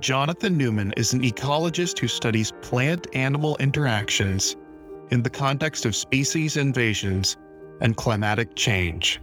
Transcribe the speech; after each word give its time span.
Jonathan 0.00 0.56
Newman 0.56 0.94
is 0.96 1.12
an 1.12 1.20
ecologist 1.20 1.98
who 1.98 2.08
studies 2.08 2.52
plant 2.62 3.06
animal 3.12 3.56
interactions 3.60 4.56
in 5.10 5.22
the 5.22 5.28
context 5.28 5.84
of 5.84 5.94
species 5.94 6.56
invasions 6.56 7.36
and 7.82 7.98
climatic 7.98 8.54
change. 8.56 9.20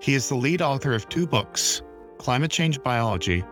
He 0.00 0.14
is 0.14 0.28
the 0.28 0.34
lead 0.34 0.62
author 0.62 0.94
of 0.94 1.08
two 1.08 1.26
books 1.26 1.82
Climate 2.16 2.50
Change 2.50 2.82
Biology, 2.82 3.44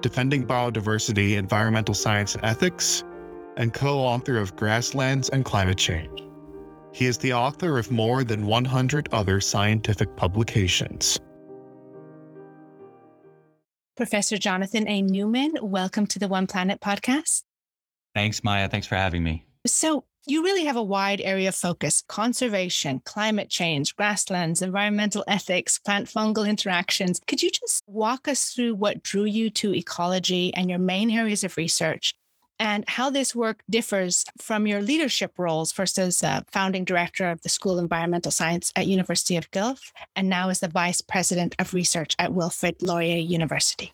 Defending 0.00 0.44
Biodiversity, 0.44 1.36
Environmental 1.36 1.94
Science 1.94 2.34
and 2.34 2.44
Ethics, 2.44 3.04
and 3.56 3.72
co 3.72 3.98
author 3.98 4.38
of 4.38 4.56
Grasslands 4.56 5.28
and 5.28 5.44
Climate 5.44 5.78
Change. 5.78 6.24
He 6.92 7.06
is 7.06 7.18
the 7.18 7.32
author 7.32 7.78
of 7.78 7.92
more 7.92 8.24
than 8.24 8.46
100 8.46 9.08
other 9.12 9.40
scientific 9.40 10.16
publications. 10.16 11.20
Professor 13.98 14.38
Jonathan 14.38 14.86
A. 14.86 15.02
Newman, 15.02 15.54
welcome 15.60 16.06
to 16.06 16.20
the 16.20 16.28
One 16.28 16.46
Planet 16.46 16.80
podcast. 16.80 17.42
Thanks, 18.14 18.44
Maya. 18.44 18.68
Thanks 18.68 18.86
for 18.86 18.94
having 18.94 19.24
me. 19.24 19.44
So, 19.66 20.04
you 20.24 20.44
really 20.44 20.66
have 20.66 20.76
a 20.76 20.82
wide 20.84 21.20
area 21.20 21.48
of 21.48 21.56
focus 21.56 22.04
conservation, 22.06 23.02
climate 23.04 23.50
change, 23.50 23.96
grasslands, 23.96 24.62
environmental 24.62 25.24
ethics, 25.26 25.80
plant 25.80 26.06
fungal 26.06 26.48
interactions. 26.48 27.20
Could 27.26 27.42
you 27.42 27.50
just 27.50 27.82
walk 27.88 28.28
us 28.28 28.50
through 28.50 28.76
what 28.76 29.02
drew 29.02 29.24
you 29.24 29.50
to 29.50 29.74
ecology 29.74 30.54
and 30.54 30.70
your 30.70 30.78
main 30.78 31.10
areas 31.10 31.42
of 31.42 31.56
research 31.56 32.14
and 32.58 32.84
how 32.88 33.10
this 33.10 33.34
work 33.34 33.62
differs 33.68 34.24
from 34.40 34.66
your 34.66 34.82
leadership 34.82 35.32
roles, 35.38 35.72
first 35.72 35.98
as 35.98 36.22
founding 36.50 36.84
director 36.84 37.30
of 37.30 37.42
the 37.42 37.48
School 37.48 37.78
of 37.78 37.82
Environmental 37.82 38.32
Science 38.32 38.72
at 38.76 38.86
University 38.86 39.36
of 39.36 39.50
Guelph, 39.50 39.92
and 40.16 40.28
now 40.28 40.48
as 40.48 40.60
the 40.60 40.68
vice 40.68 41.00
president 41.00 41.54
of 41.58 41.74
research 41.74 42.14
at 42.18 42.32
Wilfrid 42.32 42.82
Laurier 42.82 43.18
University. 43.18 43.92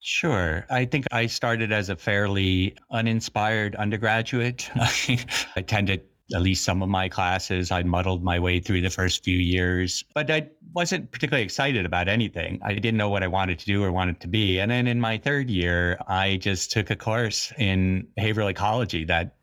Sure. 0.00 0.66
I 0.70 0.86
think 0.86 1.06
I 1.12 1.26
started 1.26 1.72
as 1.72 1.90
a 1.90 1.96
fairly 1.96 2.74
uninspired 2.90 3.76
undergraduate. 3.76 4.70
I 4.76 5.18
attended 5.56 6.02
at 6.34 6.42
least 6.42 6.64
some 6.64 6.82
of 6.82 6.88
my 6.88 7.08
classes. 7.08 7.70
I 7.70 7.82
muddled 7.82 8.22
my 8.22 8.38
way 8.38 8.60
through 8.60 8.80
the 8.80 8.90
first 8.90 9.24
few 9.24 9.36
years, 9.36 10.04
but 10.14 10.30
I 10.30 10.48
wasn't 10.74 11.10
particularly 11.10 11.44
excited 11.44 11.84
about 11.84 12.08
anything. 12.08 12.60
I 12.62 12.74
didn't 12.74 12.96
know 12.96 13.08
what 13.08 13.22
I 13.22 13.26
wanted 13.26 13.58
to 13.58 13.66
do 13.66 13.82
or 13.82 13.92
wanted 13.92 14.20
to 14.20 14.28
be. 14.28 14.58
And 14.58 14.70
then 14.70 14.86
in 14.86 15.00
my 15.00 15.18
third 15.18 15.50
year, 15.50 15.98
I 16.06 16.36
just 16.36 16.70
took 16.70 16.90
a 16.90 16.96
course 16.96 17.52
in 17.58 18.06
behavioral 18.18 18.50
ecology 18.50 19.04
that 19.06 19.36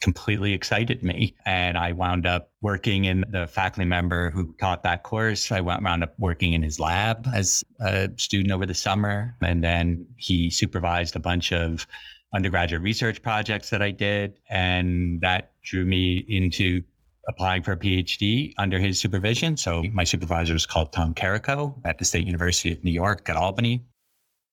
completely 0.00 0.52
excited 0.52 1.02
me. 1.02 1.34
And 1.44 1.76
I 1.76 1.92
wound 1.92 2.26
up 2.26 2.50
working 2.60 3.04
in 3.04 3.24
the 3.28 3.46
faculty 3.46 3.84
member 3.84 4.30
who 4.30 4.54
taught 4.58 4.82
that 4.82 5.02
course. 5.02 5.52
I 5.52 5.60
wound 5.60 6.02
up 6.02 6.14
working 6.18 6.52
in 6.54 6.62
his 6.62 6.80
lab 6.80 7.26
as 7.34 7.64
a 7.80 8.10
student 8.16 8.52
over 8.52 8.66
the 8.66 8.74
summer. 8.74 9.36
And 9.42 9.62
then 9.62 10.06
he 10.16 10.50
supervised 10.50 11.16
a 11.16 11.20
bunch 11.20 11.52
of 11.52 11.86
undergraduate 12.32 12.82
research 12.82 13.22
projects 13.22 13.70
that 13.70 13.82
I 13.82 13.90
did. 13.90 14.38
And 14.48 15.20
that 15.20 15.52
drew 15.62 15.84
me 15.84 16.24
into 16.28 16.82
applying 17.28 17.62
for 17.62 17.72
a 17.72 17.76
PhD 17.76 18.54
under 18.58 18.78
his 18.78 18.98
supervision. 18.98 19.56
So 19.56 19.82
my 19.92 20.04
supervisor 20.04 20.54
was 20.54 20.66
called 20.66 20.92
Tom 20.92 21.14
Caraco 21.14 21.74
at 21.84 21.98
the 21.98 22.04
State 22.04 22.26
University 22.26 22.72
of 22.72 22.82
New 22.82 22.90
York 22.90 23.28
at 23.28 23.36
Albany, 23.36 23.84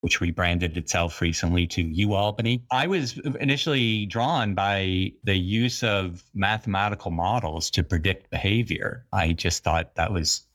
which 0.02 0.22
rebranded 0.22 0.78
itself 0.78 1.22
recently 1.22 1.68
to 1.68 1.84
UAlbany. 1.84 2.62
I 2.72 2.88
was 2.88 3.18
initially 3.40 4.06
drawn 4.06 4.54
by 4.54 5.12
the 5.24 5.36
use 5.36 5.84
of 5.84 6.24
mathematical 6.34 7.12
models 7.12 7.70
to 7.72 7.84
predict 7.84 8.30
behavior. 8.30 9.06
I 9.12 9.34
just 9.34 9.64
thought 9.64 9.96
that 9.96 10.12
was 10.12 10.46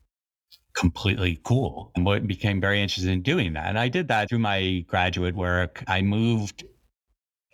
completely 0.75 1.39
cool 1.43 1.93
and 1.95 2.27
became 2.27 2.61
very 2.61 2.81
interested 2.81 3.11
in 3.11 3.23
doing 3.23 3.53
that. 3.55 3.67
And 3.67 3.79
I 3.79 3.89
did 3.89 4.09
that 4.09 4.29
through 4.29 4.39
my 4.39 4.85
graduate 4.87 5.35
work. 5.35 5.85
I 5.87 6.03
moved 6.03 6.65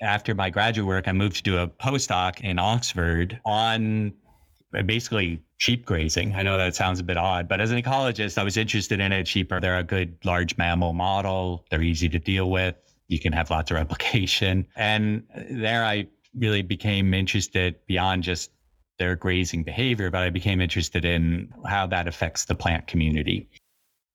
after 0.00 0.34
my 0.34 0.50
graduate 0.50 0.86
work, 0.86 1.08
I 1.08 1.12
moved 1.12 1.36
to 1.36 1.42
do 1.42 1.58
a 1.58 1.66
postdoc 1.66 2.40
in 2.40 2.58
Oxford 2.58 3.40
on 3.44 4.12
basically 4.86 5.42
sheep 5.56 5.84
grazing. 5.84 6.34
I 6.34 6.42
know 6.42 6.56
that 6.58 6.74
sounds 6.74 7.00
a 7.00 7.04
bit 7.04 7.16
odd, 7.16 7.48
but 7.48 7.60
as 7.60 7.70
an 7.70 7.82
ecologist, 7.82 8.38
I 8.38 8.44
was 8.44 8.56
interested 8.56 9.00
in 9.00 9.12
it. 9.12 9.26
Sheep 9.26 9.50
are 9.52 9.60
they're 9.60 9.78
a 9.78 9.84
good 9.84 10.16
large 10.24 10.56
mammal 10.56 10.92
model. 10.92 11.64
They're 11.70 11.82
easy 11.82 12.08
to 12.10 12.18
deal 12.18 12.50
with. 12.50 12.76
You 13.08 13.18
can 13.18 13.32
have 13.32 13.50
lots 13.50 13.70
of 13.70 13.76
replication. 13.82 14.66
And 14.76 15.24
there 15.50 15.84
I 15.84 16.06
really 16.34 16.62
became 16.62 17.14
interested 17.14 17.76
beyond 17.86 18.22
just 18.22 18.50
their 18.98 19.16
grazing 19.16 19.62
behavior, 19.62 20.10
but 20.10 20.22
I 20.22 20.30
became 20.30 20.60
interested 20.60 21.04
in 21.04 21.52
how 21.66 21.86
that 21.86 22.08
affects 22.08 22.44
the 22.44 22.54
plant 22.54 22.86
community. 22.86 23.48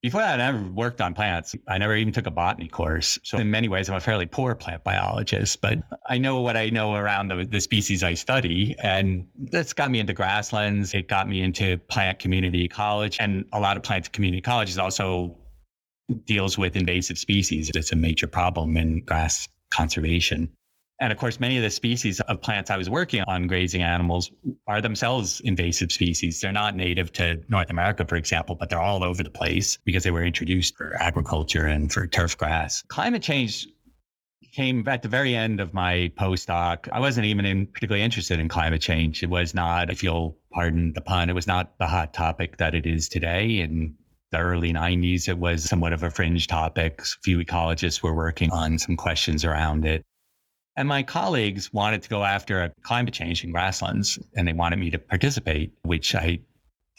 Before 0.04 0.20
that, 0.20 0.42
I 0.42 0.52
never 0.52 0.70
worked 0.72 1.00
on 1.00 1.14
plants. 1.14 1.56
I 1.66 1.78
never 1.78 1.96
even 1.96 2.12
took 2.12 2.28
a 2.28 2.32
botany 2.32 2.68
course. 2.68 3.18
So, 3.24 3.38
in 3.38 3.50
many 3.50 3.70
ways, 3.70 3.90
I'm 3.90 3.96
a 3.96 4.02
fairly 4.02 4.26
poor 4.26 4.54
plant 4.54 4.84
biologist, 4.84 5.62
but 5.62 5.80
I 6.10 6.18
know 6.18 6.42
what 6.42 6.58
I 6.58 6.70
know 6.70 6.96
around 6.96 7.30
the, 7.30 7.46
the 7.46 7.62
species 7.62 8.04
I 8.04 8.14
study. 8.16 8.76
And 8.84 9.26
that's 9.38 9.72
got 9.72 9.90
me 9.90 10.02
into 10.02 10.12
grasslands. 10.12 10.94
It 10.94 11.08
got 11.08 11.30
me 11.30 11.42
into 11.42 11.78
plant 11.78 12.20
community 12.20 12.66
ecology. 12.66 13.18
And 13.22 13.46
a 13.54 13.62
lot 13.62 13.78
of 13.78 13.84
plant 13.84 14.12
community 14.12 14.40
ecology 14.40 14.78
also 14.78 15.38
deals 16.26 16.58
with 16.58 16.76
invasive 16.76 17.18
species. 17.18 17.72
It's 17.74 17.94
a 17.94 17.96
major 17.96 18.28
problem 18.28 18.76
in 18.76 19.06
grass 19.06 19.48
conservation. 19.72 20.52
And 21.00 21.12
of 21.12 21.18
course, 21.18 21.40
many 21.40 21.58
of 21.58 21.64
the 21.64 21.70
species 21.70 22.20
of 22.22 22.42
plants 22.42 22.70
I 22.70 22.78
was 22.78 22.90
working 22.90 23.24
on 23.28 23.48
grazing 23.48 23.82
animals 23.82 24.32
are 24.68 24.80
themselves 24.80 25.42
invasive 25.44 25.92
species. 25.92 26.40
They're 26.40 26.52
not 26.52 26.76
native 26.76 27.12
to 27.14 27.42
North 27.50 27.70
America, 27.70 28.06
for 28.06 28.16
example, 28.16 28.56
but 28.56 28.70
they're 28.70 28.80
all 28.80 29.04
over 29.04 29.24
the 29.24 29.30
place 29.30 29.78
because 29.86 30.04
they 30.04 30.12
were 30.12 30.24
introduced 30.24 30.78
for 30.78 30.96
agriculture 30.96 31.66
and 31.66 31.92
for 31.92 32.08
turf 32.08 32.38
grass. 32.38 32.84
Climate 32.88 33.24
change 33.24 33.68
came 34.54 34.88
at 34.88 35.02
the 35.02 35.10
very 35.10 35.36
end 35.36 35.60
of 35.60 35.74
my 35.74 36.12
postdoc. 36.16 36.88
I 36.92 37.00
wasn't 37.00 37.26
even 37.26 37.46
in, 37.46 37.66
particularly 37.66 38.04
interested 38.04 38.40
in 38.40 38.48
climate 38.48 38.82
change. 38.82 39.24
It 39.24 39.30
was 39.30 39.56
not, 39.56 39.90
if 39.90 40.04
you'll 40.04 40.38
pardon 40.52 40.94
the 40.94 41.02
pun, 41.02 41.30
it 41.30 41.34
was 41.34 41.48
not 41.48 41.78
the 41.80 41.88
hot 41.88 42.14
topic 42.14 42.58
that 42.58 42.76
it 42.76 42.86
is 42.86 43.10
today. 43.10 43.60
In 43.60 43.96
the 44.32 44.38
early 44.38 44.72
90s, 44.72 45.28
it 45.28 45.38
was 45.38 45.64
somewhat 45.64 45.92
of 45.92 46.04
a 46.04 46.12
fringe 46.12 46.48
topic. 46.48 47.02
A 47.02 47.06
few 47.24 47.40
ecologists 47.40 48.04
were 48.04 48.14
working 48.14 48.52
on 48.52 48.78
some 48.78 48.96
questions 48.96 49.44
around 49.44 49.86
it. 49.86 50.04
And 50.76 50.88
my 50.88 51.04
colleagues 51.04 51.72
wanted 51.72 52.02
to 52.04 52.10
go 52.10 52.24
after 52.24 52.64
a 52.64 52.72
climate 52.82 53.14
change 53.14 53.44
in 53.44 53.52
grasslands 53.52 54.18
and 54.36 54.48
they 54.48 54.54
wanted 54.54 54.80
me 54.80 54.90
to 54.90 55.00
participate, 55.00 55.72
which 55.84 56.16
I, 56.16 56.40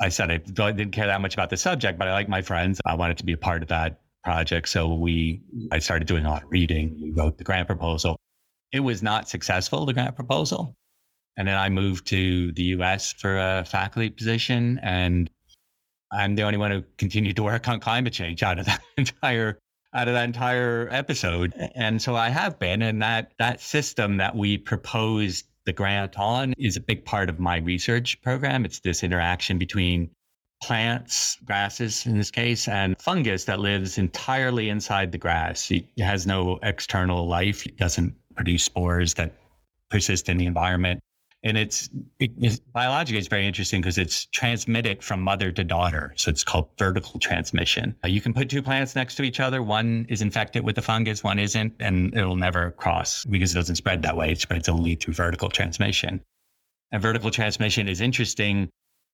I 0.00 0.08
said 0.10 0.30
I 0.30 0.38
didn't 0.38 0.92
care 0.92 1.06
that 1.06 1.20
much 1.20 1.34
about 1.34 1.50
the 1.50 1.56
subject, 1.56 1.98
but 1.98 2.06
I 2.06 2.12
like 2.12 2.28
my 2.28 2.40
friends. 2.40 2.80
I 2.84 2.94
wanted 2.94 3.18
to 3.18 3.24
be 3.24 3.32
a 3.32 3.36
part 3.36 3.62
of 3.62 3.68
that 3.68 4.00
project. 4.22 4.68
So 4.68 4.94
we, 4.94 5.42
I 5.72 5.80
started 5.80 6.06
doing 6.06 6.24
a 6.24 6.30
lot 6.30 6.44
of 6.44 6.50
reading. 6.50 6.98
We 7.02 7.10
wrote 7.10 7.36
the 7.36 7.44
grant 7.44 7.66
proposal. 7.66 8.16
It 8.72 8.80
was 8.80 9.02
not 9.02 9.28
successful, 9.28 9.86
the 9.86 9.92
grant 9.92 10.14
proposal. 10.14 10.74
And 11.36 11.48
then 11.48 11.58
I 11.58 11.68
moved 11.68 12.06
to 12.08 12.52
the 12.52 12.62
US 12.76 13.12
for 13.12 13.38
a 13.38 13.64
faculty 13.64 14.08
position. 14.08 14.78
And 14.82 15.28
I'm 16.12 16.36
the 16.36 16.42
only 16.42 16.58
one 16.58 16.70
who 16.70 16.84
continued 16.96 17.36
to 17.36 17.42
work 17.42 17.68
on 17.68 17.80
climate 17.80 18.12
change 18.12 18.42
out 18.44 18.60
of 18.60 18.66
that 18.66 18.80
entire 18.96 19.58
out 19.94 20.08
of 20.08 20.14
that 20.14 20.24
entire 20.24 20.88
episode. 20.90 21.54
And 21.74 22.02
so 22.02 22.16
I 22.16 22.28
have 22.28 22.58
been, 22.58 22.82
and 22.82 23.00
that 23.02 23.32
that 23.38 23.60
system 23.60 24.16
that 24.18 24.34
we 24.34 24.58
proposed 24.58 25.46
the 25.64 25.72
grant 25.72 26.18
on 26.18 26.52
is 26.58 26.76
a 26.76 26.80
big 26.80 27.04
part 27.04 27.30
of 27.30 27.38
my 27.38 27.58
research 27.58 28.20
program. 28.22 28.64
It's 28.64 28.80
this 28.80 29.02
interaction 29.02 29.56
between 29.58 30.10
plants, 30.62 31.38
grasses 31.44 32.06
in 32.06 32.18
this 32.18 32.30
case, 32.30 32.68
and 32.68 32.98
fungus 33.00 33.44
that 33.44 33.60
lives 33.60 33.98
entirely 33.98 34.68
inside 34.68 35.12
the 35.12 35.18
grass. 35.18 35.70
It 35.70 35.86
has 35.98 36.26
no 36.26 36.58
external 36.62 37.26
life. 37.26 37.66
It 37.66 37.76
doesn't 37.76 38.14
produce 38.34 38.64
spores 38.64 39.14
that 39.14 39.32
persist 39.90 40.28
in 40.28 40.38
the 40.38 40.46
environment 40.46 41.00
and 41.44 41.58
it's, 41.58 41.90
it, 42.18 42.32
it's 42.38 42.58
biologically 42.58 43.18
it's 43.18 43.28
very 43.28 43.46
interesting 43.46 43.82
because 43.82 43.98
it's 43.98 44.24
transmitted 44.26 45.04
from 45.04 45.20
mother 45.20 45.52
to 45.52 45.62
daughter. 45.62 46.14
So 46.16 46.30
it's 46.30 46.42
called 46.42 46.70
vertical 46.78 47.20
transmission. 47.20 47.94
Uh, 48.02 48.08
you 48.08 48.22
can 48.22 48.32
put 48.32 48.48
two 48.48 48.62
plants 48.62 48.96
next 48.96 49.16
to 49.16 49.22
each 49.22 49.40
other. 49.40 49.62
One 49.62 50.06
is 50.08 50.22
infected 50.22 50.64
with 50.64 50.74
the 50.74 50.82
fungus 50.82 51.22
one 51.22 51.38
isn't 51.38 51.74
and 51.80 52.16
it'll 52.16 52.36
never 52.36 52.70
cross 52.72 53.26
because 53.26 53.52
it 53.52 53.56
doesn't 53.56 53.76
spread 53.76 54.00
that 54.02 54.16
way. 54.16 54.32
It 54.32 54.40
spreads 54.40 54.70
only 54.70 54.94
through 54.94 55.14
vertical 55.14 55.50
transmission. 55.50 56.22
And 56.92 57.02
vertical 57.02 57.30
transmission 57.30 57.88
is 57.88 58.00
interesting 58.00 58.70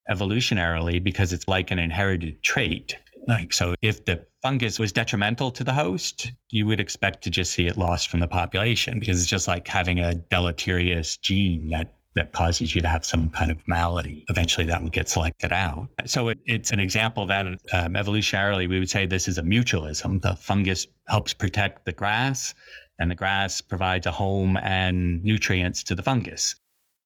evolutionarily 0.09 1.03
because 1.03 1.33
it's 1.33 1.49
like 1.49 1.73
an 1.73 1.81
inherited 1.81 2.43
trait. 2.45 2.97
Like 3.27 3.53
so 3.53 3.75
if 3.83 4.05
the 4.05 4.25
fungus 4.41 4.79
was 4.79 4.93
detrimental 4.93 5.51
to 5.51 5.65
the 5.65 5.73
host 5.73 6.33
you 6.51 6.65
would 6.67 6.81
expect 6.81 7.23
to 7.25 7.31
just 7.31 7.53
see 7.53 7.67
it 7.67 7.77
lost 7.77 8.09
from 8.09 8.21
the 8.21 8.27
population 8.27 8.99
because 8.99 9.21
it's 9.21 9.29
just 9.29 9.47
like 9.47 9.69
having 9.69 9.99
a 9.99 10.15
deleterious 10.15 11.19
gene 11.19 11.69
that 11.69 11.93
that 12.15 12.33
causes 12.33 12.75
you 12.75 12.81
to 12.83 12.89
have 12.89 13.05
some 13.05 13.31
kind 13.31 13.51
of 13.51 13.59
malady. 13.69 14.25
Eventually, 14.29 14.67
that 14.67 14.83
would 14.83 14.93
get 14.93 15.09
selected 15.09 15.53
out. 15.53 15.89
So 16.07 16.29
it, 16.29 16.39
it's 16.45 16.73
an 16.73 16.81
example 16.81 17.27
that 17.27 17.47
um, 17.47 17.95
evolutionarily, 17.95 18.69
we 18.69 18.79
would 18.79 18.91
say 18.91 19.07
this 19.07 19.29
is 19.29 19.39
a 19.39 19.43
mutualism. 19.43 20.21
The 20.21 20.35
fungus 20.35 20.87
helps 21.07 21.33
protect 21.33 21.85
the 21.85 21.93
grass, 21.93 22.55
and 22.99 23.11
the 23.11 23.15
grass 23.15 23.61
provides 23.61 24.07
a 24.07 24.11
home 24.11 24.57
and 24.57 25.23
nutrients 25.23 25.83
to 25.85 25.95
the 25.95 26.03
fungus. 26.03 26.57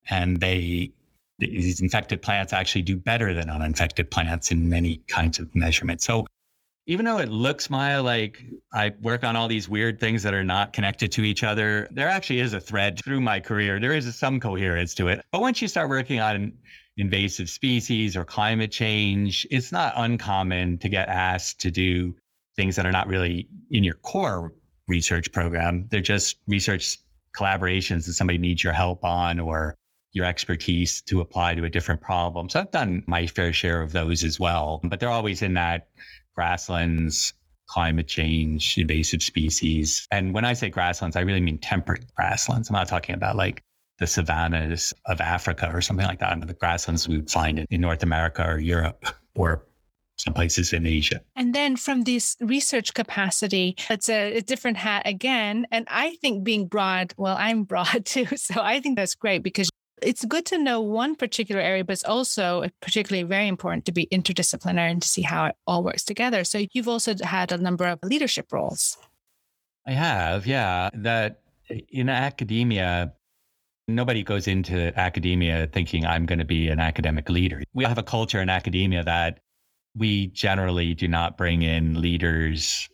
And 0.08 0.40
they 0.40 0.92
these 1.38 1.80
infected 1.80 2.22
plants 2.22 2.52
actually 2.52 2.82
do 2.82 2.96
better 2.96 3.34
than 3.34 3.50
uninfected 3.50 4.10
plants 4.10 4.50
in 4.52 4.68
many 4.68 4.98
kinds 5.08 5.38
of 5.38 5.52
measurements. 5.54 6.04
So 6.04 6.26
even 6.86 7.06
though 7.06 7.18
it 7.18 7.30
looks 7.30 7.70
Maya 7.70 8.02
like 8.02 8.44
I 8.72 8.92
work 9.00 9.24
on 9.24 9.36
all 9.36 9.48
these 9.48 9.68
weird 9.68 9.98
things 9.98 10.22
that 10.22 10.34
are 10.34 10.44
not 10.44 10.72
connected 10.72 11.10
to 11.12 11.22
each 11.22 11.42
other, 11.42 11.88
there 11.90 12.08
actually 12.08 12.40
is 12.40 12.52
a 12.52 12.60
thread 12.60 13.00
through 13.02 13.20
my 13.20 13.40
career. 13.40 13.80
There 13.80 13.94
is 13.94 14.14
some 14.14 14.38
coherence 14.38 14.94
to 14.96 15.08
it. 15.08 15.24
But 15.32 15.40
once 15.40 15.62
you 15.62 15.68
start 15.68 15.88
working 15.88 16.20
on 16.20 16.52
invasive 16.96 17.48
species 17.48 18.16
or 18.16 18.24
climate 18.24 18.70
change, 18.70 19.46
it's 19.50 19.72
not 19.72 19.94
uncommon 19.96 20.78
to 20.78 20.88
get 20.88 21.08
asked 21.08 21.60
to 21.60 21.70
do 21.70 22.14
things 22.56 22.76
that 22.76 22.86
are 22.86 22.92
not 22.92 23.08
really 23.08 23.48
in 23.70 23.82
your 23.82 23.94
core 23.94 24.52
research 24.86 25.32
program. 25.32 25.86
They're 25.90 26.00
just 26.00 26.36
research 26.46 26.98
collaborations 27.36 28.06
that 28.06 28.12
somebody 28.12 28.38
needs 28.38 28.62
your 28.62 28.74
help 28.74 29.04
on 29.04 29.40
or 29.40 29.74
your 30.12 30.24
expertise 30.24 31.02
to 31.02 31.20
apply 31.20 31.54
to 31.56 31.64
a 31.64 31.70
different 31.70 32.00
problem. 32.00 32.48
So 32.48 32.60
I've 32.60 32.70
done 32.70 33.02
my 33.06 33.26
fair 33.26 33.52
share 33.52 33.82
of 33.82 33.90
those 33.90 34.22
as 34.22 34.38
well, 34.38 34.80
but 34.84 35.00
they're 35.00 35.10
always 35.10 35.42
in 35.42 35.54
that 35.54 35.88
grasslands, 36.34 37.32
climate 37.66 38.06
change, 38.06 38.76
invasive 38.78 39.22
species. 39.22 40.06
And 40.10 40.34
when 40.34 40.44
I 40.44 40.52
say 40.52 40.68
grasslands, 40.70 41.16
I 41.16 41.20
really 41.20 41.40
mean 41.40 41.58
temperate 41.58 42.04
grasslands. 42.14 42.68
I'm 42.68 42.74
not 42.74 42.88
talking 42.88 43.14
about 43.14 43.36
like 43.36 43.62
the 43.98 44.06
savannas 44.06 44.92
of 45.06 45.20
Africa 45.20 45.70
or 45.72 45.80
something 45.80 46.06
like 46.06 46.18
that. 46.18 46.30
I 46.30 46.34
mean, 46.34 46.46
the 46.46 46.54
grasslands 46.54 47.08
we 47.08 47.16
would 47.16 47.30
find 47.30 47.58
in, 47.58 47.66
in 47.70 47.80
North 47.80 48.02
America 48.02 48.44
or 48.44 48.58
Europe 48.58 49.06
or 49.34 49.64
some 50.16 50.34
places 50.34 50.72
in 50.72 50.86
Asia. 50.86 51.20
And 51.36 51.54
then 51.54 51.76
from 51.76 52.02
this 52.02 52.36
research 52.40 52.94
capacity, 52.94 53.76
it's 53.90 54.08
a, 54.08 54.36
a, 54.36 54.40
different 54.42 54.76
hat 54.76 55.02
again. 55.06 55.66
And 55.72 55.86
I 55.90 56.16
think 56.20 56.44
being 56.44 56.66
broad, 56.66 57.14
well, 57.16 57.36
I'm 57.38 57.64
broad 57.72 58.04
too. 58.04 58.26
So 58.36 58.60
I 58.60 58.80
think 58.80 58.96
that's 58.96 59.14
great 59.14 59.42
because 59.42 59.68
it's 60.02 60.24
good 60.24 60.46
to 60.46 60.58
know 60.58 60.80
one 60.80 61.14
particular 61.16 61.60
area, 61.60 61.84
but 61.84 61.92
it's 61.92 62.04
also 62.04 62.62
uh, 62.62 62.68
particularly 62.80 63.22
very 63.22 63.48
important 63.48 63.84
to 63.86 63.92
be 63.92 64.06
interdisciplinary 64.12 64.90
and 64.90 65.02
to 65.02 65.08
see 65.08 65.22
how 65.22 65.46
it 65.46 65.56
all 65.66 65.82
works 65.82 66.04
together. 66.04 66.44
So 66.44 66.64
you've 66.72 66.88
also 66.88 67.14
had 67.22 67.52
a 67.52 67.58
number 67.58 67.86
of 67.86 67.98
leadership 68.02 68.52
roles. 68.52 68.96
I 69.86 69.92
have, 69.92 70.46
yeah. 70.46 70.90
That 70.94 71.40
in 71.90 72.08
academia, 72.08 73.12
nobody 73.88 74.22
goes 74.22 74.48
into 74.48 74.98
academia 74.98 75.68
thinking 75.72 76.06
I'm 76.06 76.26
going 76.26 76.38
to 76.38 76.44
be 76.44 76.68
an 76.68 76.80
academic 76.80 77.28
leader. 77.28 77.62
We 77.74 77.84
have 77.84 77.98
a 77.98 78.02
culture 78.02 78.40
in 78.40 78.48
academia 78.48 79.04
that 79.04 79.40
we 79.96 80.28
generally 80.28 80.94
do 80.94 81.06
not 81.06 81.36
bring 81.36 81.62
in 81.62 82.00
leaders 82.00 82.88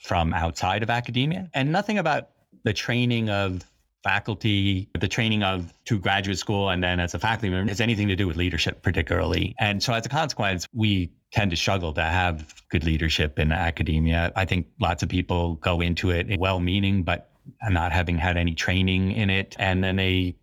from 0.00 0.34
outside 0.34 0.82
of 0.82 0.90
academia 0.90 1.48
and 1.54 1.70
nothing 1.70 1.98
about 1.98 2.30
the 2.64 2.72
training 2.72 3.30
of 3.30 3.62
faculty, 4.02 4.88
the 4.98 5.08
training 5.08 5.42
of 5.42 5.72
to 5.84 5.98
graduate 5.98 6.38
school 6.38 6.70
and 6.70 6.82
then 6.82 7.00
as 7.00 7.14
a 7.14 7.18
faculty 7.18 7.48
member 7.48 7.70
has 7.70 7.80
anything 7.80 8.08
to 8.08 8.16
do 8.16 8.26
with 8.26 8.36
leadership 8.36 8.82
particularly. 8.82 9.54
And 9.58 9.82
so 9.82 9.92
as 9.92 10.04
a 10.06 10.08
consequence, 10.08 10.66
we 10.72 11.12
tend 11.32 11.50
to 11.50 11.56
struggle 11.56 11.92
to 11.94 12.02
have 12.02 12.54
good 12.68 12.84
leadership 12.84 13.38
in 13.38 13.52
academia. 13.52 14.32
I 14.36 14.44
think 14.44 14.66
lots 14.80 15.02
of 15.02 15.08
people 15.08 15.54
go 15.56 15.80
into 15.80 16.10
it 16.10 16.38
well 16.38 16.60
meaning, 16.60 17.02
but 17.02 17.30
not 17.68 17.92
having 17.92 18.18
had 18.18 18.36
any 18.36 18.54
training 18.54 19.12
in 19.12 19.30
it. 19.30 19.56
And 19.58 19.82
then 19.82 19.96
they 19.96 20.36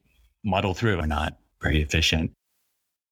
muddle 0.44 0.74
through 0.74 1.00
and 1.00 1.10
not 1.10 1.38
very 1.62 1.82
efficient. 1.82 2.32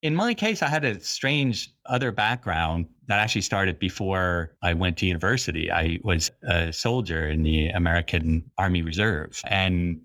In 0.03 0.15
my 0.15 0.33
case, 0.33 0.61
I 0.61 0.67
had 0.67 0.85
a 0.85 0.99
strange 0.99 1.71
other 1.87 2.11
background 2.11 2.87
that 3.07 3.19
actually 3.19 3.41
started 3.41 3.79
before 3.79 4.55
I 4.61 4.73
went 4.73 4.97
to 4.97 5.05
university. 5.05 5.71
I 5.71 5.99
was 6.03 6.29
a 6.43 6.71
soldier 6.71 7.27
in 7.27 7.43
the 7.43 7.69
American 7.69 8.49
Army 8.57 8.83
Reserve. 8.83 9.41
And 9.47 9.99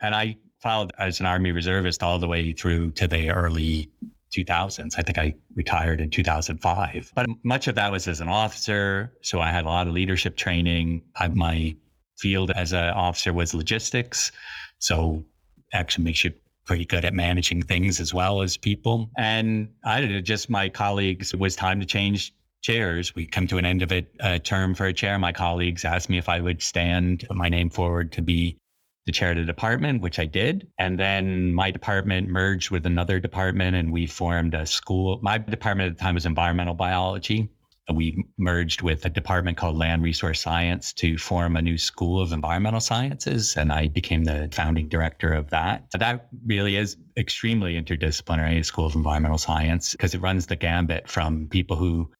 and 0.00 0.14
I 0.14 0.36
filed 0.60 0.92
as 0.98 1.20
an 1.20 1.26
Army 1.26 1.52
reservist 1.52 2.02
all 2.02 2.18
the 2.18 2.28
way 2.28 2.52
through 2.52 2.90
to 2.92 3.06
the 3.06 3.30
early 3.30 3.90
2000s. 4.36 4.94
I 4.98 5.02
think 5.02 5.18
I 5.18 5.34
retired 5.54 6.00
in 6.00 6.10
2005. 6.10 7.12
But 7.14 7.26
much 7.44 7.68
of 7.68 7.74
that 7.76 7.92
was 7.92 8.08
as 8.08 8.20
an 8.20 8.28
officer. 8.28 9.12
So 9.22 9.40
I 9.40 9.50
had 9.50 9.64
a 9.64 9.68
lot 9.68 9.86
of 9.86 9.94
leadership 9.94 10.36
training. 10.36 11.02
I, 11.16 11.28
my 11.28 11.76
field 12.18 12.50
as 12.50 12.72
an 12.72 12.90
officer 12.90 13.32
was 13.32 13.54
logistics. 13.54 14.32
So 14.78 15.24
actually 15.72 16.04
makes 16.04 16.24
you 16.24 16.32
pretty 16.66 16.84
good 16.84 17.04
at 17.04 17.14
managing 17.14 17.62
things 17.62 18.00
as 18.00 18.12
well 18.12 18.42
as 18.42 18.56
people. 18.56 19.10
And 19.16 19.68
I 19.84 20.00
did 20.00 20.24
just 20.24 20.50
my 20.50 20.68
colleagues, 20.68 21.32
it 21.32 21.40
was 21.40 21.56
time 21.56 21.80
to 21.80 21.86
change 21.86 22.34
chairs. 22.60 23.14
We 23.14 23.24
come 23.26 23.46
to 23.46 23.56
an 23.56 23.64
end 23.64 23.82
of 23.82 23.92
a, 23.92 24.06
a 24.20 24.34
uh, 24.34 24.38
term 24.38 24.74
for 24.74 24.86
a 24.86 24.92
chair. 24.92 25.18
My 25.18 25.32
colleagues 25.32 25.84
asked 25.84 26.10
me 26.10 26.18
if 26.18 26.28
I 26.28 26.40
would 26.40 26.60
stand, 26.60 27.26
my 27.30 27.48
name 27.48 27.70
forward 27.70 28.12
to 28.12 28.22
be 28.22 28.58
the 29.08 29.12
chair 29.12 29.30
of 29.30 29.38
the 29.38 29.44
department, 29.44 30.02
which 30.02 30.18
I 30.18 30.26
did. 30.26 30.68
And 30.78 31.00
then 31.00 31.54
my 31.54 31.70
department 31.70 32.28
merged 32.28 32.70
with 32.70 32.84
another 32.84 33.18
department 33.18 33.74
and 33.74 33.90
we 33.90 34.06
formed 34.06 34.52
a 34.52 34.66
school. 34.66 35.18
My 35.22 35.38
department 35.38 35.90
at 35.90 35.96
the 35.96 36.02
time 36.02 36.14
was 36.14 36.26
environmental 36.26 36.74
biology. 36.74 37.48
We 37.90 38.22
merged 38.36 38.82
with 38.82 39.06
a 39.06 39.08
department 39.08 39.56
called 39.56 39.78
Land 39.78 40.02
Resource 40.02 40.42
Science 40.42 40.92
to 40.92 41.16
form 41.16 41.56
a 41.56 41.62
new 41.62 41.78
school 41.78 42.20
of 42.20 42.32
environmental 42.32 42.80
sciences. 42.80 43.56
And 43.56 43.72
I 43.72 43.88
became 43.88 44.24
the 44.24 44.50
founding 44.52 44.90
director 44.90 45.32
of 45.32 45.48
that. 45.48 45.86
So 45.90 45.96
that 45.96 46.28
really 46.44 46.76
is 46.76 46.98
extremely 47.16 47.80
interdisciplinary—a 47.80 48.62
School 48.62 48.84
of 48.84 48.94
Environmental 48.94 49.38
Science, 49.38 49.92
because 49.92 50.14
it 50.14 50.20
runs 50.20 50.48
the 50.48 50.56
gambit 50.56 51.08
from 51.08 51.48
people 51.48 51.76
who 51.76 52.10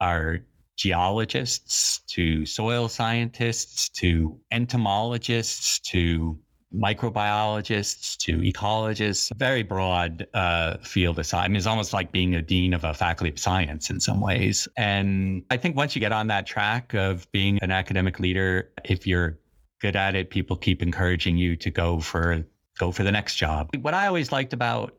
are 0.00 0.38
geologists 0.76 2.00
to 2.08 2.46
soil 2.46 2.88
scientists 2.88 3.88
to 3.90 4.38
entomologists 4.50 5.78
to 5.80 6.38
microbiologists 6.74 8.16
to 8.16 8.38
ecologists, 8.38 9.30
very 9.36 9.62
broad 9.62 10.26
uh, 10.34 10.78
field 10.78 11.18
of 11.18 11.26
science. 11.26 11.44
I 11.44 11.48
mean, 11.48 11.56
it's 11.56 11.66
almost 11.66 11.92
like 11.92 12.12
being 12.12 12.34
a 12.34 12.42
dean 12.42 12.72
of 12.72 12.84
a 12.84 12.94
faculty 12.94 13.30
of 13.30 13.38
science 13.38 13.90
in 13.90 14.00
some 14.00 14.20
ways. 14.20 14.66
And 14.76 15.44
I 15.50 15.56
think 15.56 15.76
once 15.76 15.94
you 15.94 16.00
get 16.00 16.12
on 16.12 16.28
that 16.28 16.46
track 16.46 16.94
of 16.94 17.30
being 17.32 17.58
an 17.62 17.70
academic 17.70 18.18
leader, 18.18 18.70
if 18.84 19.06
you're 19.06 19.38
good 19.80 19.96
at 19.96 20.14
it, 20.14 20.30
people 20.30 20.56
keep 20.56 20.82
encouraging 20.82 21.36
you 21.36 21.56
to 21.56 21.70
go 21.70 22.00
for 22.00 22.44
go 22.78 22.90
for 22.90 23.02
the 23.02 23.12
next 23.12 23.36
job. 23.36 23.68
What 23.80 23.94
I 23.94 24.06
always 24.06 24.32
liked 24.32 24.52
about 24.52 24.96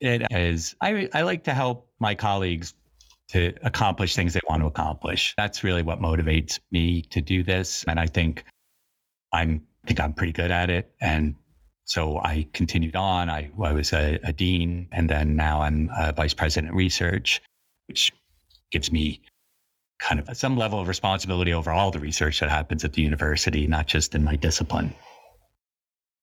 it 0.00 0.22
is 0.30 0.74
I, 0.80 1.08
I 1.12 1.22
like 1.22 1.44
to 1.44 1.54
help 1.54 1.88
my 1.98 2.14
colleagues 2.14 2.74
to 3.32 3.54
accomplish 3.62 4.14
things 4.14 4.34
they 4.34 4.40
want 4.48 4.62
to 4.62 4.66
accomplish. 4.66 5.34
That's 5.36 5.64
really 5.64 5.82
what 5.82 6.00
motivates 6.00 6.58
me 6.70 7.02
to 7.02 7.20
do 7.20 7.42
this. 7.42 7.84
And 7.86 7.98
I 7.98 8.06
think 8.06 8.44
I'm 9.32 9.62
I 9.84 9.88
think 9.88 10.00
I'm 10.00 10.12
pretty 10.12 10.32
good 10.32 10.50
at 10.50 10.68
it. 10.70 10.92
And 11.00 11.34
so 11.84 12.18
I 12.18 12.46
continued 12.52 12.94
on. 12.94 13.30
I, 13.30 13.50
I 13.60 13.72
was 13.72 13.92
a, 13.92 14.20
a 14.22 14.32
dean, 14.32 14.88
and 14.92 15.08
then 15.10 15.34
now 15.34 15.62
I'm 15.62 15.90
a 15.98 16.12
vice 16.12 16.34
president 16.34 16.70
of 16.70 16.76
research, 16.76 17.40
which 17.88 18.12
gives 18.70 18.92
me 18.92 19.20
kind 19.98 20.20
of 20.20 20.36
some 20.36 20.56
level 20.56 20.80
of 20.80 20.88
responsibility 20.88 21.52
over 21.52 21.70
all 21.70 21.90
the 21.90 21.98
research 21.98 22.40
that 22.40 22.48
happens 22.48 22.84
at 22.84 22.92
the 22.92 23.02
university, 23.02 23.66
not 23.66 23.86
just 23.86 24.14
in 24.14 24.22
my 24.22 24.36
discipline. 24.36 24.94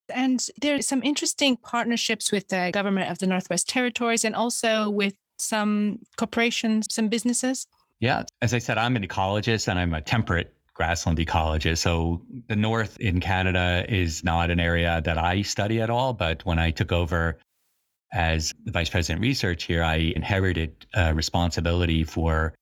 And 0.09 0.45
there 0.61 0.75
are 0.75 0.81
some 0.81 1.03
interesting 1.03 1.57
partnerships 1.57 2.31
with 2.31 2.47
the 2.47 2.71
government 2.73 3.11
of 3.11 3.19
the 3.19 3.27
Northwest 3.27 3.67
Territories 3.67 4.23
and 4.23 4.35
also 4.35 4.89
with 4.89 5.15
some 5.37 5.99
corporations, 6.17 6.87
some 6.89 7.09
businesses? 7.09 7.67
Yeah. 7.99 8.23
As 8.41 8.53
I 8.53 8.59
said, 8.59 8.77
I'm 8.77 8.95
an 8.95 9.07
ecologist 9.07 9.67
and 9.67 9.79
I'm 9.79 9.93
a 9.93 10.01
temperate 10.01 10.53
grassland 10.73 11.17
ecologist. 11.17 11.79
So 11.79 12.21
the 12.47 12.55
north 12.55 12.99
in 12.99 13.19
Canada 13.19 13.85
is 13.89 14.23
not 14.23 14.51
an 14.51 14.59
area 14.59 15.01
that 15.03 15.17
I 15.17 15.41
study 15.41 15.81
at 15.81 15.89
all. 15.89 16.13
But 16.13 16.45
when 16.45 16.59
I 16.59 16.71
took 16.71 16.91
over 16.91 17.39
as 18.13 18.53
the 18.63 18.71
vice 18.71 18.89
president 18.89 19.21
research 19.21 19.63
here, 19.63 19.83
I 19.83 20.13
inherited 20.15 20.85
responsibility 21.13 22.03
for 22.03 22.53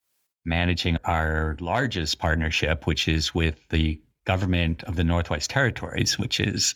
managing 0.46 0.98
our 1.04 1.58
largest 1.60 2.20
partnership, 2.20 2.88
which 2.88 3.08
is 3.08 3.36
with 3.36 3.60
the 3.70 4.00
government 4.26 4.84
of 4.86 4.96
the 4.96 5.04
Northwest 5.04 5.50
Territories, 5.50 6.18
which 6.18 6.40
is 6.40 6.76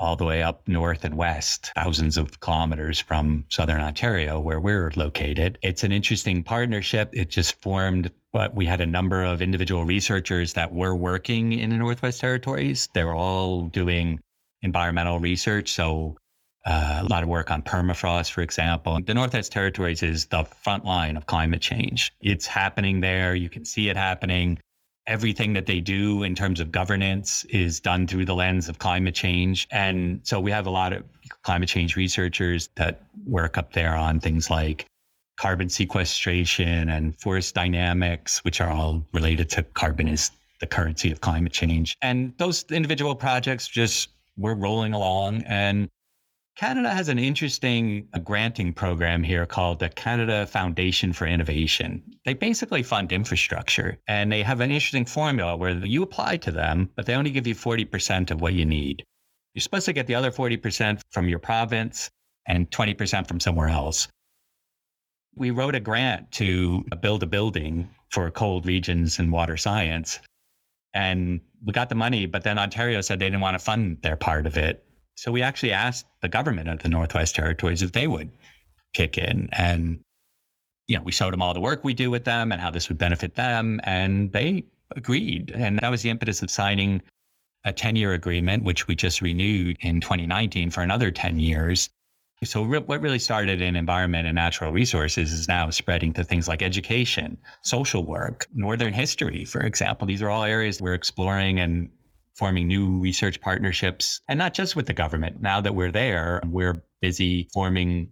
all 0.00 0.16
the 0.16 0.24
way 0.24 0.42
up 0.42 0.66
north 0.66 1.04
and 1.04 1.14
west, 1.14 1.70
thousands 1.76 2.16
of 2.16 2.40
kilometers 2.40 2.98
from 2.98 3.44
southern 3.50 3.82
Ontario, 3.82 4.40
where 4.40 4.58
we're 4.58 4.90
located. 4.96 5.58
It's 5.62 5.84
an 5.84 5.92
interesting 5.92 6.42
partnership. 6.42 7.10
It 7.12 7.28
just 7.28 7.60
formed, 7.60 8.10
but 8.32 8.54
we 8.54 8.64
had 8.64 8.80
a 8.80 8.86
number 8.86 9.22
of 9.22 9.42
individual 9.42 9.84
researchers 9.84 10.54
that 10.54 10.72
were 10.72 10.96
working 10.96 11.52
in 11.52 11.68
the 11.68 11.76
Northwest 11.76 12.18
Territories. 12.18 12.88
They 12.94 13.04
were 13.04 13.14
all 13.14 13.66
doing 13.66 14.20
environmental 14.62 15.20
research. 15.20 15.70
So 15.70 16.16
uh, 16.64 17.00
a 17.02 17.04
lot 17.04 17.22
of 17.22 17.28
work 17.28 17.50
on 17.50 17.62
permafrost, 17.62 18.32
for 18.32 18.40
example. 18.40 18.98
The 19.04 19.14
Northwest 19.14 19.52
Territories 19.52 20.02
is 20.02 20.26
the 20.26 20.44
front 20.44 20.86
line 20.86 21.18
of 21.18 21.26
climate 21.26 21.60
change. 21.60 22.12
It's 22.22 22.46
happening 22.46 23.00
there. 23.00 23.34
You 23.34 23.50
can 23.50 23.66
see 23.66 23.90
it 23.90 23.96
happening 23.96 24.58
everything 25.10 25.52
that 25.54 25.66
they 25.66 25.80
do 25.80 26.22
in 26.22 26.36
terms 26.36 26.60
of 26.60 26.70
governance 26.70 27.44
is 27.46 27.80
done 27.80 28.06
through 28.06 28.24
the 28.24 28.34
lens 28.34 28.68
of 28.68 28.78
climate 28.78 29.14
change. 29.14 29.66
And 29.72 30.20
so 30.22 30.38
we 30.38 30.52
have 30.52 30.66
a 30.66 30.70
lot 30.70 30.92
of 30.92 31.02
climate 31.42 31.68
change 31.68 31.96
researchers 31.96 32.68
that 32.76 33.02
work 33.26 33.58
up 33.58 33.72
there 33.72 33.96
on 33.96 34.20
things 34.20 34.48
like 34.50 34.86
carbon 35.36 35.68
sequestration 35.68 36.88
and 36.88 37.18
forest 37.18 37.56
dynamics, 37.56 38.44
which 38.44 38.60
are 38.60 38.70
all 38.70 39.04
related 39.12 39.50
to 39.50 39.64
carbon 39.64 40.06
is 40.06 40.30
the 40.60 40.66
currency 40.66 41.10
of 41.10 41.20
climate 41.20 41.52
change. 41.52 41.96
And 42.00 42.32
those 42.38 42.64
individual 42.70 43.16
projects 43.16 43.66
just 43.66 44.10
were 44.36 44.54
rolling 44.54 44.92
along 44.92 45.42
and 45.42 45.88
Canada 46.60 46.92
has 46.92 47.08
an 47.08 47.18
interesting 47.18 48.06
uh, 48.12 48.18
granting 48.18 48.70
program 48.74 49.22
here 49.22 49.46
called 49.46 49.78
the 49.78 49.88
Canada 49.88 50.46
Foundation 50.46 51.10
for 51.10 51.26
Innovation. 51.26 52.02
They 52.26 52.34
basically 52.34 52.82
fund 52.82 53.12
infrastructure 53.12 53.96
and 54.06 54.30
they 54.30 54.42
have 54.42 54.60
an 54.60 54.70
interesting 54.70 55.06
formula 55.06 55.56
where 55.56 55.70
you 55.70 56.02
apply 56.02 56.36
to 56.36 56.50
them, 56.50 56.90
but 56.96 57.06
they 57.06 57.14
only 57.14 57.30
give 57.30 57.46
you 57.46 57.54
40% 57.54 58.30
of 58.30 58.42
what 58.42 58.52
you 58.52 58.66
need. 58.66 59.02
You're 59.54 59.62
supposed 59.62 59.86
to 59.86 59.94
get 59.94 60.06
the 60.06 60.14
other 60.14 60.30
40% 60.30 61.00
from 61.10 61.30
your 61.30 61.38
province 61.38 62.10
and 62.46 62.70
20% 62.70 63.26
from 63.26 63.40
somewhere 63.40 63.70
else. 63.70 64.06
We 65.34 65.52
wrote 65.52 65.74
a 65.74 65.80
grant 65.80 66.30
to 66.32 66.84
build 67.00 67.22
a 67.22 67.26
building 67.26 67.88
for 68.10 68.30
cold 68.30 68.66
regions 68.66 69.18
and 69.18 69.32
water 69.32 69.56
science. 69.56 70.20
And 70.92 71.40
we 71.64 71.72
got 71.72 71.88
the 71.88 71.94
money, 71.94 72.26
but 72.26 72.44
then 72.44 72.58
Ontario 72.58 73.00
said 73.00 73.18
they 73.18 73.24
didn't 73.30 73.40
want 73.40 73.54
to 73.54 73.64
fund 73.64 74.02
their 74.02 74.16
part 74.16 74.46
of 74.46 74.58
it. 74.58 74.84
So 75.20 75.30
we 75.30 75.42
actually 75.42 75.72
asked 75.72 76.06
the 76.22 76.30
government 76.30 76.70
of 76.70 76.78
the 76.78 76.88
Northwest 76.88 77.34
Territories 77.34 77.82
if 77.82 77.92
they 77.92 78.06
would 78.06 78.30
kick 78.94 79.18
in. 79.18 79.50
And, 79.52 80.00
you 80.88 80.96
know, 80.96 81.02
we 81.02 81.12
showed 81.12 81.34
them 81.34 81.42
all 81.42 81.52
the 81.52 81.60
work 81.60 81.84
we 81.84 81.92
do 81.92 82.10
with 82.10 82.24
them 82.24 82.52
and 82.52 82.58
how 82.58 82.70
this 82.70 82.88
would 82.88 82.96
benefit 82.96 83.34
them. 83.34 83.82
And 83.84 84.32
they 84.32 84.64
agreed. 84.96 85.52
And 85.54 85.78
that 85.80 85.90
was 85.90 86.00
the 86.00 86.08
impetus 86.08 86.40
of 86.40 86.50
signing 86.50 87.02
a 87.64 87.72
10 87.74 87.96
year 87.96 88.14
agreement, 88.14 88.64
which 88.64 88.88
we 88.88 88.94
just 88.94 89.20
renewed 89.20 89.76
in 89.82 90.00
2019 90.00 90.70
for 90.70 90.80
another 90.80 91.10
10 91.10 91.38
years. 91.38 91.90
So, 92.42 92.62
re- 92.62 92.78
what 92.78 93.02
really 93.02 93.18
started 93.18 93.60
in 93.60 93.76
environment 93.76 94.26
and 94.26 94.34
natural 94.34 94.72
resources 94.72 95.34
is 95.34 95.46
now 95.46 95.68
spreading 95.68 96.14
to 96.14 96.24
things 96.24 96.48
like 96.48 96.62
education, 96.62 97.36
social 97.60 98.06
work, 98.06 98.46
northern 98.54 98.94
history, 98.94 99.44
for 99.44 99.60
example. 99.60 100.06
These 100.06 100.22
are 100.22 100.30
all 100.30 100.44
areas 100.44 100.80
we're 100.80 100.94
exploring 100.94 101.60
and 101.60 101.90
forming 102.36 102.68
new 102.68 102.98
research 102.98 103.40
partnerships, 103.40 104.20
and 104.28 104.38
not 104.38 104.54
just 104.54 104.76
with 104.76 104.86
the 104.86 104.94
government. 104.94 105.40
Now 105.40 105.60
that 105.60 105.74
we're 105.74 105.92
there, 105.92 106.40
we're 106.46 106.82
busy 107.00 107.48
forming 107.52 108.10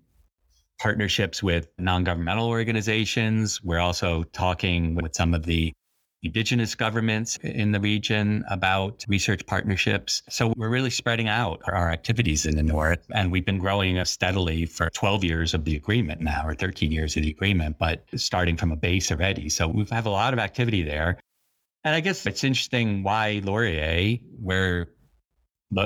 partnerships 0.79 1.43
with 1.43 1.69
non 1.79 2.05
governmental 2.05 2.49
organizations. 2.49 3.63
We're 3.63 3.81
also 3.81 4.25
talking 4.25 4.95
with 4.95 5.15
some 5.15 5.35
of 5.35 5.45
the 5.45 5.73
indigenous 6.23 6.75
governments 6.75 7.37
in 7.43 7.73
the 7.73 7.81
region 7.81 8.45
about 8.51 9.05
research 9.09 9.47
partnerships. 9.47 10.23
So 10.29 10.53
we're 10.57 10.69
really 10.69 10.91
spreading 10.91 11.29
out 11.29 11.61
our 11.67 11.91
activities 11.91 12.45
in 12.45 12.57
the 12.57 12.63
North. 12.63 13.07
And 13.15 13.31
we've 13.31 13.47
been 13.47 13.59
growing 13.59 14.05
steadily 14.05 14.67
for 14.67 14.91
12 14.91 15.25
years 15.25 15.55
of 15.55 15.65
the 15.65 15.77
agreement 15.77 16.21
now, 16.21 16.43
or 16.45 16.55
13 16.55 16.91
years 16.91 17.17
of 17.17 17.23
the 17.23 17.31
agreement, 17.31 17.77
but 17.79 18.05
starting 18.17 18.57
from 18.57 18.73
a 18.73 18.77
base 18.77 19.13
already. 19.13 19.49
So 19.49 19.69
we 19.69 19.85
have 19.91 20.07
a 20.07 20.11
lot 20.11 20.33
of 20.33 20.39
activity 20.39 20.83
there. 20.83 21.19
And 21.88 21.97
I 21.97 22.00
guess 22.00 22.26
it's 22.26 22.45
interesting 22.45 23.02
why 23.02 23.40
Laurier, 23.42 24.18
where 24.42 24.88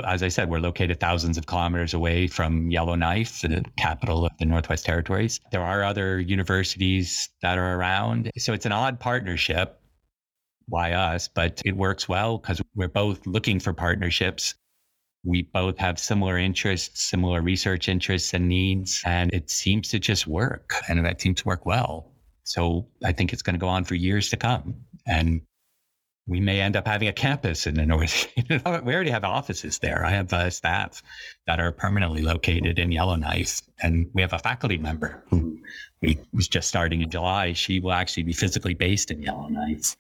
as 0.05 0.25
I 0.25 0.29
said, 0.29 0.51
we're 0.51 0.59
located 0.59 0.99
thousands 0.99 1.39
of 1.39 1.47
kilometers 1.47 1.95
away 1.95 2.27
from 2.27 2.73
Yellowknife, 2.73 3.43
the 3.43 3.65
capital 3.77 4.27
of 4.27 4.33
the 4.41 4.45
Northwest 4.45 4.85
Territories. 4.85 5.39
There 5.53 5.63
are 5.63 5.85
other 5.85 6.19
universities 6.19 7.29
that 7.41 7.57
are 7.57 7.77
around. 7.77 8.33
So 8.37 8.53
it's 8.53 8.67
an 8.67 8.73
odd 8.73 8.99
partnership 8.99 9.81
why 10.67 10.91
us, 10.91 11.29
but 11.29 11.63
it 11.65 11.77
works 11.77 12.09
well 12.09 12.39
because 12.39 12.61
we're 12.75 12.89
both 12.89 13.25
looking 13.25 13.61
for 13.61 13.73
partnerships. 13.73 14.57
We 15.23 15.43
both 15.43 15.79
have 15.79 16.01
similar 16.01 16.37
interests, 16.37 17.01
similar 17.01 17.43
research 17.43 17.89
interests 17.89 18.35
and 18.35 18.49
needs, 18.49 19.05
and 19.07 19.33
it 19.33 19.51
seems 19.51 19.91
to 19.91 20.01
just 20.01 20.27
work. 20.27 20.75
And 20.89 21.05
that 21.05 21.21
seems 21.21 21.43
to 21.43 21.47
work 21.47 21.65
well. 21.65 22.11
So 22.43 22.89
I 23.05 23.13
think 23.13 23.33
it's 23.33 23.43
going 23.43 23.55
to 23.55 23.61
go 23.61 23.69
on 23.69 23.85
for 23.85 23.95
years 23.95 24.31
to 24.31 24.37
come. 24.37 24.75
And 25.07 25.43
we 26.27 26.41
may 26.41 26.61
end 26.61 26.77
up 26.77 26.87
having 26.87 27.09
a 27.09 27.13
campus 27.13 27.67
in 27.67 27.75
the 27.75 27.85
north. 27.85 28.27
we 28.49 28.61
already 28.65 29.11
have 29.11 29.25
offices 29.25 29.79
there. 29.81 30.05
I 30.05 30.11
have 30.11 30.33
uh, 30.33 30.51
staff 30.51 31.03
that 31.47 31.59
are 31.59 31.73
permanently 31.73 32.23
located 32.23 32.79
in 32.79 32.93
Yellowknife, 32.93 33.61
and 33.83 34.07
we 34.15 34.23
have 34.23 34.33
a 34.33 34.39
faculty 34.39 34.79
member 34.79 35.23
who 35.29 35.59
we, 36.01 36.19
was 36.33 36.49
just 36.49 36.69
starting 36.69 37.03
in 37.03 37.11
July. 37.11 37.53
She 37.53 37.81
will 37.81 37.93
actually 37.93 38.23
be 38.23 38.33
physically 38.33 38.75
based 38.75 39.11
in 39.11 39.23
Yellowknife 39.23 39.97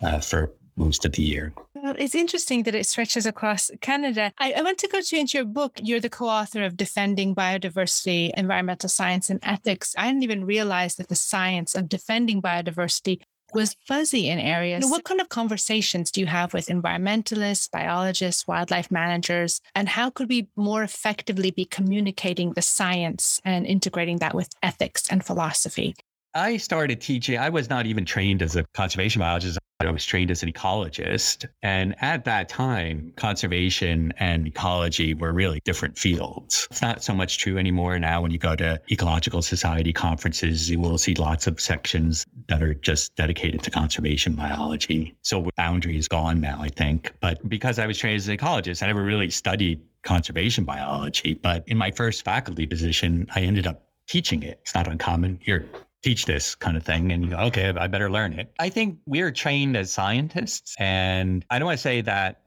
uh, 0.00 0.20
for 0.20 0.52
most 0.76 1.04
of 1.04 1.12
the 1.12 1.22
year. 1.22 1.52
Well, 1.74 1.94
it's 1.98 2.14
interesting 2.14 2.64
that 2.64 2.74
it 2.74 2.86
stretches 2.86 3.26
across 3.26 3.70
Canada. 3.80 4.32
I, 4.38 4.52
I, 4.52 4.62
want 4.62 4.78
to 4.78 4.88
go 4.88 5.00
to 5.00 5.16
into 5.16 5.38
your 5.38 5.46
book. 5.46 5.78
You're 5.82 6.00
the 6.00 6.10
co-author 6.10 6.64
of 6.64 6.76
Defending 6.76 7.34
Biodiversity, 7.34 8.30
Environmental 8.36 8.88
Science 8.88 9.30
and 9.30 9.40
Ethics. 9.42 9.94
I 9.96 10.06
didn't 10.06 10.22
even 10.22 10.44
realize 10.44 10.96
that 10.96 11.08
the 11.08 11.14
science 11.14 11.74
of 11.74 11.88
defending 11.88 12.42
biodiversity 12.42 13.20
was 13.54 13.76
fuzzy 13.86 14.28
in 14.28 14.38
areas. 14.38 14.84
what 14.90 15.04
kind 15.04 15.20
of 15.20 15.28
conversations 15.28 16.10
do 16.10 16.20
you 16.20 16.26
have 16.26 16.52
with 16.52 16.66
environmentalists, 16.66 17.70
biologists, 17.70 18.46
wildlife 18.46 18.90
managers, 18.90 19.60
and 19.74 19.88
how 19.88 20.10
could 20.10 20.28
we 20.28 20.48
more 20.56 20.82
effectively 20.82 21.50
be 21.50 21.64
communicating 21.64 22.52
the 22.52 22.62
science 22.62 23.40
and 23.44 23.66
integrating 23.66 24.18
that 24.18 24.34
with 24.34 24.50
ethics 24.62 25.04
and 25.10 25.24
philosophy? 25.24 25.94
I 26.36 26.58
started 26.58 27.00
teaching. 27.00 27.38
I 27.38 27.48
was 27.48 27.70
not 27.70 27.86
even 27.86 28.04
trained 28.04 28.42
as 28.42 28.56
a 28.56 28.64
conservation 28.74 29.20
biologist. 29.20 29.58
I 29.80 29.90
was 29.90 30.04
trained 30.04 30.30
as 30.30 30.42
an 30.42 30.52
ecologist. 30.52 31.46
And 31.62 31.94
at 32.02 32.26
that 32.26 32.50
time, 32.50 33.14
conservation 33.16 34.12
and 34.18 34.46
ecology 34.46 35.14
were 35.14 35.32
really 35.32 35.60
different 35.64 35.96
fields. 35.96 36.68
It's 36.70 36.82
not 36.82 37.02
so 37.02 37.14
much 37.14 37.38
true 37.38 37.56
anymore 37.56 37.98
now. 37.98 38.20
When 38.20 38.32
you 38.32 38.38
go 38.38 38.54
to 38.54 38.78
ecological 38.92 39.40
society 39.40 39.94
conferences, 39.94 40.68
you 40.68 40.78
will 40.78 40.98
see 40.98 41.14
lots 41.14 41.46
of 41.46 41.58
sections 41.58 42.26
that 42.48 42.62
are 42.62 42.74
just 42.74 43.16
dedicated 43.16 43.62
to 43.62 43.70
conservation 43.70 44.34
biology. 44.34 45.16
So 45.22 45.48
boundary 45.56 45.96
is 45.96 46.06
gone 46.06 46.38
now, 46.42 46.58
I 46.60 46.68
think. 46.68 47.14
But 47.20 47.48
because 47.48 47.78
I 47.78 47.86
was 47.86 47.96
trained 47.96 48.16
as 48.16 48.28
an 48.28 48.36
ecologist, 48.36 48.82
I 48.82 48.88
never 48.88 49.02
really 49.02 49.30
studied 49.30 49.80
conservation 50.02 50.64
biology. 50.64 51.32
But 51.32 51.64
in 51.66 51.78
my 51.78 51.90
first 51.92 52.26
faculty 52.26 52.66
position, 52.66 53.26
I 53.34 53.40
ended 53.40 53.66
up 53.66 53.86
teaching 54.06 54.42
it. 54.42 54.58
It's 54.62 54.74
not 54.74 54.86
uncommon. 54.86 55.38
Here, 55.42 55.66
teach 56.06 56.24
this 56.24 56.54
kind 56.54 56.76
of 56.76 56.84
thing 56.84 57.10
and 57.10 57.24
you 57.24 57.30
go, 57.30 57.36
okay, 57.36 57.68
I 57.76 57.88
better 57.88 58.08
learn 58.08 58.32
it. 58.32 58.52
I 58.60 58.68
think 58.68 59.00
we're 59.06 59.32
trained 59.32 59.76
as 59.76 59.90
scientists. 59.90 60.76
And 60.78 61.44
I 61.50 61.58
don't 61.58 61.66
want 61.66 61.78
to 61.78 61.82
say 61.82 62.00
that 62.02 62.42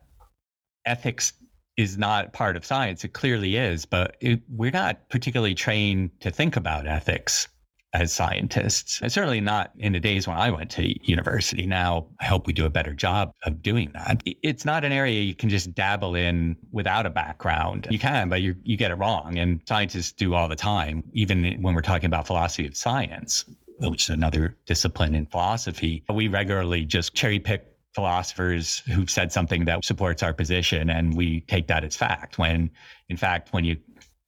ethics 0.85 1.33
is 1.75 1.97
not 1.97 2.31
part 2.31 2.55
of 2.55 2.63
science. 2.63 3.03
It 3.03 3.09
clearly 3.09 3.57
is, 3.57 3.85
but 3.85 4.15
it, 4.21 4.39
we're 4.47 4.71
not 4.71 5.09
particularly 5.09 5.55
trained 5.55 6.11
to 6.21 6.31
think 6.31 6.55
about 6.55 6.87
ethics 6.87 7.49
as 7.93 8.13
scientists. 8.13 8.99
And 9.01 9.11
certainly 9.11 9.41
not 9.41 9.71
in 9.77 9.93
the 9.93 9.99
days 9.99 10.27
when 10.27 10.37
I 10.37 10.51
went 10.51 10.69
to 10.71 10.93
university. 11.09 11.65
Now, 11.65 12.07
I 12.19 12.25
hope 12.25 12.45
we 12.45 12.53
do 12.53 12.65
a 12.65 12.69
better 12.69 12.93
job 12.93 13.31
of 13.45 13.61
doing 13.61 13.91
that. 13.93 14.21
It's 14.25 14.65
not 14.65 14.85
an 14.85 14.91
area 14.91 15.21
you 15.21 15.33
can 15.33 15.49
just 15.49 15.73
dabble 15.73 16.15
in 16.15 16.55
without 16.71 17.05
a 17.05 17.09
background. 17.09 17.87
You 17.89 17.99
can, 17.99 18.29
but 18.29 18.41
you 18.41 18.55
you 18.63 18.77
get 18.77 18.91
it 18.91 18.95
wrong. 18.95 19.37
And 19.37 19.61
scientists 19.67 20.11
do 20.11 20.35
all 20.35 20.47
the 20.47 20.55
time, 20.55 21.03
even 21.13 21.61
when 21.61 21.73
we're 21.73 21.81
talking 21.81 22.07
about 22.07 22.27
philosophy 22.27 22.67
of 22.67 22.77
science, 22.77 23.45
which 23.79 24.03
is 24.03 24.09
another 24.09 24.55
discipline 24.65 25.15
in 25.15 25.25
philosophy. 25.25 26.03
We 26.09 26.27
regularly 26.27 26.85
just 26.85 27.15
cherry 27.15 27.39
pick 27.39 27.65
philosophers 27.95 28.79
who've 28.93 29.09
said 29.09 29.31
something 29.31 29.65
that 29.65 29.83
supports 29.83 30.21
our 30.21 30.33
position 30.33 30.89
and 30.91 31.17
we 31.17 31.41
take 31.41 31.67
that 31.67 31.83
as 31.83 31.95
fact 31.95 32.37
when 32.37 32.69
in 33.09 33.17
fact 33.17 33.51
when 33.51 33.65
you 33.65 33.75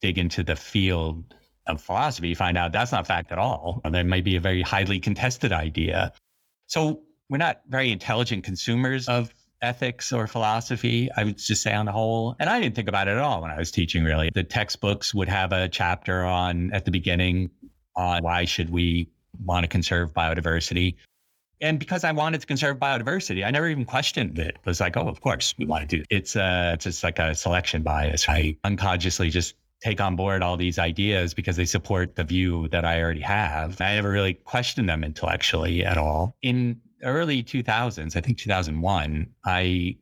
dig 0.01 0.18
into 0.18 0.44
the 0.44 0.56
field 0.56 1.36
of 1.68 1.82
philosophy, 1.82 2.30
you 2.30 2.36
find 2.36 2.58
out 2.58 2.72
that's 2.72 2.91
not 2.91 3.08
fact 3.08 3.32
at 3.32 3.38
all. 3.38 3.82
There 3.89 4.03
may 4.03 4.22
be 4.22 4.36
a 4.36 4.39
very 4.39 4.62
highly 4.62 5.00
contested 5.00 5.51
idea. 5.51 6.13
So 6.68 7.01
we're 7.30 7.38
not 7.38 7.62
very 7.68 7.91
intelligent 7.91 8.44
consumers 8.44 9.08
of 9.08 9.34
ethics 9.62 10.12
or 10.12 10.27
philosophy, 10.27 11.10
I 11.15 11.24
would 11.24 11.38
just 11.38 11.62
say 11.62 11.74
on 11.74 11.86
the 11.86 11.91
whole. 11.91 12.36
And 12.39 12.50
I 12.50 12.60
didn't 12.60 12.75
think 12.75 12.88
about 12.88 13.08
it 13.08 13.12
at 13.12 13.20
all 13.20 13.41
when 13.41 13.51
I 13.51 13.58
was 13.58 13.72
teaching, 13.72 14.03
really. 14.03 14.32
The 14.34 14.44
textbooks 14.44 15.13
would 15.13 15.30
have 15.30 15.53
a 15.53 15.70
chapter 15.70 16.24
on 16.25 16.74
at 16.74 16.86
the 16.86 16.91
beginning 16.91 17.51
on 17.96 18.24
why 18.24 18.46
should 18.46 18.70
we 18.70 19.10
want 19.46 19.63
to 19.63 19.68
conserve 19.68 20.13
biodiversity. 20.13 20.96
And 21.62 21.77
because 21.77 22.03
I 22.03 22.12
wanted 22.12 22.41
to 22.41 22.48
conserve 22.48 22.77
biodiversity, 22.77 23.46
I 23.46 23.51
never 23.51 23.68
even 23.68 23.86
questioned 23.86 24.39
it. 24.39 24.56
It 24.56 24.65
was 24.65 24.80
like, 24.80 24.98
oh, 24.98 25.08
of 25.08 25.22
course 25.22 25.53
we 25.60 25.65
want 25.65 25.88
to 25.88 25.98
do 25.98 26.01
it. 26.01 26.08
It's 26.10 26.36
uh 26.36 26.72
it's 26.74 26.86
just 26.86 27.03
like 27.03 27.20
a 27.20 27.36
selection 27.36 27.84
bias. 27.84 28.27
I 28.27 28.58
unconsciously 28.63 29.30
just 29.30 29.53
take 29.81 30.00
on 30.00 30.15
board 30.15 30.43
all 30.43 30.57
these 30.57 30.77
ideas 30.77 31.33
because 31.33 31.55
they 31.55 31.65
support 31.65 32.15
the 32.15 32.23
view 32.23 32.67
that 32.69 32.85
I 32.85 33.01
already 33.01 33.21
have. 33.21 33.81
I 33.81 33.95
never 33.95 34.11
really 34.11 34.35
questioned 34.35 34.88
them 34.88 35.03
intellectually 35.03 35.83
at 35.83 35.97
all. 35.97 36.38
In 36.41 36.79
early 37.03 37.43
2000s, 37.43 38.15
I 38.15 38.21
think 38.21 38.38
2001, 38.38 39.27
I 39.45 39.97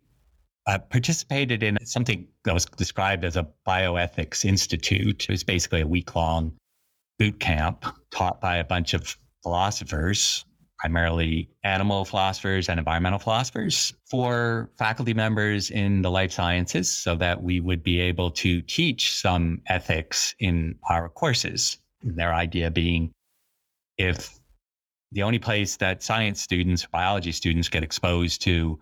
uh, 0.67 0.79
participated 0.79 1.63
in 1.63 1.77
something 1.85 2.27
that 2.43 2.53
was 2.53 2.65
described 2.65 3.23
as 3.23 3.37
a 3.37 3.47
bioethics 3.67 4.45
institute. 4.45 5.23
It 5.23 5.31
was 5.31 5.43
basically 5.43 5.81
a 5.81 5.87
week 5.87 6.15
long 6.15 6.53
boot 7.17 7.39
camp 7.39 7.85
taught 8.11 8.41
by 8.41 8.57
a 8.57 8.63
bunch 8.63 8.93
of 8.93 9.17
philosophers 9.43 10.45
primarily 10.79 11.49
animal 11.63 12.05
philosophers 12.05 12.69
and 12.69 12.79
environmental 12.79 13.19
philosophers, 13.19 13.93
for 14.09 14.71
faculty 14.77 15.13
members 15.13 15.71
in 15.71 16.01
the 16.01 16.09
life 16.09 16.31
sciences 16.31 16.89
so 16.89 17.15
that 17.15 17.43
we 17.43 17.59
would 17.59 17.83
be 17.83 17.99
able 17.99 18.31
to 18.31 18.61
teach 18.61 19.15
some 19.15 19.61
ethics 19.67 20.33
in 20.39 20.75
our 20.89 21.09
courses. 21.09 21.77
Their 22.01 22.33
idea 22.33 22.71
being 22.71 23.11
if 23.97 24.39
the 25.11 25.23
only 25.23 25.39
place 25.39 25.75
that 25.77 26.01
science 26.01 26.41
students, 26.41 26.85
biology 26.85 27.31
students 27.31 27.67
get 27.67 27.83
exposed 27.83 28.41
to 28.43 28.79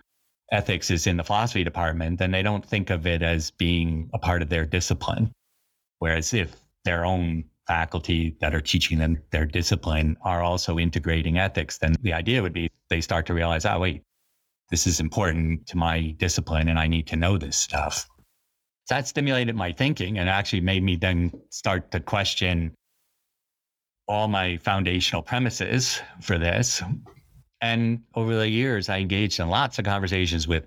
ethics 0.51 0.91
is 0.91 1.07
in 1.07 1.17
the 1.17 1.23
philosophy 1.23 1.63
department, 1.63 2.19
then 2.19 2.31
they 2.31 2.43
don't 2.43 2.65
think 2.65 2.89
of 2.89 3.07
it 3.07 3.23
as 3.23 3.51
being 3.51 4.09
a 4.13 4.19
part 4.19 4.41
of 4.41 4.49
their 4.49 4.65
discipline. 4.65 5.31
Whereas 5.99 6.33
if 6.33 6.55
their 6.85 7.05
own 7.05 7.45
faculty 7.67 8.35
that 8.39 8.55
are 8.55 8.61
teaching 8.61 8.97
them 8.97 9.21
their 9.31 9.45
discipline 9.45 10.17
are 10.23 10.41
also 10.41 10.79
integrating 10.79 11.37
ethics, 11.37 11.77
then 11.77 11.95
the 12.01 12.13
idea 12.13 12.41
would 12.41 12.53
be 12.53 12.69
they 12.89 13.01
start 13.01 13.25
to 13.25 13.33
realize, 13.33 13.65
oh, 13.65 13.79
wait, 13.79 14.03
this 14.69 14.87
is 14.87 14.99
important 14.99 15.67
to 15.67 15.77
my 15.77 16.15
discipline 16.17 16.69
and 16.69 16.79
I 16.79 16.87
need 16.87 17.07
to 17.07 17.15
know 17.15 17.37
this 17.37 17.57
stuff. 17.57 18.07
So 18.85 18.95
that 18.95 19.07
stimulated 19.07 19.55
my 19.55 19.73
thinking 19.73 20.17
and 20.17 20.29
actually 20.29 20.61
made 20.61 20.83
me 20.83 20.95
then 20.95 21.31
start 21.49 21.91
to 21.91 21.99
question 21.99 22.73
all 24.07 24.29
my 24.29 24.57
foundational 24.57 25.21
premises 25.21 26.01
for 26.21 26.37
this. 26.37 26.81
And 27.59 28.01
over 28.15 28.35
the 28.35 28.47
years, 28.47 28.87
I 28.87 28.99
engaged 28.99 29.39
in 29.39 29.49
lots 29.49 29.79
of 29.79 29.85
conversations 29.85 30.47
with 30.47 30.65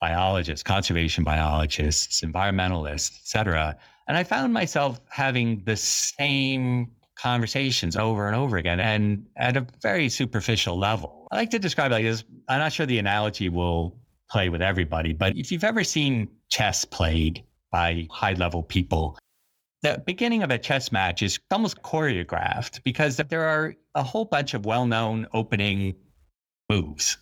biologists, 0.00 0.62
conservation 0.64 1.22
biologists, 1.22 2.22
environmentalists, 2.22 3.16
et 3.16 3.26
cetera. 3.26 3.76
And 4.06 4.16
I 4.16 4.24
found 4.24 4.52
myself 4.52 5.00
having 5.08 5.62
the 5.64 5.76
same 5.76 6.90
conversations 7.16 7.96
over 7.96 8.26
and 8.26 8.36
over 8.36 8.56
again 8.56 8.80
and 8.80 9.26
at 9.36 9.56
a 9.56 9.66
very 9.82 10.08
superficial 10.08 10.78
level. 10.78 11.26
I 11.30 11.36
like 11.36 11.50
to 11.50 11.58
describe 11.58 11.90
it 11.90 11.94
like 11.94 12.04
this. 12.04 12.24
I'm 12.48 12.58
not 12.58 12.72
sure 12.72 12.86
the 12.86 12.98
analogy 12.98 13.48
will 13.48 13.96
play 14.30 14.48
with 14.48 14.62
everybody, 14.62 15.12
but 15.12 15.36
if 15.36 15.52
you've 15.52 15.64
ever 15.64 15.84
seen 15.84 16.28
chess 16.48 16.84
played 16.84 17.44
by 17.70 18.06
high 18.10 18.34
level 18.34 18.62
people, 18.62 19.18
the 19.82 20.02
beginning 20.06 20.42
of 20.42 20.50
a 20.50 20.58
chess 20.58 20.90
match 20.92 21.22
is 21.22 21.38
almost 21.50 21.82
choreographed 21.82 22.82
because 22.84 23.16
there 23.16 23.44
are 23.44 23.74
a 23.94 24.02
whole 24.02 24.24
bunch 24.24 24.54
of 24.54 24.64
well 24.64 24.86
known 24.86 25.26
opening 25.32 25.94
moves, 26.70 27.18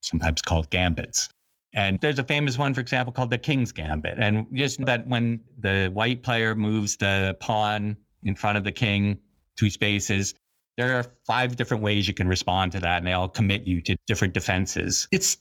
sometimes 0.00 0.42
called 0.42 0.70
gambits. 0.70 1.28
And 1.76 2.00
there's 2.00 2.18
a 2.18 2.24
famous 2.24 2.56
one, 2.56 2.72
for 2.72 2.80
example, 2.80 3.12
called 3.12 3.30
the 3.30 3.38
King's 3.38 3.70
Gambit. 3.70 4.18
And 4.18 4.46
just 4.54 4.84
that 4.86 5.06
when 5.06 5.40
the 5.58 5.90
white 5.92 6.22
player 6.22 6.54
moves 6.54 6.96
the 6.96 7.36
pawn 7.38 7.96
in 8.24 8.34
front 8.34 8.56
of 8.56 8.64
the 8.64 8.72
king 8.72 9.18
two 9.56 9.68
spaces, 9.68 10.34
there 10.78 10.98
are 10.98 11.04
five 11.26 11.56
different 11.56 11.82
ways 11.82 12.08
you 12.08 12.14
can 12.14 12.28
respond 12.28 12.72
to 12.72 12.80
that, 12.80 12.98
and 12.98 13.06
they 13.06 13.12
all 13.12 13.28
commit 13.28 13.66
you 13.66 13.80
to 13.82 13.96
different 14.06 14.34
defenses. 14.34 15.06
It's 15.12 15.36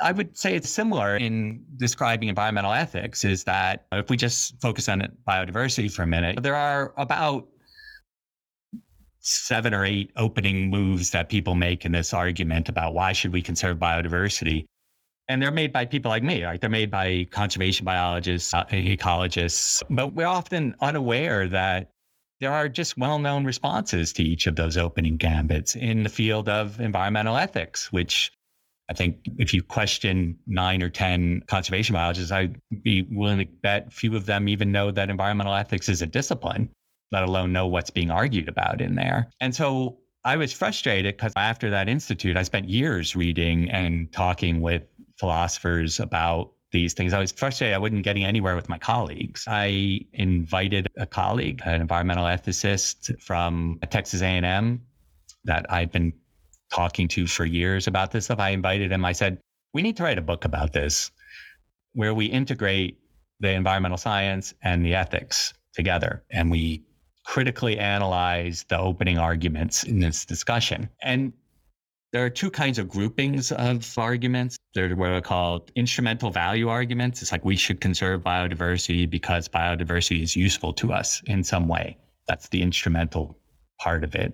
I 0.00 0.12
would 0.12 0.36
say 0.36 0.54
it's 0.54 0.68
similar 0.68 1.16
in 1.16 1.64
describing 1.78 2.28
environmental 2.28 2.72
ethics 2.72 3.24
is 3.24 3.44
that 3.44 3.86
if 3.92 4.10
we 4.10 4.18
just 4.18 4.60
focus 4.60 4.90
on 4.90 5.08
biodiversity 5.26 5.90
for 5.90 6.02
a 6.02 6.06
minute, 6.06 6.42
there 6.42 6.54
are 6.54 6.92
about 6.98 7.48
seven 9.20 9.72
or 9.72 9.84
eight 9.84 10.12
opening 10.16 10.68
moves 10.68 11.10
that 11.12 11.30
people 11.30 11.54
make 11.54 11.86
in 11.86 11.92
this 11.92 12.12
argument 12.12 12.68
about 12.68 12.92
why 12.92 13.12
should 13.12 13.32
we 13.32 13.40
conserve 13.40 13.78
biodiversity. 13.78 14.66
And 15.28 15.42
they're 15.42 15.50
made 15.50 15.72
by 15.72 15.86
people 15.86 16.10
like 16.10 16.22
me, 16.22 16.44
right? 16.44 16.60
They're 16.60 16.70
made 16.70 16.90
by 16.90 17.26
conservation 17.30 17.84
biologists, 17.84 18.54
uh, 18.54 18.64
ecologists, 18.66 19.82
but 19.90 20.14
we're 20.14 20.26
often 20.26 20.74
unaware 20.80 21.48
that 21.48 21.90
there 22.40 22.52
are 22.52 22.68
just 22.68 22.98
well-known 22.98 23.44
responses 23.44 24.12
to 24.14 24.22
each 24.22 24.46
of 24.46 24.56
those 24.56 24.76
opening 24.76 25.16
gambits 25.16 25.74
in 25.74 26.02
the 26.02 26.08
field 26.08 26.48
of 26.48 26.80
environmental 26.80 27.36
ethics, 27.36 27.90
which 27.90 28.30
I 28.88 28.94
think 28.94 29.18
if 29.38 29.52
you 29.52 29.62
question 29.62 30.38
nine 30.46 30.82
or 30.82 30.90
10 30.90 31.42
conservation 31.48 31.94
biologists, 31.94 32.30
I'd 32.30 32.60
be 32.82 33.02
willing 33.10 33.38
to 33.38 33.46
bet 33.46 33.92
few 33.92 34.14
of 34.14 34.26
them 34.26 34.48
even 34.48 34.70
know 34.70 34.90
that 34.90 35.10
environmental 35.10 35.54
ethics 35.54 35.88
is 35.88 36.02
a 36.02 36.06
discipline, 36.06 36.68
let 37.10 37.24
alone 37.24 37.52
know 37.52 37.66
what's 37.66 37.90
being 37.90 38.10
argued 38.10 38.48
about 38.48 38.80
in 38.80 38.94
there. 38.94 39.28
And 39.40 39.54
so 39.54 39.98
I 40.24 40.36
was 40.36 40.52
frustrated 40.52 41.16
because 41.16 41.32
after 41.36 41.70
that 41.70 41.88
institute, 41.88 42.36
I 42.36 42.42
spent 42.42 42.68
years 42.68 43.16
reading 43.16 43.70
and 43.70 44.12
talking 44.12 44.60
with 44.60 44.82
philosophers 45.18 46.00
about 46.00 46.52
these 46.72 46.94
things. 46.94 47.12
I 47.12 47.20
was 47.20 47.32
frustrated 47.32 47.74
I 47.74 47.78
wasn't 47.78 48.02
getting 48.02 48.24
anywhere 48.24 48.56
with 48.56 48.68
my 48.68 48.78
colleagues. 48.78 49.44
I 49.46 50.00
invited 50.12 50.88
a 50.98 51.06
colleague, 51.06 51.62
an 51.64 51.80
environmental 51.80 52.24
ethicist 52.24 53.20
from 53.22 53.78
Texas 53.90 54.20
A&M 54.20 54.82
that 55.44 55.64
I'd 55.70 55.92
been 55.92 56.12
talking 56.72 57.08
to 57.08 57.26
for 57.26 57.44
years 57.44 57.86
about 57.86 58.10
this 58.10 58.24
stuff. 58.26 58.40
I 58.40 58.50
invited 58.50 58.92
him. 58.92 59.04
I 59.04 59.12
said, 59.12 59.38
we 59.72 59.82
need 59.82 59.96
to 59.98 60.02
write 60.02 60.18
a 60.18 60.22
book 60.22 60.44
about 60.44 60.72
this 60.72 61.10
where 61.94 62.14
we 62.14 62.26
integrate 62.26 62.98
the 63.40 63.52
environmental 63.52 63.98
science 63.98 64.54
and 64.62 64.84
the 64.84 64.94
ethics 64.94 65.54
together 65.72 66.24
and 66.30 66.50
we 66.50 66.82
critically 67.24 67.78
analyze 67.78 68.64
the 68.68 68.78
opening 68.78 69.18
arguments 69.18 69.82
in 69.82 70.00
this 70.00 70.24
discussion. 70.24 70.88
And 71.02 71.32
there 72.16 72.24
are 72.24 72.30
two 72.30 72.50
kinds 72.50 72.78
of 72.78 72.88
groupings 72.88 73.52
of 73.52 73.98
arguments. 73.98 74.56
There 74.72 74.90
are 74.90 74.96
what 74.96 75.10
are 75.10 75.20
called 75.20 75.70
instrumental 75.76 76.30
value 76.30 76.70
arguments. 76.70 77.20
It's 77.20 77.30
like 77.30 77.44
we 77.44 77.56
should 77.56 77.82
conserve 77.82 78.22
biodiversity 78.22 79.08
because 79.08 79.50
biodiversity 79.50 80.22
is 80.22 80.34
useful 80.34 80.72
to 80.80 80.94
us 80.94 81.20
in 81.26 81.44
some 81.44 81.68
way. 81.68 81.98
That's 82.26 82.48
the 82.48 82.62
instrumental 82.62 83.38
part 83.78 84.02
of 84.02 84.14
it 84.14 84.32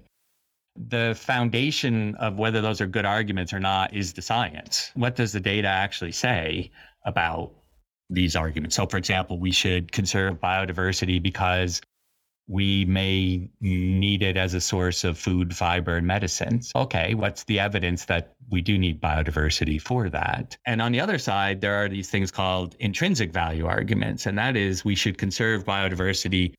the 0.88 1.14
foundation 1.18 2.14
of 2.14 2.38
whether 2.38 2.62
those 2.62 2.80
are 2.80 2.86
good 2.86 3.04
arguments 3.04 3.52
or 3.52 3.60
not 3.60 3.92
is 3.92 4.14
the 4.14 4.22
science. 4.22 4.90
What 4.94 5.16
does 5.16 5.32
the 5.32 5.40
data 5.40 5.68
actually 5.68 6.12
say 6.12 6.70
about 7.04 7.52
these 8.08 8.34
arguments? 8.36 8.76
So, 8.76 8.86
for 8.86 8.96
example, 8.96 9.38
we 9.38 9.52
should 9.52 9.92
conserve 9.92 10.40
biodiversity 10.40 11.22
because 11.22 11.82
we 12.52 12.84
may 12.84 13.48
need 13.62 14.22
it 14.22 14.36
as 14.36 14.52
a 14.52 14.60
source 14.60 15.04
of 15.04 15.18
food, 15.18 15.56
fiber, 15.56 15.96
and 15.96 16.06
medicines. 16.06 16.70
Okay, 16.76 17.14
what's 17.14 17.44
the 17.44 17.58
evidence 17.58 18.04
that 18.04 18.34
we 18.50 18.60
do 18.60 18.76
need 18.76 19.00
biodiversity 19.00 19.80
for 19.80 20.10
that? 20.10 20.56
And 20.66 20.82
on 20.82 20.92
the 20.92 21.00
other 21.00 21.18
side, 21.18 21.62
there 21.62 21.74
are 21.82 21.88
these 21.88 22.10
things 22.10 22.30
called 22.30 22.76
intrinsic 22.78 23.32
value 23.32 23.64
arguments, 23.66 24.26
and 24.26 24.36
that 24.36 24.54
is 24.54 24.84
we 24.84 24.94
should 24.94 25.16
conserve 25.16 25.64
biodiversity 25.64 26.52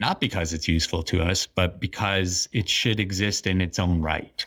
not 0.00 0.20
because 0.20 0.52
it's 0.52 0.68
useful 0.68 1.02
to 1.02 1.22
us, 1.22 1.46
but 1.46 1.80
because 1.80 2.48
it 2.52 2.68
should 2.68 3.00
exist 3.00 3.46
in 3.46 3.60
its 3.60 3.78
own 3.78 4.00
right. 4.00 4.46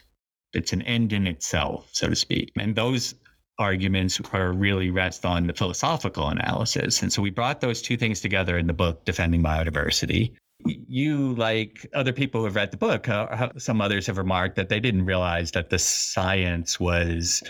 It's 0.53 0.71
an 0.71 0.81
end 0.83 1.13
in 1.13 1.27
itself, 1.27 1.89
so 1.91 2.07
to 2.07 2.15
speak. 2.15 2.51
And 2.57 2.75
those 2.75 3.15
arguments 3.59 4.21
are 4.33 4.53
really 4.53 4.91
rest 4.91 5.25
on 5.25 5.47
the 5.47 5.53
philosophical 5.53 6.29
analysis. 6.29 7.01
And 7.01 7.11
so 7.11 7.21
we 7.21 7.31
brought 7.31 7.59
those 7.59 7.81
two 7.81 7.97
things 7.97 8.21
together 8.21 8.57
in 8.57 8.67
the 8.67 8.73
book, 8.73 9.03
Defending 9.05 9.43
Biodiversity. 9.43 10.33
You, 10.65 11.35
like 11.35 11.87
other 11.93 12.13
people 12.13 12.41
who 12.41 12.45
have 12.45 12.55
read 12.55 12.71
the 12.71 12.77
book, 12.77 13.07
uh, 13.09 13.49
some 13.57 13.81
others 13.81 14.07
have 14.07 14.17
remarked 14.17 14.55
that 14.55 14.69
they 14.69 14.79
didn't 14.79 15.05
realize 15.05 15.51
that 15.51 15.69
the 15.69 15.79
science 15.79 16.79
was 16.79 17.43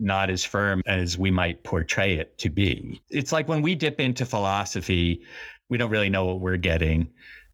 not 0.00 0.30
as 0.30 0.44
firm 0.44 0.82
as 0.86 1.16
we 1.16 1.30
might 1.30 1.62
portray 1.64 2.14
it 2.14 2.36
to 2.38 2.50
be. 2.50 3.00
It's 3.10 3.32
like 3.32 3.48
when 3.48 3.62
we 3.62 3.74
dip 3.74 4.00
into 4.00 4.26
philosophy, 4.26 5.22
we 5.68 5.78
don't 5.78 5.90
really 5.90 6.10
know 6.10 6.24
what 6.26 6.40
we're 6.40 6.56
getting 6.56 7.08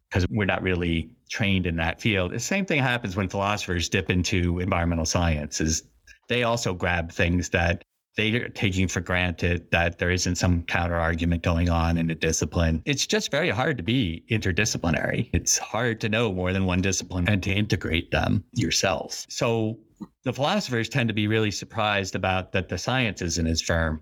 because 0.09 0.25
we're 0.29 0.45
not 0.45 0.61
really 0.61 1.09
trained 1.29 1.65
in 1.65 1.77
that 1.77 2.01
field. 2.01 2.31
The 2.31 2.39
same 2.39 2.65
thing 2.65 2.81
happens 2.81 3.15
when 3.15 3.29
philosophers 3.29 3.87
dip 3.87 4.09
into 4.09 4.59
environmental 4.59 5.05
sciences. 5.05 5.83
They 6.27 6.43
also 6.43 6.73
grab 6.73 7.11
things 7.11 7.49
that 7.49 7.83
they're 8.17 8.49
taking 8.49 8.87
for 8.87 8.99
granted 8.99 9.69
that 9.71 9.99
there 9.99 10.11
isn't 10.11 10.35
some 10.35 10.63
counter 10.63 10.95
argument 10.95 11.43
going 11.43 11.69
on 11.69 11.97
in 11.97 12.09
a 12.09 12.15
discipline. 12.15 12.81
It's 12.85 13.07
just 13.07 13.31
very 13.31 13.49
hard 13.49 13.77
to 13.77 13.83
be 13.83 14.23
interdisciplinary. 14.29 15.29
It's 15.33 15.57
hard 15.57 16.01
to 16.01 16.09
know 16.09 16.33
more 16.33 16.51
than 16.53 16.65
one 16.65 16.81
discipline 16.81 17.29
and 17.29 17.41
to 17.43 17.51
integrate 17.51 18.11
them 18.11 18.43
yourself. 18.53 19.25
So 19.29 19.79
the 20.23 20.33
philosophers 20.33 20.89
tend 20.89 21.07
to 21.09 21.13
be 21.13 21.27
really 21.27 21.51
surprised 21.51 22.15
about 22.15 22.51
that 22.51 22.69
the 22.69 22.77
science 22.77 23.21
isn't 23.21 23.47
as 23.47 23.61
firm 23.61 24.01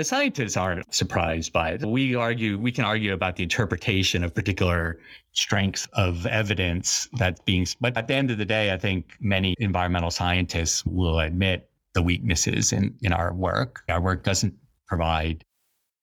the 0.00 0.04
scientists 0.04 0.56
aren't 0.56 0.94
surprised 0.94 1.52
by 1.52 1.72
it. 1.72 1.84
We 1.84 2.14
argue, 2.14 2.58
we 2.58 2.72
can 2.72 2.84
argue 2.84 3.12
about 3.12 3.36
the 3.36 3.42
interpretation 3.42 4.24
of 4.24 4.34
particular 4.34 4.98
strengths 5.32 5.86
of 5.92 6.24
evidence 6.26 7.06
that's 7.18 7.40
being, 7.42 7.66
but 7.82 7.94
at 7.98 8.08
the 8.08 8.14
end 8.14 8.30
of 8.30 8.38
the 8.38 8.46
day, 8.46 8.72
I 8.72 8.78
think 8.78 9.12
many 9.20 9.54
environmental 9.58 10.10
scientists 10.10 10.86
will 10.86 11.20
admit 11.20 11.69
the 11.94 12.02
weaknesses 12.02 12.72
in, 12.72 12.94
in 13.02 13.12
our 13.12 13.32
work. 13.32 13.82
Our 13.88 14.00
work 14.00 14.24
doesn't 14.24 14.54
provide 14.86 15.44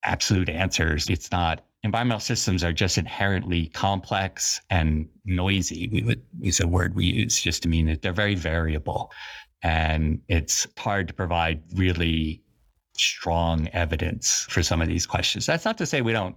absolute 0.04 0.50
answers. 0.50 1.10
It's 1.10 1.32
not, 1.32 1.64
environmental 1.84 2.20
systems 2.20 2.64
are 2.64 2.74
just 2.74 2.98
inherently 2.98 3.68
complex 3.68 4.62
and 4.70 5.08
noisy. 5.26 5.90
We 5.92 6.04
would 6.04 6.22
use 6.40 6.60
a 6.60 6.68
word 6.68 6.96
we 6.96 7.06
use 7.06 7.42
just 7.42 7.64
to 7.64 7.70
mean 7.70 7.88
that 7.88 8.02
they're 8.02 8.14
very 8.14 8.36
variable. 8.36 9.12
And 9.64 10.22
it's 10.28 10.68
hard 10.78 11.08
to 11.08 11.14
provide 11.14 11.64
really 11.76 12.44
strong 12.98 13.68
evidence 13.74 14.46
for 14.50 14.64
some 14.64 14.82
of 14.82 14.88
these 14.88 15.06
questions. 15.06 15.46
That's 15.46 15.66
not 15.66 15.78
to 15.78 15.86
say 15.86 16.02
we 16.02 16.14
don't 16.14 16.36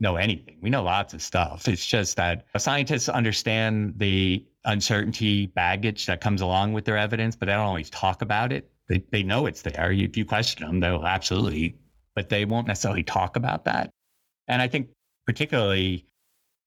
know 0.00 0.16
anything. 0.16 0.58
We 0.62 0.70
know 0.70 0.82
lots 0.82 1.12
of 1.14 1.22
stuff. 1.22 1.68
It's 1.68 1.86
just 1.86 2.16
that 2.16 2.46
scientists 2.56 3.08
understand 3.08 3.94
the 3.96 4.44
uncertainty 4.64 5.46
baggage 5.46 6.06
that 6.06 6.20
comes 6.20 6.40
along 6.40 6.72
with 6.72 6.84
their 6.84 6.96
evidence, 6.96 7.36
but 7.36 7.46
they 7.46 7.52
don't 7.52 7.66
always 7.66 7.90
talk 7.90 8.22
about 8.22 8.52
it. 8.52 8.70
They, 8.88 9.04
they 9.10 9.22
know 9.22 9.46
it's 9.46 9.62
there. 9.62 9.92
If 9.92 10.16
you 10.16 10.24
question 10.24 10.66
them, 10.66 10.80
they'll 10.80 11.04
absolutely, 11.04 11.76
but 12.14 12.28
they 12.28 12.44
won't 12.44 12.66
necessarily 12.66 13.02
talk 13.02 13.36
about 13.36 13.64
that. 13.64 13.90
And 14.48 14.62
I 14.62 14.68
think 14.68 14.88
particularly, 15.26 16.06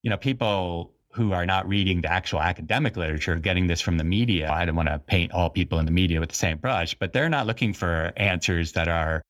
you 0.04 0.10
know, 0.10 0.18
people 0.18 0.94
who 1.14 1.34
are 1.34 1.46
not 1.46 1.68
reading 1.68 2.02
the 2.02 2.12
actual 2.12 2.42
academic 2.42 2.96
literature, 2.96 3.36
getting 3.36 3.68
this 3.68 3.82
from 3.82 3.98
the 3.98 4.04
media. 4.04 4.50
I 4.52 4.66
don't 4.66 4.76
want 4.76 4.88
to 4.88 5.00
paint 5.00 5.34
all 5.34 5.50
people 5.50 5.80
in 5.80 5.86
the 5.86 5.92
media 5.92 6.20
with 6.20 6.30
the 6.30 6.36
same 6.36 6.58
brush, 6.58 6.96
but 6.96 7.12
they're 7.12 7.30
not 7.30 7.48
looking 7.48 7.74
for 7.74 8.14
answers 8.16 8.72
that 8.74 8.88
are 8.88 9.22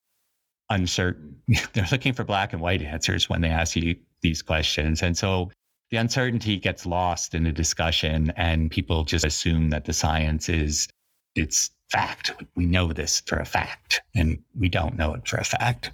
uncertain. 0.69 1.35
They're 1.73 1.87
looking 1.91 2.13
for 2.13 2.23
black 2.23 2.53
and 2.53 2.61
white 2.61 2.81
answers 2.81 3.29
when 3.29 3.41
they 3.41 3.49
ask 3.49 3.75
you 3.75 3.95
these 4.21 4.41
questions. 4.41 5.01
And 5.01 5.17
so 5.17 5.51
the 5.89 5.97
uncertainty 5.97 6.57
gets 6.57 6.85
lost 6.85 7.35
in 7.35 7.43
the 7.43 7.51
discussion 7.51 8.31
and 8.37 8.71
people 8.71 9.03
just 9.03 9.25
assume 9.25 9.69
that 9.71 9.83
the 9.83 9.91
science 9.91 10.47
is 10.47 10.87
it's 11.35 11.71
fact. 11.91 12.31
We 12.55 12.65
know 12.65 12.93
this 12.93 13.21
for 13.25 13.37
a 13.37 13.45
fact 13.45 14.01
and 14.15 14.39
we 14.57 14.69
don't 14.69 14.97
know 14.97 15.13
it 15.13 15.27
for 15.27 15.37
a 15.37 15.43
fact. 15.43 15.91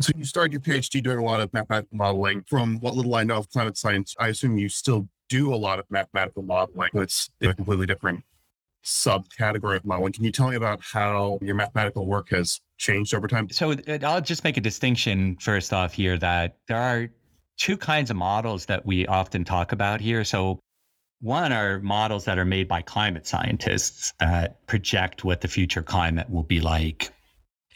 So 0.00 0.12
you 0.16 0.24
started 0.24 0.52
your 0.52 0.60
PhD 0.60 1.02
doing 1.02 1.18
a 1.18 1.24
lot 1.24 1.40
of 1.40 1.52
mathematical 1.52 1.96
modeling. 1.96 2.44
From 2.48 2.78
what 2.80 2.94
little 2.94 3.14
I 3.14 3.24
know 3.24 3.36
of 3.36 3.50
climate 3.50 3.76
science, 3.76 4.14
I 4.18 4.28
assume 4.28 4.56
you 4.56 4.68
still 4.68 5.08
do 5.28 5.52
a 5.52 5.56
lot 5.56 5.78
of 5.78 5.84
mathematical 5.90 6.42
modeling. 6.42 6.90
It's 6.94 7.30
a 7.42 7.52
completely 7.52 7.86
different 7.86 8.24
subcategory 8.84 9.76
of 9.76 9.84
modeling. 9.84 10.12
Can 10.12 10.24
you 10.24 10.32
tell 10.32 10.48
me 10.48 10.56
about 10.56 10.80
how 10.82 11.38
your 11.42 11.54
mathematical 11.54 12.06
work 12.06 12.30
has 12.30 12.60
changed 12.78 13.14
over 13.14 13.28
time? 13.28 13.50
So 13.50 13.72
uh, 13.72 13.98
I'll 14.02 14.20
just 14.20 14.44
make 14.44 14.56
a 14.56 14.60
distinction 14.60 15.36
first 15.40 15.72
off 15.72 15.92
here 15.92 16.16
that 16.18 16.56
there 16.68 16.78
are 16.78 17.08
two 17.58 17.76
kinds 17.76 18.10
of 18.10 18.16
models 18.16 18.66
that 18.66 18.84
we 18.86 19.06
often 19.06 19.44
talk 19.44 19.72
about 19.72 20.00
here. 20.00 20.24
So 20.24 20.58
one 21.22 21.52
are 21.52 21.78
models 21.78 22.24
that 22.24 22.36
are 22.36 22.44
made 22.44 22.66
by 22.66 22.82
climate 22.82 23.26
scientists 23.26 24.12
that 24.18 24.66
project 24.66 25.24
what 25.24 25.40
the 25.40 25.48
future 25.48 25.82
climate 25.82 26.28
will 26.28 26.42
be 26.42 26.60
like 26.60 27.12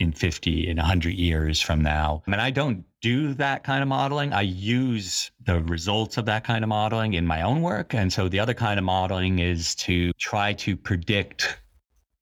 in 0.00 0.12
50 0.12 0.68
in 0.68 0.76
100 0.76 1.14
years 1.14 1.60
from 1.62 1.80
now. 1.80 2.22
I 2.26 2.30
mean, 2.30 2.40
I 2.40 2.50
don't 2.50 2.84
do 3.00 3.34
that 3.34 3.62
kind 3.62 3.82
of 3.82 3.88
modeling. 3.88 4.32
I 4.32 4.42
use 4.42 5.30
the 5.44 5.62
results 5.62 6.18
of 6.18 6.26
that 6.26 6.42
kind 6.42 6.64
of 6.64 6.68
modeling 6.68 7.14
in 7.14 7.24
my 7.24 7.42
own 7.42 7.62
work. 7.62 7.94
And 7.94 8.12
so 8.12 8.28
the 8.28 8.40
other 8.40 8.52
kind 8.52 8.78
of 8.78 8.84
modeling 8.84 9.38
is 9.38 9.76
to 9.76 10.12
try 10.14 10.52
to 10.54 10.76
predict 10.76 11.58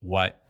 what 0.03 0.43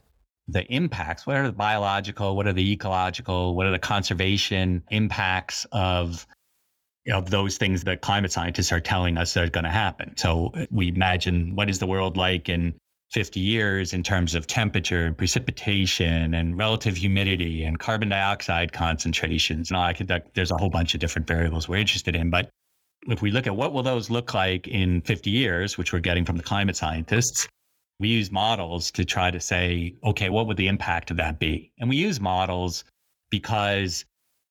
the 0.48 0.64
impacts, 0.64 1.24
what 1.24 1.37
are 1.37 1.46
the 1.46 1.52
biological, 1.52 2.34
what 2.34 2.48
are 2.48 2.52
the 2.52 2.72
ecological, 2.72 3.54
what 3.54 3.66
are 3.66 3.70
the 3.70 3.78
conservation 3.78 4.82
impacts 4.90 5.66
of 5.70 6.26
of 7.12 7.30
those 7.30 7.58
things 7.58 7.84
that 7.84 8.00
climate 8.00 8.32
scientists 8.32 8.72
are 8.72 8.80
telling 8.80 9.18
us 9.18 9.36
are 9.36 9.48
going 9.48 9.64
to 9.64 9.70
happen. 9.70 10.16
So 10.16 10.52
we 10.70 10.88
imagine 10.88 11.54
what 11.54 11.68
is 11.68 11.78
the 11.78 11.86
world 11.86 12.16
like 12.16 12.48
in 12.48 12.74
50 13.12 13.38
years 13.38 13.92
in 13.92 14.02
terms 14.02 14.34
of 14.34 14.46
temperature 14.46 15.06
and 15.06 15.16
precipitation 15.16 16.34
and 16.34 16.56
relative 16.58 16.96
humidity 16.96 17.62
and 17.62 17.78
carbon 17.78 18.08
dioxide 18.08 18.72
concentrations. 18.72 19.70
And 19.70 19.78
I 19.78 19.92
could, 19.92 20.10
there's 20.34 20.50
a 20.50 20.56
whole 20.56 20.70
bunch 20.70 20.94
of 20.94 21.00
different 21.00 21.28
variables 21.28 21.68
we're 21.68 21.76
interested 21.76 22.16
in. 22.16 22.30
But 22.30 22.48
if 23.06 23.22
we 23.22 23.30
look 23.30 23.46
at 23.46 23.54
what 23.54 23.72
will 23.72 23.82
those 23.82 24.10
look 24.10 24.34
like 24.34 24.66
in 24.66 25.02
50 25.02 25.30
years, 25.30 25.76
which 25.76 25.92
we're 25.92 26.00
getting 26.00 26.24
from 26.24 26.36
the 26.36 26.42
climate 26.42 26.76
scientists, 26.76 27.46
we 28.00 28.08
use 28.08 28.32
models 28.32 28.90
to 28.92 29.04
try 29.04 29.30
to 29.30 29.38
say, 29.38 29.94
okay, 30.02 30.30
what 30.30 30.46
would 30.46 30.56
the 30.56 30.66
impact 30.66 31.10
of 31.10 31.16
that 31.18 31.38
be? 31.38 31.70
And 31.78 31.88
we 31.88 31.96
use 31.96 32.18
models 32.18 32.84
because 33.30 34.04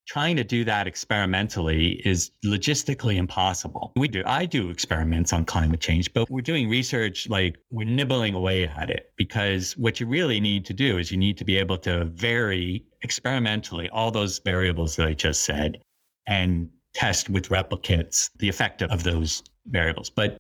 trying 0.07 0.35
to 0.35 0.43
do 0.43 0.63
that 0.65 0.87
experimentally 0.87 2.01
is 2.05 2.31
logistically 2.45 3.15
impossible. 3.15 3.93
We 3.95 4.07
do, 4.07 4.23
I 4.25 4.45
do 4.45 4.69
experiments 4.69 5.31
on 5.31 5.45
climate 5.45 5.79
change, 5.79 6.13
but 6.13 6.29
we're 6.29 6.41
doing 6.41 6.69
research 6.69 7.29
like 7.29 7.57
we're 7.71 7.87
nibbling 7.87 8.35
away 8.35 8.67
at 8.67 8.89
it 8.89 9.11
because 9.17 9.77
what 9.77 9.99
you 9.99 10.07
really 10.07 10.39
need 10.39 10.65
to 10.65 10.73
do 10.73 10.97
is 10.97 11.11
you 11.11 11.17
need 11.17 11.37
to 11.37 11.45
be 11.45 11.57
able 11.57 11.77
to 11.79 12.05
vary 12.05 12.85
experimentally 13.01 13.89
all 13.89 14.11
those 14.11 14.39
variables 14.39 14.95
that 14.97 15.07
I 15.07 15.13
just 15.13 15.43
said 15.43 15.81
and 16.27 16.69
test 16.93 17.29
with 17.29 17.49
replicates 17.49 18.29
the 18.37 18.49
effect 18.49 18.81
of 18.81 19.03
those 19.03 19.43
variables. 19.67 20.09
But 20.09 20.37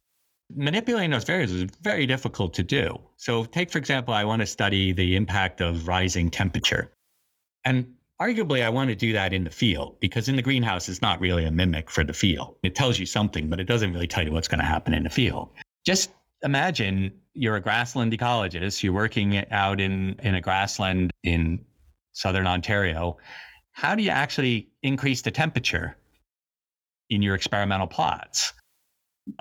manipulating 0.55 1.11
those 1.11 1.23
variables 1.23 1.61
is 1.61 1.71
very 1.81 2.05
difficult 2.05 2.53
to 2.55 2.63
do. 2.63 2.99
So 3.17 3.45
take, 3.45 3.71
for 3.71 3.77
example, 3.77 4.13
I 4.13 4.23
want 4.23 4.41
to 4.41 4.45
study 4.45 4.91
the 4.91 5.15
impact 5.15 5.61
of 5.61 5.87
rising 5.87 6.29
temperature. 6.29 6.91
And 7.65 7.87
Arguably, 8.23 8.63
I 8.63 8.69
want 8.69 8.89
to 8.89 8.95
do 8.95 9.11
that 9.11 9.33
in 9.33 9.43
the 9.43 9.49
field 9.49 9.99
because 9.99 10.29
in 10.29 10.37
the 10.37 10.41
greenhouse, 10.41 10.87
it's 10.87 11.01
not 11.01 11.19
really 11.19 11.43
a 11.43 11.51
mimic 11.51 11.89
for 11.89 12.05
the 12.05 12.13
field. 12.13 12.55
It 12.63 12.73
tells 12.73 12.97
you 12.97 13.05
something, 13.05 13.49
but 13.49 13.59
it 13.59 13.65
doesn't 13.65 13.91
really 13.91 14.07
tell 14.07 14.23
you 14.23 14.31
what's 14.31 14.47
going 14.47 14.61
to 14.61 14.65
happen 14.65 14.93
in 14.93 15.03
the 15.03 15.09
field. 15.09 15.49
Just 15.85 16.09
imagine 16.41 17.11
you're 17.33 17.57
a 17.57 17.59
grassland 17.59 18.13
ecologist, 18.13 18.81
you're 18.81 18.93
working 18.93 19.45
out 19.51 19.81
in, 19.81 20.15
in 20.23 20.35
a 20.35 20.41
grassland 20.41 21.11
in 21.23 21.65
southern 22.13 22.47
Ontario. 22.47 23.17
How 23.73 23.93
do 23.93 24.03
you 24.03 24.11
actually 24.11 24.69
increase 24.83 25.21
the 25.21 25.31
temperature 25.31 25.97
in 27.09 27.21
your 27.21 27.35
experimental 27.35 27.87
plots? 27.87 28.53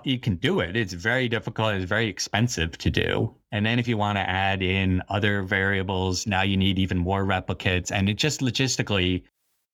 you 0.05 0.19
can 0.19 0.37
do 0.37 0.61
it. 0.61 0.77
It's 0.77 0.93
very 0.93 1.29
difficult. 1.29 1.75
It's 1.75 1.85
very 1.85 2.09
expensive 2.09 2.77
to 2.79 2.91
do. 2.91 3.35
And 3.53 3.65
then 3.67 3.79
if 3.79 3.87
you 3.87 3.99
want 3.99 4.17
to 4.17 4.29
add 4.29 4.63
in 4.63 5.03
other 5.09 5.43
variables, 5.43 6.27
now 6.27 6.43
you 6.43 6.57
need 6.57 6.79
even 6.79 6.99
more 6.99 7.25
replicates. 7.25 7.93
And 7.93 8.09
it 8.09 8.15
just 8.15 8.41
logistically 8.41 9.23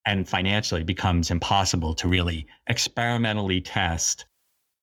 and 0.05 0.29
financially 0.29 0.83
becomes 0.83 1.31
impossible 1.31 1.95
to 1.95 2.09
really 2.09 2.47
experimentally 2.67 3.61
test 3.61 4.27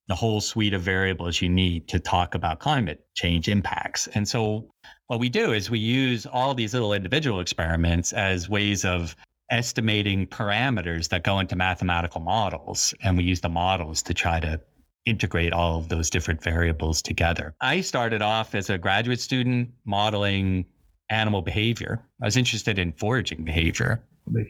the 0.07 0.15
whole 0.15 0.39
suite 0.39 0.73
of 0.73 0.81
variables 0.81 1.41
you 1.41 1.49
need 1.49 1.87
to 1.87 1.99
talk 1.99 2.35
about 2.35 2.59
climate 2.59 3.05
change 3.15 3.49
impacts. 3.49 4.07
And 4.07 4.27
so 4.27 4.69
what 5.07 5.19
we 5.19 5.29
do 5.29 5.51
is 5.51 5.69
we 5.69 5.79
use 5.79 6.25
all 6.25 6.53
these 6.53 6.73
little 6.73 6.93
individual 6.93 7.39
experiments 7.39 8.13
as 8.13 8.47
ways 8.47 8.85
of 8.85 9.15
estimating 9.51 10.27
parameters 10.27 11.09
that 11.09 11.23
go 11.23 11.39
into 11.39 11.55
mathematical 11.55 12.21
models. 12.21 12.93
And 13.03 13.17
we 13.17 13.23
use 13.23 13.41
the 13.41 13.49
models 13.49 14.03
to 14.03 14.13
try 14.13 14.39
to 14.39 14.61
integrate 15.05 15.53
all 15.53 15.77
of 15.77 15.89
those 15.89 16.09
different 16.09 16.41
variables 16.41 17.01
together. 17.01 17.55
I 17.61 17.81
started 17.81 18.21
off 18.21 18.55
as 18.55 18.69
a 18.69 18.77
graduate 18.77 19.19
student 19.19 19.69
modeling 19.85 20.65
animal 21.09 21.41
behavior. 21.41 22.01
I 22.21 22.25
was 22.25 22.37
interested 22.37 22.79
in 22.79 22.91
foraging 22.93 23.43
behavior. 23.43 24.03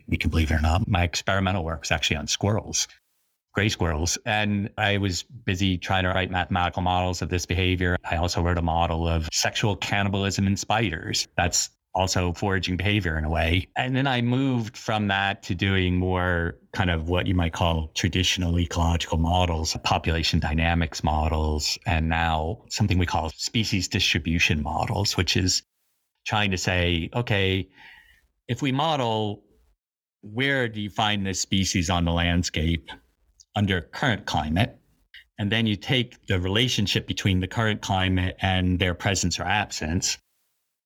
You 0.08 0.18
can 0.18 0.30
believe 0.30 0.52
it 0.52 0.56
or 0.56 0.62
not, 0.62 0.88
my 0.88 1.04
experimental 1.04 1.66
work 1.66 1.82
was 1.82 1.92
actually 1.92 2.16
on 2.16 2.28
squirrels, 2.28 2.88
gray 3.54 3.68
squirrels. 3.68 4.18
And 4.26 4.70
I 4.78 4.98
was 4.98 5.24
busy 5.24 5.78
trying 5.78 6.04
to 6.04 6.10
write 6.10 6.32
mathematical 6.32 6.82
models 6.82 7.22
of 7.22 7.28
this 7.28 7.46
behavior. 7.46 7.98
I 8.10 8.16
also 8.16 8.42
wrote 8.42 8.58
a 8.58 8.62
model 8.62 9.06
of 9.08 9.28
sexual 9.34 9.76
cannibalism 9.76 10.48
in 10.48 10.56
spiders. 10.56 11.28
That's 11.36 11.70
also 11.96 12.34
foraging 12.34 12.76
behavior 12.76 13.18
in 13.18 13.24
a 13.24 13.30
way. 13.30 13.68
And 13.78 13.96
then 13.96 14.06
I 14.06 14.22
moved 14.22 14.78
from 14.78 15.08
that 15.08 15.42
to 15.44 15.56
doing 15.56 15.98
more 15.98 16.58
kind 16.74 16.92
of 16.92 17.08
what 17.08 17.26
you 17.26 17.34
might 17.34 17.54
call 17.54 17.90
traditional 17.96 18.60
ecological 18.60 19.18
models, 19.18 19.76
population 19.84 20.40
dynamics 20.40 21.04
models, 21.04 21.80
and 21.86 22.10
now 22.10 22.64
something 22.70 22.98
we 22.98 23.06
call 23.06 23.30
species 23.30 23.88
distribution 23.88 24.62
models, 24.62 25.16
which 25.16 25.38
is 25.38 25.64
trying 26.28 26.52
to 26.52 26.58
say, 26.58 27.10
okay, 27.16 27.68
if 28.48 28.62
we 28.62 28.72
model 28.72 29.42
where 30.22 30.68
do 30.68 30.82
you 30.82 30.90
find 30.90 31.26
this 31.26 31.40
species 31.40 31.90
on 31.90 32.04
the 32.04 32.12
landscape 32.12 32.90
under 33.56 33.80
current 33.82 34.26
climate? 34.26 34.80
And 35.38 35.52
then 35.52 35.68
you 35.68 35.76
take 35.76 36.26
the 36.28 36.40
relationship 36.40 37.08
between 37.08 37.42
the 37.42 37.48
current 37.48 37.82
climate 37.82 38.36
and 38.42 38.80
their 38.80 38.96
presence 38.96 39.40
or 39.40 39.44
absence 39.44 40.18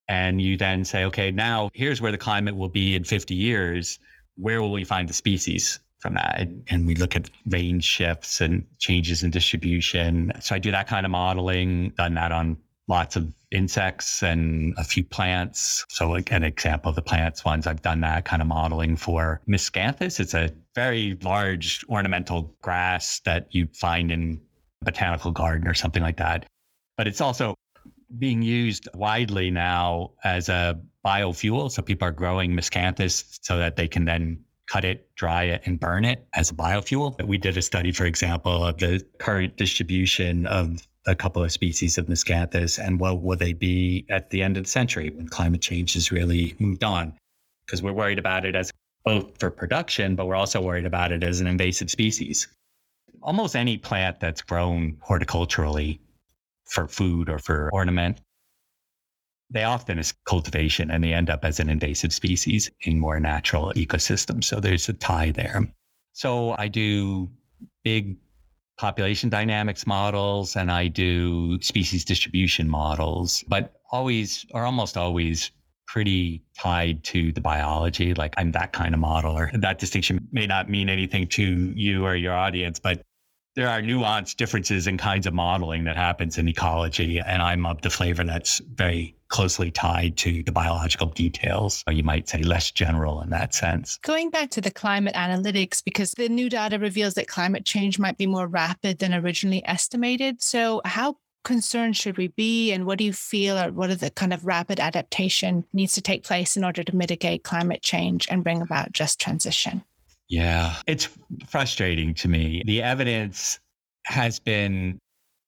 and 0.09 0.41
you 0.41 0.57
then 0.57 0.83
say, 0.83 1.05
okay, 1.05 1.29
now 1.29 1.69
here's 1.73 2.01
where 2.01 2.11
the 2.11 2.17
climate 2.17 2.57
will 2.57 2.67
be 2.67 2.95
in 2.95 3.03
50 3.03 3.35
years. 3.35 3.99
Where 4.35 4.59
will 4.59 4.71
we 4.71 4.83
find 4.83 5.07
the 5.07 5.13
species 5.13 5.79
from 5.99 6.15
that? 6.15 6.49
And 6.67 6.87
we 6.87 6.95
look 6.95 7.15
at 7.15 7.29
range 7.45 7.83
shifts 7.83 8.41
and 8.41 8.65
changes 8.79 9.21
in 9.21 9.29
distribution. 9.29 10.31
So 10.41 10.55
I 10.55 10.59
do 10.59 10.71
that 10.71 10.87
kind 10.87 11.05
of 11.05 11.11
modeling, 11.11 11.91
done 11.95 12.15
that 12.15 12.31
on 12.31 12.57
lots 12.87 13.15
of 13.15 13.31
insects 13.51 14.23
and 14.23 14.73
a 14.79 14.83
few 14.83 15.03
plants. 15.03 15.85
So 15.89 16.09
like 16.09 16.31
an 16.31 16.43
example 16.43 16.89
of 16.89 16.95
the 16.95 17.03
plants 17.03 17.45
ones, 17.45 17.67
I've 17.67 17.83
done 17.83 18.01
that 18.01 18.25
kind 18.25 18.41
of 18.41 18.47
modeling 18.47 18.95
for 18.95 19.41
Miscanthus. 19.47 20.19
It's 20.19 20.33
a 20.33 20.49
very 20.73 21.19
large 21.21 21.85
ornamental 21.87 22.55
grass 22.63 23.21
that 23.25 23.47
you 23.51 23.67
find 23.75 24.11
in 24.11 24.41
a 24.81 24.85
botanical 24.85 25.29
garden 25.29 25.67
or 25.67 25.75
something 25.75 26.01
like 26.01 26.17
that. 26.17 26.47
But 26.97 27.07
it's 27.07 27.21
also 27.21 27.53
being 28.17 28.41
used 28.41 28.87
widely 28.93 29.51
now 29.51 30.11
as 30.23 30.49
a 30.49 30.79
biofuel. 31.05 31.71
So 31.71 31.81
people 31.81 32.07
are 32.07 32.11
growing 32.11 32.51
miscanthus 32.51 33.39
so 33.41 33.57
that 33.57 33.75
they 33.75 33.87
can 33.87 34.05
then 34.05 34.43
cut 34.67 34.85
it, 34.85 35.13
dry 35.15 35.43
it, 35.43 35.61
and 35.65 35.79
burn 35.79 36.05
it 36.05 36.27
as 36.33 36.51
a 36.51 36.53
biofuel. 36.53 37.21
We 37.25 37.37
did 37.37 37.57
a 37.57 37.61
study, 37.61 37.91
for 37.91 38.05
example, 38.05 38.65
of 38.65 38.77
the 38.77 39.03
current 39.19 39.57
distribution 39.57 40.45
of 40.47 40.87
a 41.07 41.15
couple 41.15 41.43
of 41.43 41.51
species 41.51 41.97
of 41.97 42.05
miscanthus 42.05 42.77
and 42.77 42.99
what 42.99 43.21
will 43.21 43.37
they 43.37 43.53
be 43.53 44.05
at 44.09 44.29
the 44.29 44.43
end 44.43 44.57
of 44.57 44.63
the 44.63 44.69
century 44.69 45.09
when 45.09 45.27
climate 45.27 45.61
change 45.61 45.93
has 45.93 46.11
really 46.11 46.55
moved 46.59 46.83
on. 46.83 47.13
Because 47.65 47.81
we're 47.81 47.93
worried 47.93 48.19
about 48.19 48.45
it 48.45 48.55
as 48.55 48.71
both 49.05 49.39
for 49.39 49.49
production, 49.49 50.15
but 50.15 50.27
we're 50.27 50.35
also 50.35 50.61
worried 50.61 50.85
about 50.85 51.11
it 51.11 51.23
as 51.23 51.39
an 51.41 51.47
invasive 51.47 51.89
species. 51.89 52.47
Almost 53.21 53.55
any 53.55 53.77
plant 53.77 54.19
that's 54.19 54.41
grown 54.41 54.97
horticulturally 55.01 55.99
for 56.69 56.87
food 56.87 57.29
or 57.29 57.39
for 57.39 57.69
ornament. 57.73 58.21
They 59.51 59.63
often 59.63 59.97
is 59.97 60.13
cultivation 60.25 60.91
and 60.91 61.03
they 61.03 61.13
end 61.13 61.29
up 61.29 61.43
as 61.43 61.59
an 61.59 61.69
invasive 61.69 62.13
species 62.13 62.69
in 62.81 62.99
more 62.99 63.19
natural 63.19 63.73
ecosystems. 63.75 64.43
So 64.45 64.59
there's 64.59 64.87
a 64.89 64.93
tie 64.93 65.31
there. 65.31 65.67
So 66.13 66.55
I 66.57 66.67
do 66.67 67.29
big 67.83 68.17
population 68.77 69.29
dynamics 69.29 69.87
models 69.87 70.55
and 70.55 70.71
I 70.71 70.87
do 70.87 71.59
species 71.61 72.05
distribution 72.05 72.69
models, 72.69 73.43
but 73.47 73.73
always 73.91 74.45
or 74.53 74.65
almost 74.65 74.95
always 74.97 75.51
pretty 75.87 76.43
tied 76.55 77.03
to 77.03 77.31
the 77.31 77.41
biology. 77.41 78.13
Like 78.13 78.35
I'm 78.37 78.51
that 78.51 78.71
kind 78.71 78.93
of 78.93 79.01
modeler. 79.01 79.49
That 79.59 79.79
distinction 79.79 80.27
may 80.31 80.45
not 80.45 80.69
mean 80.69 80.87
anything 80.87 81.27
to 81.29 81.73
you 81.75 82.05
or 82.05 82.15
your 82.15 82.33
audience, 82.33 82.79
but 82.79 83.01
there 83.59 83.67
are 83.67 83.81
nuanced 83.81 84.37
differences 84.37 84.87
in 84.87 84.97
kinds 84.97 85.27
of 85.27 85.33
modeling 85.33 85.83
that 85.83 85.97
happens 85.97 86.37
in 86.37 86.47
ecology. 86.47 87.19
And 87.19 87.41
I'm 87.41 87.65
of 87.65 87.81
the 87.81 87.89
flavor 87.89 88.23
that's 88.23 88.59
very 88.75 89.17
closely 89.27 89.69
tied 89.69 90.15
to 90.15 90.41
the 90.43 90.51
biological 90.53 91.07
details. 91.07 91.83
Or 91.85 91.91
you 91.91 92.01
might 92.01 92.29
say 92.29 92.41
less 92.41 92.71
general 92.71 93.21
in 93.21 93.31
that 93.31 93.53
sense. 93.53 93.97
Going 93.97 94.29
back 94.29 94.49
to 94.51 94.61
the 94.61 94.71
climate 94.71 95.13
analytics, 95.13 95.83
because 95.83 96.11
the 96.11 96.29
new 96.29 96.49
data 96.49 96.79
reveals 96.79 97.15
that 97.15 97.27
climate 97.27 97.65
change 97.65 97.99
might 97.99 98.17
be 98.17 98.27
more 98.27 98.47
rapid 98.47 98.99
than 98.99 99.13
originally 99.13 99.61
estimated. 99.67 100.41
So, 100.41 100.81
how 100.85 101.17
concerned 101.43 101.97
should 101.97 102.17
we 102.17 102.27
be 102.27 102.71
and 102.71 102.85
what 102.85 102.97
do 102.97 103.03
you 103.03 103.13
feel 103.13 103.57
or 103.57 103.73
what 103.73 103.89
are 103.89 103.95
the 103.95 104.09
kind 104.09 104.33
of 104.33 104.45
rapid 104.45 104.79
adaptation 104.79 105.65
needs 105.73 105.95
to 105.95 106.01
take 106.01 106.23
place 106.23 106.55
in 106.55 106.63
order 106.63 106.83
to 106.83 106.95
mitigate 106.95 107.43
climate 107.43 107.81
change 107.81 108.25
and 108.29 108.43
bring 108.43 108.61
about 108.61 108.91
just 108.91 109.19
transition 109.19 109.83
yeah. 110.29 110.75
It's 110.87 111.09
frustrating 111.47 112.13
to 112.15 112.27
me. 112.27 112.63
The 112.65 112.81
evidence 112.81 113.59
has 114.05 114.39
been 114.39 114.99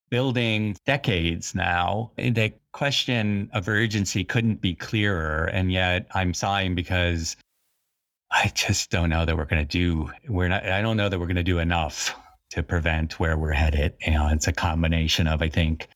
building 0.09 0.75
decades 0.85 1.55
now. 1.55 2.11
The 2.17 2.53
question 2.73 3.49
of 3.53 3.67
urgency 3.67 4.23
couldn't 4.23 4.61
be 4.61 4.73
clearer 4.73 5.45
and 5.51 5.73
yet 5.73 6.07
i'm 6.11 6.33
sighing 6.33 6.73
because 6.73 7.35
i 8.31 8.49
just 8.55 8.89
don't 8.89 9.09
know 9.09 9.25
that 9.25 9.35
we're 9.35 9.43
going 9.43 9.61
to 9.61 9.67
do 9.67 10.09
we're 10.29 10.47
not 10.47 10.65
i 10.65 10.81
don't 10.81 10.95
know 10.95 11.09
that 11.09 11.19
we're 11.19 11.25
going 11.25 11.35
to 11.35 11.43
do 11.43 11.59
enough 11.59 12.15
to 12.51 12.61
prevent 12.61 13.19
where 13.19 13.37
we're 13.37 13.53
headed. 13.53 13.93
And 14.05 14.33
it's 14.33 14.47
a 14.47 14.51
combination 14.53 15.25
of, 15.27 15.41
I 15.41 15.49
think, 15.49 15.87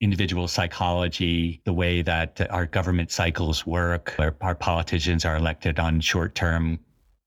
individual 0.00 0.48
psychology, 0.48 1.60
the 1.64 1.72
way 1.72 2.02
that 2.02 2.40
our 2.50 2.66
government 2.66 3.10
cycles 3.10 3.66
work, 3.66 4.14
our, 4.18 4.34
our 4.40 4.54
politicians 4.54 5.24
are 5.24 5.36
elected 5.36 5.78
on 5.78 6.00
short 6.00 6.34
term 6.34 6.78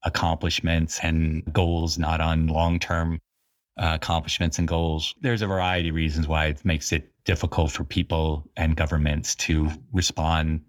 accomplishments 0.05 0.99
and 1.03 1.43
goals, 1.51 1.97
not 1.97 2.21
on 2.21 2.47
long 2.47 2.79
term 2.79 3.19
uh, 3.77 3.91
accomplishments 3.95 4.57
and 4.59 4.67
goals. 4.67 5.13
There's 5.21 5.41
a 5.41 5.47
variety 5.47 5.89
of 5.89 5.95
reasons 5.95 6.27
why 6.27 6.45
it 6.45 6.63
makes 6.63 6.91
it 6.93 7.11
difficult 7.25 7.71
for 7.71 7.83
people 7.83 8.49
and 8.55 8.75
governments 8.75 9.35
to 9.35 9.69
respond 9.91 10.61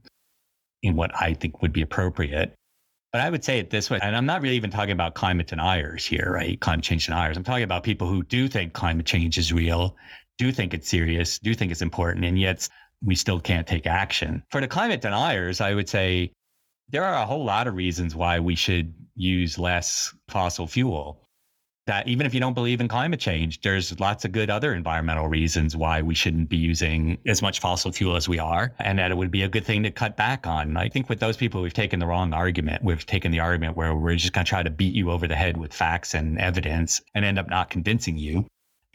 in 0.83 0.96
what 0.96 1.11
I 1.20 1.35
think 1.35 1.62
would 1.62 1.72
be 1.72 1.83
appropriate. 1.83 2.55
But 3.12 3.20
I 3.20 3.31
would 3.31 3.44
say 3.44 3.59
it 3.59 3.70
this 3.70 3.88
way, 3.88 3.99
and 4.03 4.16
I'm 4.16 4.27
not 4.27 4.42
really 4.42 4.57
even 4.57 4.70
talking 4.70 4.92
about 4.92 5.14
climate 5.14 5.46
deniers 5.46 6.05
here, 6.05 6.33
right? 6.35 6.61
Climate 6.61 6.85
change 6.85 7.07
deniers. 7.07 7.37
I'm 7.37 7.44
talking 7.44 7.62
about 7.62 7.83
people 7.83 8.09
who 8.09 8.22
do 8.25 8.49
think 8.49 8.72
climate 8.72 9.07
change 9.07 9.38
is 9.38 9.53
real, 9.53 9.96
do 10.38 10.53
think 10.53 10.75
it's 10.75 10.88
serious, 10.88 11.38
do 11.38 11.55
think 11.55 11.70
it's 11.70 11.83
important, 11.83 12.25
and 12.25 12.38
yet 12.38 12.68
we 13.03 13.14
still 13.14 13.40
can't 13.40 13.66
take 13.66 13.87
action. 13.87 14.42
For 14.51 14.61
the 14.61 14.68
climate 14.68 15.01
deniers, 15.01 15.61
I 15.61 15.75
would 15.75 15.88
say 15.88 16.33
there 16.88 17.05
are 17.05 17.22
a 17.22 17.27
whole 17.27 17.44
lot 17.44 17.66
of 17.66 17.75
reasons 17.75 18.14
why 18.14 18.38
we 18.38 18.55
should 18.55 18.94
use 19.14 19.59
less 19.59 20.14
fossil 20.29 20.66
fuel 20.66 21.27
that 21.87 22.09
even 22.09 22.27
if 22.27 22.35
you 22.35 22.40
don't 22.40 22.55
believe 22.55 22.81
in 22.81 22.88
climate 22.88 23.20
change, 23.20 23.61
there's 23.61 23.99
lots 24.01 24.25
of 24.25 24.33
good 24.33 24.51
other 24.51 24.75
environmental 24.75 25.29
reasons 25.29 25.77
why 25.77 26.03
we 26.03 26.14
shouldn't 26.14 26.49
be 26.49 26.57
using 26.57 27.16
as 27.27 27.42
much 27.42 27.61
fossil 27.61 27.92
fuel 27.92 28.16
as 28.16 28.29
we 28.29 28.40
are, 28.40 28.75
and 28.81 28.99
that 28.99 29.12
it 29.12 29.16
would 29.16 29.31
be 29.31 29.42
a 29.42 29.49
good 29.49 29.64
thing 29.64 29.85
to 29.85 29.90
cut 29.90 30.16
back 30.16 30.46
on. 30.46 30.68
And 30.68 30.79
I 30.79 30.88
think 30.88 31.09
with 31.09 31.20
those 31.20 31.37
people, 31.37 31.62
we've 31.62 31.72
taken 31.72 32.01
the 32.01 32.07
wrong 32.07 32.33
argument. 32.33 32.83
We've 32.83 33.07
taken 33.07 33.31
the 33.31 33.40
argument 33.40 33.77
where 33.77 33.94
we're 33.94 34.16
just 34.16 34.33
going 34.33 34.44
to 34.44 34.49
try 34.49 34.64
to 34.64 34.70
beat 34.70 34.94
you 34.94 35.12
over 35.12 35.29
the 35.29 35.37
head 35.37 35.57
with 35.57 35.72
facts 35.72 36.14
and 36.14 36.40
evidence 36.40 37.01
and 37.14 37.25
end 37.25 37.38
up 37.38 37.49
not 37.49 37.70
convincing 37.70 38.18
you 38.18 38.46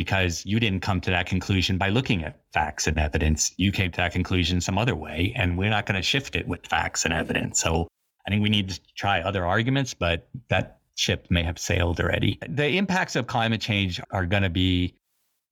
because 0.01 0.43
you 0.47 0.59
didn't 0.59 0.79
come 0.79 0.99
to 0.99 1.11
that 1.11 1.27
conclusion 1.27 1.77
by 1.77 1.89
looking 1.89 2.23
at 2.23 2.39
facts 2.53 2.87
and 2.87 2.97
evidence. 2.97 3.53
You 3.57 3.71
came 3.71 3.91
to 3.91 3.97
that 3.97 4.13
conclusion 4.13 4.59
some 4.59 4.79
other 4.79 4.95
way, 4.95 5.31
and 5.35 5.59
we're 5.59 5.69
not 5.69 5.85
going 5.85 5.95
to 5.95 6.01
shift 6.01 6.35
it 6.35 6.47
with 6.47 6.65
facts 6.65 7.05
and 7.05 7.13
evidence. 7.13 7.59
So 7.59 7.87
I 8.25 8.31
think 8.31 8.41
we 8.41 8.49
need 8.49 8.69
to 8.69 8.79
try 8.95 9.21
other 9.21 9.45
arguments, 9.45 9.93
but 9.93 10.27
that 10.49 10.79
ship 10.95 11.27
may 11.29 11.43
have 11.43 11.59
sailed 11.59 11.99
already. 11.99 12.39
The 12.49 12.77
impacts 12.77 13.15
of 13.15 13.27
climate 13.27 13.61
change 13.61 14.01
are 14.09 14.25
going 14.25 14.41
to 14.41 14.49
be 14.49 14.95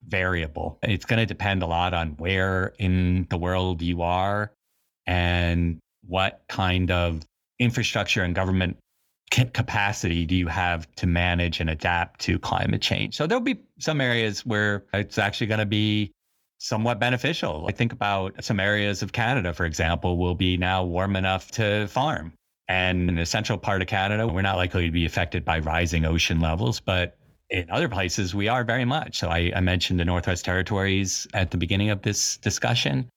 variable. 0.07 0.79
It's 0.81 1.05
going 1.05 1.19
to 1.19 1.27
depend 1.27 1.62
a 1.62 1.67
lot 1.67 1.93
on 1.93 2.13
where 2.17 2.73
in 2.79 3.27
the 3.29 3.38
world 3.38 3.83
you 3.83 4.01
are 4.01 4.51
and 5.05 5.77
what 6.07 6.41
kind 6.49 6.89
of 6.89 7.21
infrastructure 7.59 8.23
and 8.23 8.33
government 8.33 8.77
capacity 9.29 10.25
do 10.25 10.35
you 10.35 10.47
have 10.47 10.93
to 10.95 11.07
manage 11.07 11.59
and 11.59 11.69
adapt 11.69 12.19
to 12.21 12.39
climate 12.39 12.81
change. 12.81 13.15
So 13.15 13.27
there'll 13.27 13.43
be 13.43 13.59
some 13.79 14.01
areas 14.01 14.45
where 14.45 14.85
it's 14.93 15.17
actually 15.17 15.47
going 15.47 15.59
to 15.59 15.65
be 15.65 16.11
somewhat 16.57 16.99
beneficial. 16.99 17.65
I 17.67 17.71
think 17.71 17.93
about 17.93 18.43
some 18.43 18.59
areas 18.59 19.01
of 19.01 19.13
Canada, 19.13 19.53
for 19.53 19.65
example, 19.65 20.17
will 20.17 20.35
be 20.35 20.57
now 20.57 20.83
warm 20.83 21.15
enough 21.15 21.51
to 21.51 21.87
farm. 21.87 22.33
And 22.67 23.09
in 23.09 23.15
the 23.15 23.25
central 23.25 23.57
part 23.57 23.81
of 23.81 23.87
Canada, 23.87 24.27
we're 24.27 24.41
not 24.41 24.57
likely 24.57 24.85
to 24.85 24.91
be 24.91 25.05
affected 25.05 25.45
by 25.45 25.59
rising 25.59 26.05
ocean 26.05 26.39
levels, 26.39 26.79
but 26.79 27.17
in 27.49 27.69
other 27.71 27.89
places, 27.89 28.35
we 28.35 28.47
are 28.47 28.63
very 28.63 28.85
much. 28.85 29.17
So 29.17 29.29
I, 29.29 29.51
I 29.55 29.61
mentioned 29.61 29.99
the 29.99 30.05
Northwest 30.05 30.45
Territories 30.45 31.27
at 31.33 31.49
the 31.49 31.57
beginning 31.57 31.89
of 31.89 32.01
this 32.03 32.37
discussion. 32.37 33.09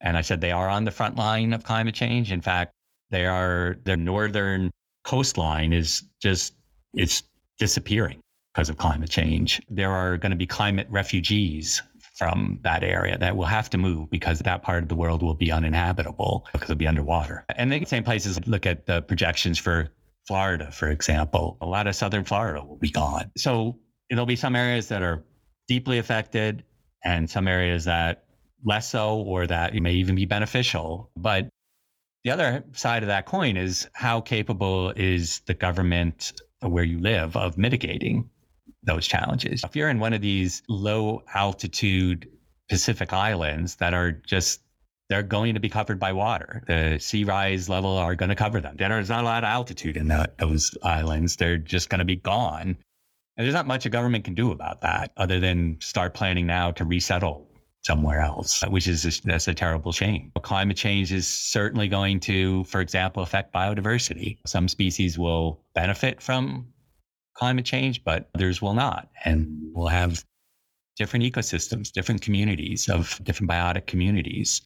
And 0.00 0.16
I 0.16 0.22
said 0.22 0.40
they 0.40 0.52
are 0.52 0.68
on 0.68 0.84
the 0.84 0.90
front 0.90 1.16
line 1.16 1.52
of 1.52 1.64
climate 1.64 1.94
change. 1.94 2.32
In 2.32 2.40
fact, 2.40 2.72
they 3.10 3.26
are, 3.26 3.76
the 3.84 3.96
northern 3.96 4.70
coastline 5.04 5.72
is 5.72 6.02
just, 6.20 6.54
it's 6.94 7.22
disappearing 7.58 8.20
because 8.52 8.68
of 8.68 8.76
climate 8.76 9.10
change. 9.10 9.60
There 9.68 9.90
are 9.90 10.16
going 10.16 10.30
to 10.30 10.36
be 10.36 10.46
climate 10.46 10.86
refugees 10.90 11.82
from 12.16 12.60
that 12.62 12.84
area 12.84 13.18
that 13.18 13.36
will 13.36 13.44
have 13.44 13.68
to 13.70 13.78
move 13.78 14.08
because 14.10 14.38
that 14.38 14.62
part 14.62 14.82
of 14.82 14.88
the 14.88 14.94
world 14.94 15.22
will 15.22 15.34
be 15.34 15.50
uninhabitable 15.50 16.46
because 16.52 16.70
it'll 16.70 16.78
be 16.78 16.86
underwater. 16.86 17.44
And 17.56 17.72
the 17.72 17.84
same 17.84 18.04
places 18.04 18.38
look 18.46 18.66
at 18.66 18.86
the 18.86 19.02
projections 19.02 19.58
for 19.58 19.90
Florida, 20.26 20.70
for 20.70 20.88
example. 20.88 21.58
A 21.60 21.66
lot 21.66 21.86
of 21.86 21.96
southern 21.96 22.24
Florida 22.24 22.64
will 22.64 22.78
be 22.78 22.90
gone. 22.90 23.30
So 23.36 23.78
there'll 24.08 24.26
be 24.26 24.36
some 24.36 24.54
areas 24.54 24.88
that 24.88 25.02
are 25.02 25.24
deeply 25.66 25.98
affected 25.98 26.64
and 27.04 27.28
some 27.28 27.48
areas 27.48 27.84
that 27.84 28.24
less 28.64 28.88
so 28.88 29.16
or 29.20 29.46
that 29.46 29.74
may 29.74 29.94
even 29.94 30.14
be 30.14 30.24
beneficial. 30.24 31.10
But 31.16 31.48
the 32.24 32.30
other 32.30 32.64
side 32.72 33.02
of 33.02 33.08
that 33.08 33.26
coin 33.26 33.56
is 33.56 33.88
how 33.92 34.20
capable 34.20 34.92
is 34.96 35.40
the 35.46 35.54
government 35.54 36.32
where 36.60 36.84
you 36.84 36.98
live 36.98 37.36
of 37.36 37.58
mitigating 37.58 38.28
those 38.82 39.06
challenges. 39.06 39.62
If 39.64 39.76
you're 39.76 39.90
in 39.90 39.98
one 39.98 40.14
of 40.14 40.22
these 40.22 40.62
low 40.68 41.22
altitude 41.34 42.28
Pacific 42.68 43.12
islands 43.12 43.76
that 43.76 43.92
are 43.92 44.10
just 44.12 44.60
they're 45.10 45.22
going 45.22 45.52
to 45.52 45.60
be 45.60 45.68
covered 45.68 46.00
by 46.00 46.12
water. 46.14 46.62
The 46.66 46.98
sea 46.98 47.24
rise 47.24 47.68
level 47.68 47.98
are 47.98 48.14
going 48.14 48.30
to 48.30 48.34
cover 48.34 48.62
them. 48.62 48.76
There's 48.78 49.10
not 49.10 49.20
a 49.20 49.26
lot 49.26 49.44
of 49.44 49.48
altitude 49.48 49.98
in 49.98 50.10
those 50.38 50.76
islands. 50.82 51.36
They're 51.36 51.58
just 51.58 51.90
going 51.90 51.98
to 51.98 52.06
be 52.06 52.16
gone. 52.16 52.78
And 53.36 53.44
there's 53.44 53.52
not 53.52 53.66
much 53.66 53.84
a 53.84 53.90
government 53.90 54.24
can 54.24 54.34
do 54.34 54.50
about 54.50 54.80
that 54.80 55.12
other 55.18 55.40
than 55.40 55.76
start 55.80 56.14
planning 56.14 56.46
now 56.46 56.70
to 56.72 56.86
resettle 56.86 57.46
somewhere 57.86 58.20
else, 58.20 58.62
which 58.68 58.88
is 58.88 59.02
just, 59.02 59.24
that's 59.24 59.48
a 59.48 59.54
terrible 59.54 59.92
shame. 59.92 60.32
Climate 60.42 60.76
change 60.76 61.12
is 61.12 61.28
certainly 61.28 61.86
going 61.88 62.18
to, 62.20 62.64
for 62.64 62.80
example, 62.80 63.22
affect 63.22 63.52
biodiversity. 63.52 64.38
Some 64.46 64.68
species 64.68 65.18
will 65.18 65.60
benefit 65.74 66.20
from 66.20 66.66
climate 67.34 67.66
change, 67.66 68.02
but 68.04 68.30
others 68.34 68.62
will 68.62 68.74
not. 68.74 69.10
And 69.24 69.48
we'll 69.74 69.88
have 69.88 70.24
different 70.96 71.24
ecosystems, 71.24 71.92
different 71.92 72.22
communities 72.22 72.88
of 72.88 73.20
different 73.24 73.50
biotic 73.50 73.86
communities 73.86 74.62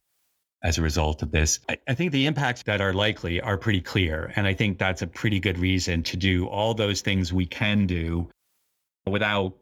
as 0.63 0.77
a 0.77 0.81
result 0.81 1.21
of 1.21 1.31
this. 1.31 1.59
I, 1.69 1.77
I, 1.87 1.93
think 1.93 2.11
the 2.11 2.25
impacts 2.25 2.63
that 2.63 2.81
are 2.81 2.93
likely 2.93 3.39
are 3.41 3.57
pretty 3.57 3.81
clear. 3.81 4.31
And 4.35 4.45
I 4.45 4.53
think 4.53 4.77
that's 4.77 5.01
a 5.01 5.07
pretty 5.07 5.39
good 5.39 5.57
reason 5.57 6.03
to 6.03 6.17
do 6.17 6.47
all 6.47 6.73
those 6.73 7.01
things 7.01 7.31
we 7.31 7.45
can 7.45 7.87
do 7.87 8.29
without 9.07 9.55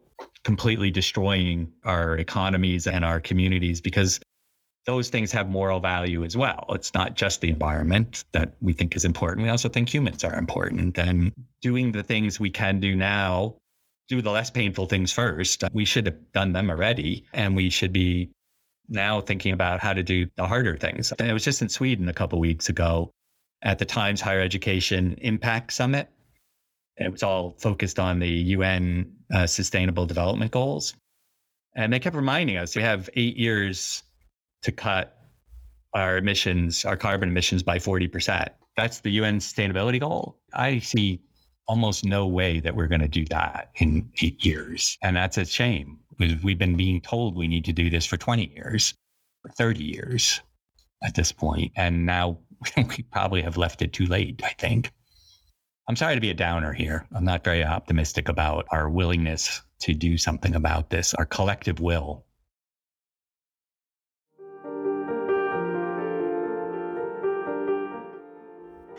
completely 0.44 0.90
destroying 0.90 1.72
our 1.84 2.16
economies 2.16 2.86
and 2.86 3.04
our 3.04 3.20
communities 3.20 3.80
because 3.80 4.20
those 4.86 5.10
things 5.10 5.30
have 5.32 5.50
moral 5.50 5.80
value 5.80 6.24
as 6.24 6.36
well. 6.36 6.64
It's 6.70 6.94
not 6.94 7.14
just 7.14 7.42
the 7.42 7.50
environment 7.50 8.24
that 8.32 8.54
we 8.62 8.72
think 8.72 8.96
is 8.96 9.04
important. 9.04 9.44
We 9.44 9.50
also 9.50 9.68
think 9.68 9.92
humans 9.92 10.24
are 10.24 10.38
important. 10.38 10.96
And 10.96 11.32
doing 11.60 11.92
the 11.92 12.02
things 12.02 12.40
we 12.40 12.48
can 12.48 12.80
do 12.80 12.96
now, 12.96 13.56
do 14.08 14.22
the 14.22 14.30
less 14.30 14.50
painful 14.50 14.86
things 14.86 15.12
first. 15.12 15.64
We 15.74 15.84
should 15.84 16.06
have 16.06 16.32
done 16.32 16.54
them 16.54 16.70
already. 16.70 17.26
And 17.34 17.54
we 17.54 17.68
should 17.68 17.92
be 17.92 18.30
now 18.88 19.20
thinking 19.20 19.52
about 19.52 19.80
how 19.80 19.92
to 19.92 20.02
do 20.02 20.26
the 20.36 20.46
harder 20.46 20.78
things. 20.78 21.12
I 21.20 21.34
was 21.34 21.44
just 21.44 21.60
in 21.60 21.68
Sweden 21.68 22.08
a 22.08 22.14
couple 22.14 22.40
weeks 22.40 22.70
ago 22.70 23.10
at 23.60 23.78
the 23.78 23.84
Times 23.84 24.22
Higher 24.22 24.40
Education 24.40 25.16
Impact 25.18 25.72
Summit. 25.72 26.08
It 26.98 27.12
was 27.12 27.22
all 27.22 27.54
focused 27.58 27.98
on 27.98 28.18
the 28.18 28.28
UN 28.28 29.12
uh, 29.32 29.46
Sustainable 29.46 30.06
Development 30.06 30.50
Goals. 30.50 30.94
And 31.76 31.92
they 31.92 32.00
kept 32.00 32.16
reminding 32.16 32.56
us 32.56 32.74
we 32.74 32.82
have 32.82 33.08
eight 33.14 33.36
years 33.36 34.02
to 34.62 34.72
cut 34.72 35.16
our 35.94 36.16
emissions, 36.16 36.84
our 36.84 36.96
carbon 36.96 37.28
emissions 37.28 37.62
by 37.62 37.78
40%. 37.78 38.48
That's 38.76 39.00
the 39.00 39.10
UN 39.12 39.38
sustainability 39.38 40.00
goal. 40.00 40.38
I 40.54 40.78
see 40.80 41.20
almost 41.66 42.04
no 42.04 42.26
way 42.26 42.60
that 42.60 42.74
we're 42.74 42.88
going 42.88 43.00
to 43.00 43.08
do 43.08 43.24
that 43.26 43.70
in 43.76 44.10
eight 44.22 44.44
years. 44.44 44.96
And 45.02 45.16
that's 45.16 45.38
a 45.38 45.44
shame. 45.44 45.98
Because 46.16 46.42
we've 46.42 46.58
been 46.58 46.76
being 46.76 47.00
told 47.00 47.36
we 47.36 47.46
need 47.46 47.64
to 47.66 47.72
do 47.72 47.90
this 47.90 48.04
for 48.04 48.16
20 48.16 48.52
years, 48.54 48.94
30 49.56 49.84
years 49.84 50.40
at 51.04 51.14
this 51.14 51.30
point. 51.30 51.70
And 51.76 52.04
now 52.06 52.38
we 52.76 53.02
probably 53.12 53.42
have 53.42 53.56
left 53.56 53.82
it 53.82 53.92
too 53.92 54.06
late, 54.06 54.40
I 54.44 54.54
think. 54.58 54.90
I'm 55.88 55.96
sorry 55.96 56.14
to 56.16 56.20
be 56.20 56.28
a 56.28 56.34
downer 56.34 56.74
here. 56.74 57.06
I'm 57.14 57.24
not 57.24 57.42
very 57.42 57.64
optimistic 57.64 58.28
about 58.28 58.66
our 58.70 58.90
willingness 58.90 59.62
to 59.80 59.94
do 59.94 60.18
something 60.18 60.54
about 60.54 60.90
this, 60.90 61.14
our 61.14 61.24
collective 61.24 61.80
will. 61.80 62.26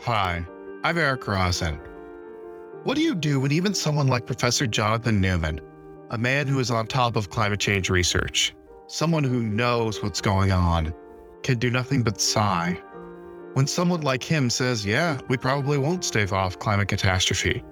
Hi, 0.00 0.44
I'm 0.82 0.98
Eric 0.98 1.28
Rosen. 1.28 1.78
What 2.82 2.96
do 2.96 3.02
you 3.02 3.14
do 3.14 3.38
when 3.38 3.52
even 3.52 3.72
someone 3.72 4.08
like 4.08 4.26
Professor 4.26 4.66
Jonathan 4.66 5.20
Newman, 5.20 5.60
a 6.10 6.18
man 6.18 6.48
who 6.48 6.58
is 6.58 6.72
on 6.72 6.88
top 6.88 7.14
of 7.14 7.30
climate 7.30 7.60
change 7.60 7.88
research, 7.88 8.52
someone 8.88 9.22
who 9.22 9.44
knows 9.44 10.02
what's 10.02 10.20
going 10.20 10.50
on, 10.50 10.92
can 11.44 11.58
do 11.58 11.70
nothing 11.70 12.02
but 12.02 12.20
sigh? 12.20 12.82
When 13.54 13.66
someone 13.66 14.02
like 14.02 14.22
him 14.22 14.50
says, 14.50 14.86
Yeah, 14.86 15.18
we 15.28 15.36
probably 15.36 15.78
won't 15.78 16.04
stave 16.04 16.32
off 16.32 16.58
climate 16.58 16.88
catastrophe, 16.88 17.64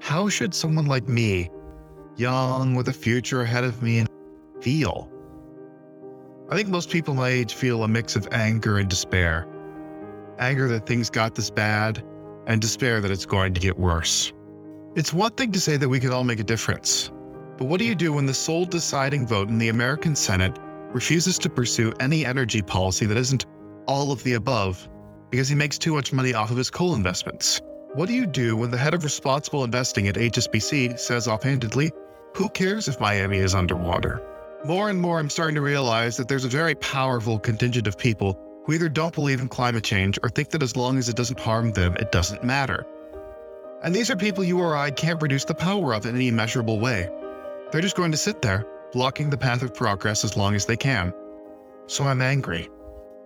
how 0.00 0.28
should 0.28 0.54
someone 0.54 0.86
like 0.86 1.08
me, 1.08 1.50
young 2.16 2.74
with 2.74 2.88
a 2.88 2.92
future 2.92 3.42
ahead 3.42 3.64
of 3.64 3.82
me, 3.82 4.06
feel? 4.60 5.10
I 6.48 6.56
think 6.56 6.68
most 6.68 6.90
people 6.90 7.14
my 7.14 7.28
age 7.28 7.54
feel 7.54 7.82
a 7.82 7.88
mix 7.88 8.14
of 8.14 8.28
anger 8.30 8.78
and 8.78 8.88
despair 8.88 9.46
anger 10.38 10.68
that 10.68 10.86
things 10.86 11.10
got 11.10 11.34
this 11.34 11.50
bad, 11.50 12.02
and 12.46 12.60
despair 12.60 13.00
that 13.00 13.10
it's 13.10 13.26
going 13.26 13.54
to 13.54 13.60
get 13.60 13.78
worse. 13.78 14.32
It's 14.94 15.12
one 15.12 15.32
thing 15.32 15.52
to 15.52 15.60
say 15.60 15.76
that 15.76 15.88
we 15.88 16.00
can 16.00 16.12
all 16.12 16.24
make 16.24 16.40
a 16.40 16.44
difference, 16.44 17.10
but 17.58 17.66
what 17.66 17.78
do 17.78 17.84
you 17.84 17.94
do 17.94 18.12
when 18.12 18.26
the 18.26 18.34
sole 18.34 18.64
deciding 18.64 19.26
vote 19.26 19.48
in 19.48 19.58
the 19.58 19.68
American 19.68 20.14
Senate 20.14 20.58
refuses 20.92 21.38
to 21.38 21.50
pursue 21.50 21.92
any 22.00 22.24
energy 22.24 22.62
policy 22.62 23.06
that 23.06 23.16
isn't 23.16 23.46
all 23.86 24.12
of 24.12 24.22
the 24.22 24.34
above 24.34 24.88
because 25.30 25.48
he 25.48 25.54
makes 25.54 25.78
too 25.78 25.94
much 25.94 26.12
money 26.12 26.34
off 26.34 26.50
of 26.50 26.56
his 26.56 26.70
coal 26.70 26.94
investments? 26.94 27.60
What 27.94 28.08
do 28.08 28.14
you 28.14 28.26
do 28.26 28.56
when 28.56 28.70
the 28.70 28.76
head 28.76 28.94
of 28.94 29.04
responsible 29.04 29.64
investing 29.64 30.08
at 30.08 30.16
HSBC 30.16 30.98
says 30.98 31.26
offhandedly, 31.26 31.90
Who 32.34 32.48
cares 32.50 32.88
if 32.88 33.00
Miami 33.00 33.38
is 33.38 33.54
underwater? 33.54 34.22
More 34.64 34.90
and 34.90 35.00
more, 35.00 35.18
I'm 35.18 35.30
starting 35.30 35.54
to 35.54 35.62
realize 35.62 36.16
that 36.16 36.28
there's 36.28 36.44
a 36.44 36.48
very 36.48 36.74
powerful 36.74 37.38
contingent 37.38 37.86
of 37.86 37.96
people 37.96 38.38
who 38.66 38.72
either 38.72 38.88
don't 38.88 39.14
believe 39.14 39.40
in 39.40 39.48
climate 39.48 39.84
change 39.84 40.18
or 40.22 40.28
think 40.28 40.50
that 40.50 40.62
as 40.62 40.76
long 40.76 40.98
as 40.98 41.08
it 41.08 41.16
doesn't 41.16 41.40
harm 41.40 41.72
them, 41.72 41.96
it 41.96 42.10
doesn't 42.10 42.42
matter. 42.44 42.84
And 43.82 43.94
these 43.94 44.10
are 44.10 44.16
people 44.16 44.42
you 44.42 44.58
or 44.60 44.76
I 44.76 44.90
can't 44.90 45.22
reduce 45.22 45.44
the 45.44 45.54
power 45.54 45.94
of 45.94 46.04
in 46.04 46.16
any 46.16 46.30
measurable 46.30 46.80
way. 46.80 47.08
They're 47.70 47.80
just 47.80 47.96
going 47.96 48.10
to 48.10 48.18
sit 48.18 48.42
there, 48.42 48.66
blocking 48.92 49.30
the 49.30 49.38
path 49.38 49.62
of 49.62 49.72
progress 49.74 50.24
as 50.24 50.36
long 50.36 50.54
as 50.54 50.66
they 50.66 50.76
can. 50.76 51.14
So 51.86 52.04
I'm 52.04 52.20
angry. 52.20 52.68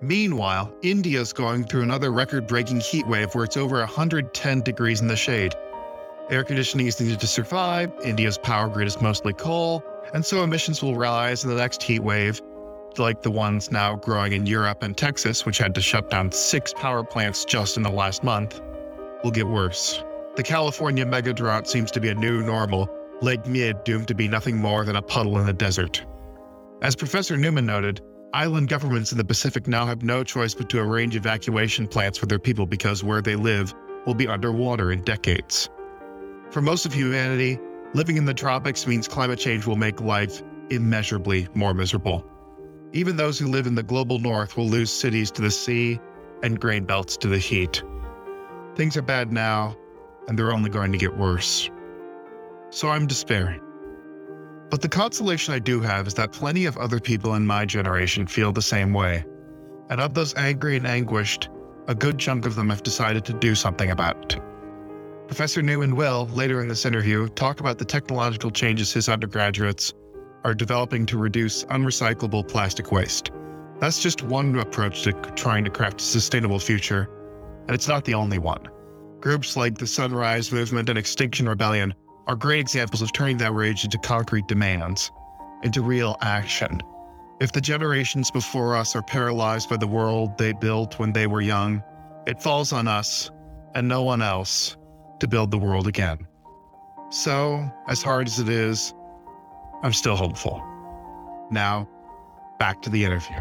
Meanwhile, 0.02 0.72
India's 0.80 1.34
going 1.34 1.64
through 1.64 1.82
another 1.82 2.10
record 2.10 2.46
breaking 2.46 2.80
heat 2.80 3.06
wave 3.06 3.34
where 3.34 3.44
it's 3.44 3.58
over 3.58 3.80
110 3.80 4.62
degrees 4.62 5.02
in 5.02 5.08
the 5.08 5.16
shade. 5.16 5.54
Air 6.30 6.42
conditioning 6.42 6.86
is 6.86 6.98
needed 6.98 7.20
to 7.20 7.26
survive, 7.26 7.92
India's 8.02 8.38
power 8.38 8.68
grid 8.68 8.86
is 8.86 8.98
mostly 9.02 9.34
coal, 9.34 9.84
and 10.14 10.24
so 10.24 10.42
emissions 10.42 10.82
will 10.82 10.94
rise 10.94 11.44
in 11.44 11.50
the 11.50 11.56
next 11.56 11.82
heat 11.82 12.00
wave, 12.00 12.40
like 12.96 13.20
the 13.20 13.30
ones 13.30 13.70
now 13.70 13.96
growing 13.96 14.32
in 14.32 14.46
Europe 14.46 14.82
and 14.82 14.96
Texas, 14.96 15.44
which 15.44 15.58
had 15.58 15.74
to 15.74 15.82
shut 15.82 16.08
down 16.08 16.32
six 16.32 16.72
power 16.72 17.04
plants 17.04 17.44
just 17.44 17.76
in 17.76 17.82
the 17.82 17.90
last 17.90 18.24
month, 18.24 18.58
will 19.22 19.30
get 19.30 19.48
worse. 19.48 20.02
The 20.36 20.42
California 20.42 21.04
mega 21.04 21.34
drought 21.34 21.68
seems 21.68 21.90
to 21.90 22.00
be 22.00 22.08
a 22.08 22.14
new 22.14 22.42
normal, 22.42 22.88
Lake 23.20 23.46
Mead 23.46 23.84
doomed 23.84 24.08
to 24.08 24.14
be 24.14 24.28
nothing 24.28 24.56
more 24.56 24.86
than 24.86 24.96
a 24.96 25.02
puddle 25.02 25.38
in 25.38 25.44
the 25.44 25.52
desert. 25.52 26.02
As 26.80 26.96
Professor 26.96 27.36
Newman 27.36 27.66
noted, 27.66 28.00
island 28.32 28.68
governments 28.68 29.12
in 29.12 29.18
the 29.18 29.24
Pacific 29.24 29.66
now 29.66 29.86
have 29.86 30.02
no 30.02 30.22
choice 30.22 30.54
but 30.54 30.68
to 30.70 30.80
arrange 30.80 31.16
evacuation 31.16 31.86
plans 31.86 32.18
for 32.18 32.26
their 32.26 32.38
people 32.38 32.66
because 32.66 33.02
where 33.02 33.22
they 33.22 33.36
live 33.36 33.74
will 34.06 34.14
be 34.14 34.28
underwater 34.28 34.92
in 34.92 35.02
decades. 35.02 35.68
For 36.50 36.62
most 36.62 36.86
of 36.86 36.92
humanity, 36.92 37.58
living 37.94 38.16
in 38.16 38.24
the 38.24 38.34
tropics 38.34 38.86
means 38.86 39.08
climate 39.08 39.38
change 39.38 39.66
will 39.66 39.76
make 39.76 40.00
life 40.00 40.42
immeasurably 40.70 41.48
more 41.54 41.74
miserable. 41.74 42.24
Even 42.92 43.16
those 43.16 43.38
who 43.38 43.46
live 43.46 43.66
in 43.66 43.74
the 43.74 43.82
global 43.82 44.18
north 44.18 44.56
will 44.56 44.68
lose 44.68 44.90
cities 44.90 45.30
to 45.32 45.42
the 45.42 45.50
sea 45.50 46.00
and 46.42 46.60
grain 46.60 46.84
belts 46.84 47.16
to 47.18 47.28
the 47.28 47.38
heat. 47.38 47.82
Things 48.74 48.96
are 48.96 49.02
bad 49.02 49.32
now, 49.32 49.76
and 50.28 50.38
they're 50.38 50.52
only 50.52 50.70
going 50.70 50.92
to 50.92 50.98
get 50.98 51.16
worse. 51.16 51.70
So 52.70 52.88
I'm 52.88 53.06
despairing. 53.06 53.60
But 54.70 54.82
the 54.82 54.88
consolation 54.88 55.52
I 55.52 55.58
do 55.58 55.80
have 55.80 56.06
is 56.06 56.14
that 56.14 56.30
plenty 56.30 56.64
of 56.64 56.76
other 56.76 57.00
people 57.00 57.34
in 57.34 57.44
my 57.44 57.64
generation 57.64 58.26
feel 58.26 58.52
the 58.52 58.62
same 58.62 58.92
way. 58.92 59.24
And 59.90 60.00
of 60.00 60.14
those 60.14 60.34
angry 60.36 60.76
and 60.76 60.86
anguished, 60.86 61.48
a 61.88 61.94
good 61.94 62.18
chunk 62.18 62.46
of 62.46 62.54
them 62.54 62.70
have 62.70 62.84
decided 62.84 63.24
to 63.24 63.32
do 63.32 63.56
something 63.56 63.90
about 63.90 64.32
it. 64.32 64.40
Professor 65.26 65.60
Newman 65.60 65.96
will, 65.96 66.26
later 66.28 66.60
in 66.60 66.68
this 66.68 66.86
interview, 66.86 67.28
talk 67.30 67.58
about 67.58 67.78
the 67.78 67.84
technological 67.84 68.50
changes 68.50 68.92
his 68.92 69.08
undergraduates 69.08 69.92
are 70.44 70.54
developing 70.54 71.04
to 71.06 71.18
reduce 71.18 71.64
unrecyclable 71.64 72.46
plastic 72.46 72.92
waste. 72.92 73.32
That's 73.80 74.00
just 74.00 74.22
one 74.22 74.56
approach 74.58 75.02
to 75.02 75.12
trying 75.34 75.64
to 75.64 75.70
craft 75.70 76.00
a 76.00 76.04
sustainable 76.04 76.60
future, 76.60 77.08
and 77.66 77.74
it's 77.74 77.88
not 77.88 78.04
the 78.04 78.14
only 78.14 78.38
one. 78.38 78.68
Groups 79.20 79.56
like 79.56 79.78
the 79.78 79.86
Sunrise 79.86 80.52
Movement 80.52 80.88
and 80.88 80.98
Extinction 80.98 81.48
Rebellion 81.48 81.94
are 82.30 82.36
great 82.36 82.60
examples 82.60 83.02
of 83.02 83.12
turning 83.12 83.38
that 83.38 83.52
rage 83.52 83.82
into 83.82 83.98
concrete 83.98 84.46
demands, 84.46 85.10
into 85.64 85.82
real 85.82 86.16
action. 86.20 86.80
If 87.40 87.50
the 87.50 87.60
generations 87.60 88.30
before 88.30 88.76
us 88.76 88.94
are 88.94 89.02
paralyzed 89.02 89.68
by 89.68 89.76
the 89.78 89.88
world 89.88 90.38
they 90.38 90.52
built 90.52 91.00
when 91.00 91.12
they 91.12 91.26
were 91.26 91.40
young, 91.40 91.82
it 92.28 92.40
falls 92.40 92.72
on 92.72 92.86
us 92.86 93.32
and 93.74 93.88
no 93.88 94.04
one 94.04 94.22
else 94.22 94.76
to 95.18 95.26
build 95.26 95.50
the 95.50 95.58
world 95.58 95.88
again. 95.88 96.24
So, 97.10 97.68
as 97.88 98.00
hard 98.00 98.28
as 98.28 98.38
it 98.38 98.48
is, 98.48 98.94
I'm 99.82 99.92
still 99.92 100.14
hopeful. 100.14 100.62
Now, 101.50 101.88
back 102.60 102.80
to 102.82 102.90
the 102.90 103.04
interview. 103.04 103.38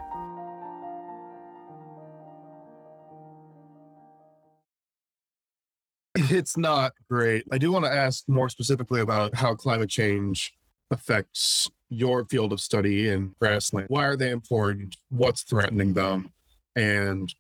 It's 6.31 6.57
not 6.57 6.93
great. 7.09 7.45
I 7.51 7.57
do 7.57 7.71
want 7.71 7.85
to 7.85 7.91
ask 7.91 8.27
more 8.27 8.49
specifically 8.49 9.01
about 9.01 9.33
how 9.35 9.55
climate 9.55 9.89
change 9.89 10.53
affects 10.91 11.69
your 11.89 12.25
field 12.25 12.53
of 12.53 12.61
study 12.61 13.09
in 13.09 13.33
grassland. 13.39 13.87
Why 13.89 14.05
are 14.05 14.15
they 14.15 14.29
important? 14.29 14.95
What's 15.09 15.41
threatening 15.41 15.93
them? 15.93 16.31
And 16.75 17.33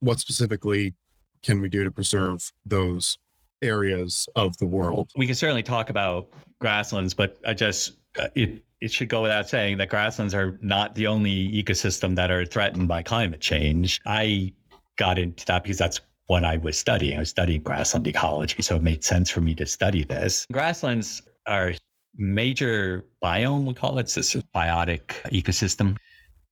what 0.00 0.20
specifically 0.20 0.94
can 1.42 1.60
we 1.60 1.68
do 1.68 1.84
to 1.84 1.90
preserve 1.90 2.52
those 2.64 3.18
areas 3.62 4.28
of 4.36 4.56
the 4.58 4.66
world? 4.66 5.10
We 5.16 5.26
can 5.26 5.34
certainly 5.34 5.62
talk 5.62 5.90
about 5.90 6.28
grasslands, 6.60 7.14
but 7.14 7.38
I 7.46 7.54
just 7.54 7.96
uh, 8.18 8.28
it 8.34 8.62
it 8.80 8.92
should 8.92 9.08
go 9.08 9.22
without 9.22 9.48
saying 9.48 9.78
that 9.78 9.88
grasslands 9.88 10.34
are 10.34 10.56
not 10.62 10.94
the 10.94 11.08
only 11.08 11.50
ecosystem 11.50 12.14
that 12.14 12.30
are 12.30 12.44
threatened 12.44 12.86
by 12.86 13.02
climate 13.02 13.40
change. 13.40 14.00
I 14.06 14.52
got 14.96 15.18
into 15.18 15.44
that 15.46 15.64
because 15.64 15.78
that's 15.78 16.00
what 16.28 16.44
I 16.44 16.58
was 16.58 16.78
studying. 16.78 17.16
I 17.16 17.20
was 17.20 17.30
studying 17.30 17.62
grassland 17.62 18.06
ecology, 18.06 18.62
so 18.62 18.76
it 18.76 18.82
made 18.82 19.02
sense 19.02 19.30
for 19.30 19.40
me 19.40 19.54
to 19.56 19.66
study 19.66 20.04
this. 20.04 20.46
Grasslands 20.52 21.22
are 21.46 21.72
major 22.16 23.06
biome, 23.22 23.64
we 23.64 23.74
call 23.74 23.98
it, 23.98 24.16
it's 24.16 24.34
a 24.34 24.42
biotic 24.54 25.08
ecosystem. 25.32 25.96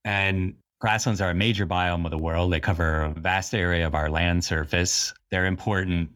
And 0.05 0.55
grasslands 0.81 1.21
are 1.21 1.31
a 1.31 1.35
major 1.35 1.67
biome 1.67 2.05
of 2.07 2.11
the 2.11 2.19
world. 2.19 2.53
They 2.53 2.61
cover 2.61 3.03
a 3.03 3.21
vast 3.21 3.55
area 3.55 3.87
of 3.87 3.95
our 3.95 4.09
land 4.11 4.45
surface. 4.45 5.13
They're 5.31 5.47
important 5.47 6.11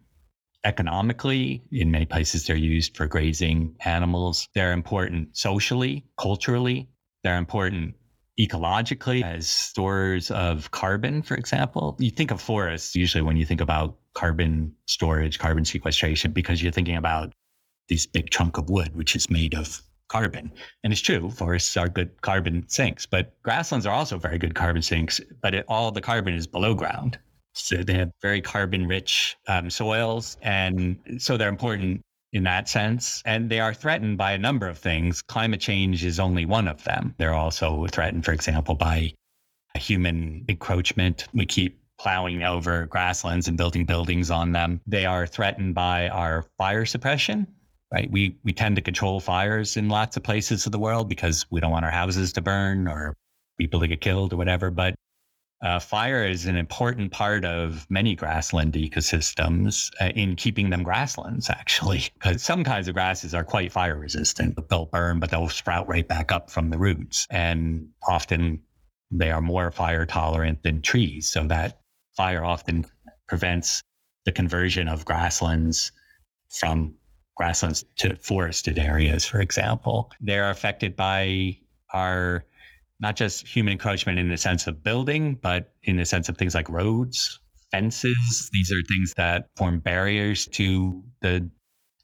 economically. 0.64 1.62
In 1.70 1.90
many 1.90 2.06
places, 2.06 2.46
they're 2.46 2.56
used 2.56 2.96
for 2.96 3.06
grazing 3.06 3.76
animals. 3.84 4.48
They're 4.54 4.72
important 4.72 5.36
socially, 5.36 6.06
culturally. 6.18 6.88
They're 7.24 7.38
important 7.38 7.94
ecologically 8.40 9.22
as 9.22 9.46
stores 9.46 10.30
of 10.30 10.70
carbon, 10.70 11.22
for 11.22 11.34
example. 11.34 11.96
You 11.98 12.10
think 12.10 12.30
of 12.30 12.40
forests 12.40 12.96
usually 12.96 13.22
when 13.22 13.36
you 13.36 13.44
think 13.44 13.60
about 13.60 13.96
carbon 14.14 14.74
storage, 14.86 15.38
carbon 15.38 15.64
sequestration, 15.64 16.32
because 16.32 16.62
you're 16.62 16.72
thinking 16.72 16.96
about 16.96 17.32
this 17.88 18.06
big 18.06 18.30
chunk 18.30 18.56
of 18.56 18.70
wood, 18.70 18.96
which 18.96 19.14
is 19.14 19.28
made 19.30 19.54
of 19.54 19.82
carbon. 20.08 20.52
And 20.82 20.92
it's 20.92 21.02
true, 21.02 21.30
forests 21.30 21.76
are 21.76 21.88
good 21.88 22.20
carbon 22.22 22.64
sinks, 22.68 23.06
but 23.06 23.34
grasslands 23.42 23.86
are 23.86 23.94
also 23.94 24.18
very 24.18 24.38
good 24.38 24.54
carbon 24.54 24.82
sinks, 24.82 25.20
but 25.42 25.54
it, 25.54 25.64
all 25.68 25.90
the 25.92 26.00
carbon 26.00 26.34
is 26.34 26.46
below 26.46 26.74
ground. 26.74 27.18
So 27.52 27.76
they 27.76 27.94
have 27.94 28.10
very 28.22 28.40
carbon 28.40 28.86
rich 28.86 29.36
um, 29.48 29.70
soils. 29.70 30.36
And 30.42 30.98
so 31.18 31.36
they're 31.36 31.48
important 31.48 32.00
in 32.32 32.44
that 32.44 32.68
sense. 32.68 33.22
And 33.24 33.50
they 33.50 33.60
are 33.60 33.74
threatened 33.74 34.18
by 34.18 34.32
a 34.32 34.38
number 34.38 34.68
of 34.68 34.78
things. 34.78 35.22
Climate 35.22 35.60
change 35.60 36.04
is 36.04 36.20
only 36.20 36.46
one 36.46 36.68
of 36.68 36.84
them. 36.84 37.14
They're 37.18 37.34
also 37.34 37.86
threatened, 37.88 38.24
for 38.24 38.32
example, 38.32 38.74
by 38.74 39.12
human 39.76 40.44
encroachment. 40.48 41.26
We 41.32 41.46
keep 41.46 41.80
plowing 41.98 42.42
over 42.42 42.86
grasslands 42.86 43.46
and 43.48 43.56
building 43.56 43.84
buildings 43.84 44.30
on 44.30 44.52
them. 44.52 44.80
They 44.86 45.06
are 45.06 45.26
threatened 45.26 45.74
by 45.74 46.08
our 46.08 46.46
fire 46.56 46.86
suppression. 46.86 47.46
Right. 47.92 48.08
We 48.10 48.38
we 48.44 48.52
tend 48.52 48.76
to 48.76 48.82
control 48.82 49.18
fires 49.18 49.76
in 49.76 49.88
lots 49.88 50.16
of 50.16 50.22
places 50.22 50.64
of 50.64 50.70
the 50.70 50.78
world 50.78 51.08
because 51.08 51.44
we 51.50 51.58
don't 51.58 51.72
want 51.72 51.84
our 51.84 51.90
houses 51.90 52.32
to 52.34 52.40
burn 52.40 52.86
or 52.86 53.16
people 53.58 53.80
to 53.80 53.88
get 53.88 54.00
killed 54.00 54.32
or 54.32 54.36
whatever. 54.36 54.70
But 54.70 54.94
Uh, 55.62 55.78
fire 55.78 56.24
is 56.24 56.46
an 56.46 56.56
important 56.56 57.12
part 57.12 57.44
of 57.44 57.86
many 57.90 58.14
grassland 58.14 58.72
ecosystems 58.72 59.90
uh, 60.00 60.06
in 60.14 60.34
keeping 60.34 60.70
them 60.70 60.82
grasslands, 60.82 61.50
actually, 61.50 62.04
because 62.14 62.42
some 62.42 62.64
kinds 62.64 62.88
of 62.88 62.94
grasses 62.94 63.34
are 63.34 63.44
quite 63.44 63.70
fire 63.70 63.98
resistant. 63.98 64.58
They'll 64.70 64.86
burn, 64.86 65.20
but 65.20 65.30
they'll 65.30 65.50
sprout 65.50 65.86
right 65.86 66.08
back 66.08 66.32
up 66.32 66.50
from 66.50 66.70
the 66.70 66.78
roots. 66.78 67.26
And 67.30 67.88
often 68.08 68.62
they 69.10 69.30
are 69.30 69.42
more 69.42 69.70
fire 69.70 70.06
tolerant 70.06 70.62
than 70.62 70.80
trees. 70.80 71.30
So 71.30 71.46
that 71.48 71.80
fire 72.16 72.44
often 72.44 72.86
prevents 73.28 73.82
the 74.24 74.32
conversion 74.32 74.88
of 74.88 75.04
grasslands 75.04 75.92
from 76.48 76.94
grasslands 77.36 77.84
to 77.96 78.16
forested 78.16 78.78
areas, 78.78 79.26
for 79.26 79.40
example. 79.40 80.10
They're 80.20 80.50
affected 80.50 80.96
by 80.96 81.58
our 81.92 82.44
not 83.00 83.16
just 83.16 83.46
human 83.46 83.72
encroachment 83.72 84.18
in 84.18 84.28
the 84.28 84.36
sense 84.36 84.66
of 84.66 84.82
building, 84.82 85.34
but 85.34 85.72
in 85.82 85.96
the 85.96 86.04
sense 86.04 86.28
of 86.28 86.36
things 86.36 86.54
like 86.54 86.68
roads, 86.68 87.40
fences. 87.70 88.50
These 88.52 88.70
are 88.70 88.82
things 88.88 89.14
that 89.16 89.48
form 89.56 89.80
barriers 89.80 90.46
to 90.48 91.02
the 91.22 91.50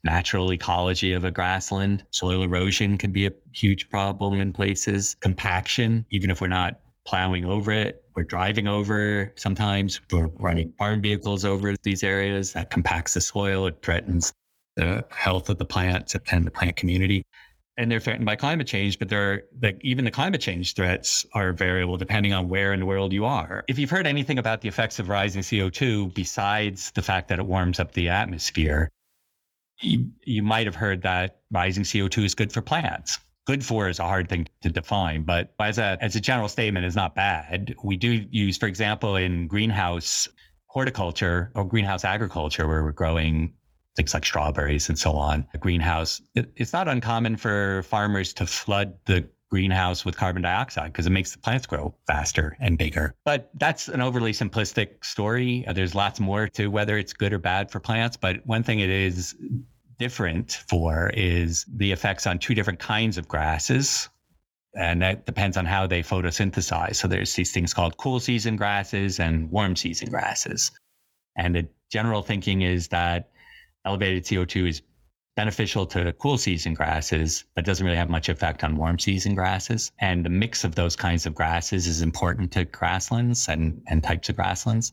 natural 0.05 0.53
ecology 0.53 1.13
of 1.13 1.25
a 1.25 1.31
grassland. 1.31 2.05
Soil 2.13 2.43
erosion 2.43 2.97
can 2.97 3.13
be 3.13 3.27
a 3.27 3.33
huge 3.53 3.91
problem 3.91 4.41
in 4.41 4.53
places. 4.53 5.17
Compaction, 5.21 6.07
even 6.11 6.31
if 6.31 6.41
we're 6.41 6.47
not 6.49 6.81
plowing 7.07 7.45
over 7.45 7.73
it, 7.73 8.03
we're 8.15 8.25
driving 8.25 8.67
over. 8.67 9.33
Sometimes 9.37 10.01
we're 10.11 10.29
running 10.39 10.73
farm 10.79 11.03
vehicles 11.03 11.45
over 11.45 11.75
these 11.83 12.03
areas 12.03 12.53
that 12.55 12.71
compacts 12.71 13.15
the 13.15 13.21
soil. 13.21 13.67
It 13.67 13.83
threatens 13.83 14.33
the 14.77 15.05
health 15.11 15.49
of 15.49 15.59
the 15.59 15.65
plants 15.65 16.17
and 16.31 16.47
the 16.47 16.51
plant 16.51 16.77
community 16.77 17.25
and 17.79 17.91
they're 17.91 18.01
threatened 18.01 18.25
by 18.25 18.37
climate 18.37 18.67
change, 18.67 18.99
but 18.99 19.09
they're 19.09 19.45
like 19.63 19.79
even 19.83 20.05
the 20.05 20.11
climate 20.11 20.41
change 20.41 20.75
threats 20.75 21.27
are 21.35 21.53
variable 21.53 21.97
depending 21.97 22.33
on 22.33 22.49
where 22.49 22.73
in 22.73 22.81
the 22.81 22.87
world 22.87 23.13
you 23.13 23.25
are. 23.25 23.65
If 23.69 23.79
you've 23.79 23.91
heard 23.91 24.07
anything 24.07 24.39
about 24.39 24.63
the 24.63 24.69
effects 24.69 24.99
of 24.99 25.09
rising 25.09 25.43
CO2 25.43 26.15
besides 26.15 26.91
the 26.93 27.03
fact 27.03 27.29
that 27.29 27.39
it 27.39 27.47
warms 27.47 27.79
up 27.79 27.93
the 27.93 28.09
atmosphere, 28.09 28.91
you, 29.81 30.11
you 30.25 30.43
might 30.43 30.67
have 30.67 30.75
heard 30.75 31.03
that 31.03 31.41
rising 31.51 31.85
CO2 31.85 32.25
is 32.25 32.35
good 32.35 32.53
for 32.53 32.63
plants. 32.63 33.19
Good 33.47 33.65
for 33.65 33.89
is 33.89 34.01
a 34.01 34.05
hard 34.05 34.29
thing 34.29 34.49
to 34.63 34.71
define, 34.71 35.23
but 35.23 35.55
as 35.61 35.79
a 35.79 35.97
as 36.01 36.17
a 36.17 36.21
general 36.21 36.49
statement, 36.49 36.85
is 36.85 36.97
not 36.97 37.15
bad. 37.15 37.77
We 37.85 37.97
do 37.97 38.27
use, 38.31 38.59
for 38.59 38.67
example, 38.67 39.15
in 39.15 39.47
greenhouse 39.47 40.27
horticulture 40.67 41.53
or 41.55 41.65
greenhouse 41.65 42.05
agriculture, 42.05 42.67
where 42.67 42.83
we're 42.83 42.91
growing 42.91 43.53
things 43.97 44.15
like 44.15 44.25
strawberries 44.25 44.89
and 44.89 44.99
so 44.99 45.13
on. 45.13 45.47
A 45.55 45.59
greenhouse, 45.59 46.21
it, 46.35 46.53
it's 46.57 46.73
not 46.73 46.87
uncommon 46.87 47.37
for 47.37 47.83
farmers 47.85 48.33
to 48.35 48.47
flood 48.47 48.95
the 49.07 49.29
greenhouse 49.51 50.05
with 50.05 50.17
carbon 50.17 50.43
dioxide 50.43 50.93
because 50.93 51.07
it 51.07 51.11
makes 51.11 51.33
the 51.33 51.39
plants 51.39 51.67
grow 51.67 51.95
faster 52.07 52.57
and 52.61 52.79
bigger. 52.79 53.15
But 53.25 53.51
that's 53.55 53.89
an 53.89 54.01
overly 54.01 54.33
simplistic 54.33 55.05
story. 55.05 55.65
There's 55.73 55.95
lots 55.95 56.21
more 56.21 56.49
to 56.49 56.69
whether 56.69 56.99
it's 56.99 57.13
good 57.13 57.33
or 57.33 57.39
bad 57.39 57.71
for 57.71 57.81
plants. 57.81 58.17
But 58.17 58.45
one 58.47 58.63
thing 58.63 58.81
it 58.81 58.91
is 58.91 59.35
different 59.99 60.53
for 60.69 61.11
is 61.15 61.65
the 61.73 61.93
effects 61.93 62.27
on 62.27 62.39
two 62.39 62.55
different 62.55 62.81
kinds 62.81 63.19
of 63.19 63.29
grasses. 63.29 64.09
And 64.75 65.01
that 65.01 65.25
depends 65.25 65.57
on 65.57 65.65
how 65.65 65.87
they 65.87 66.03
photosynthesize. 66.03 66.97
So 66.97 67.09
there's 67.09 67.35
these 67.35 67.53
things 67.53 67.73
called 67.73 67.97
cool 67.97 68.21
season 68.21 68.57
grasses 68.57 69.19
and 69.19 69.51
warm 69.51 69.75
season 69.75 70.11
grasses. 70.11 70.71
And 71.37 71.55
the 71.55 71.69
general 71.91 72.23
thinking 72.23 72.63
is 72.63 72.89
that 72.89 73.31
elevated 73.87 74.25
CO2 74.25 74.69
is 74.69 74.83
beneficial 75.37 75.87
to 75.87 76.13
cool 76.15 76.39
season 76.39 76.75
grasses, 76.75 77.45
but 77.55 77.65
doesn't 77.65 77.85
really 77.85 77.99
have 77.99 78.09
much 78.09 78.29
effect 78.29 78.65
on 78.65 78.77
warm 78.77 78.99
season 78.99 79.35
grasses. 79.35 79.93
And 79.99 80.25
the 80.25 80.31
mix 80.31 80.65
of 80.65 80.75
those 80.75 80.97
kinds 80.97 81.27
of 81.27 81.35
grasses 81.35 81.87
is 81.87 82.03
important 82.03 82.53
to 82.53 82.65
grasslands 82.65 83.49
and, 83.49 83.83
and 83.87 84.03
types 84.03 84.29
of 84.29 84.37
grasslands. 84.37 84.93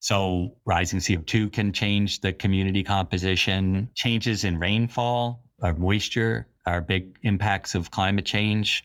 So 0.00 0.56
rising 0.64 1.00
CO2 1.00 1.52
can 1.52 1.72
change 1.72 2.20
the 2.20 2.32
community 2.32 2.82
composition. 2.82 3.90
Changes 3.94 4.44
in 4.44 4.58
rainfall 4.58 5.42
or 5.62 5.74
moisture 5.74 6.46
are 6.66 6.80
big 6.80 7.18
impacts 7.22 7.74
of 7.74 7.90
climate 7.90 8.26
change. 8.26 8.84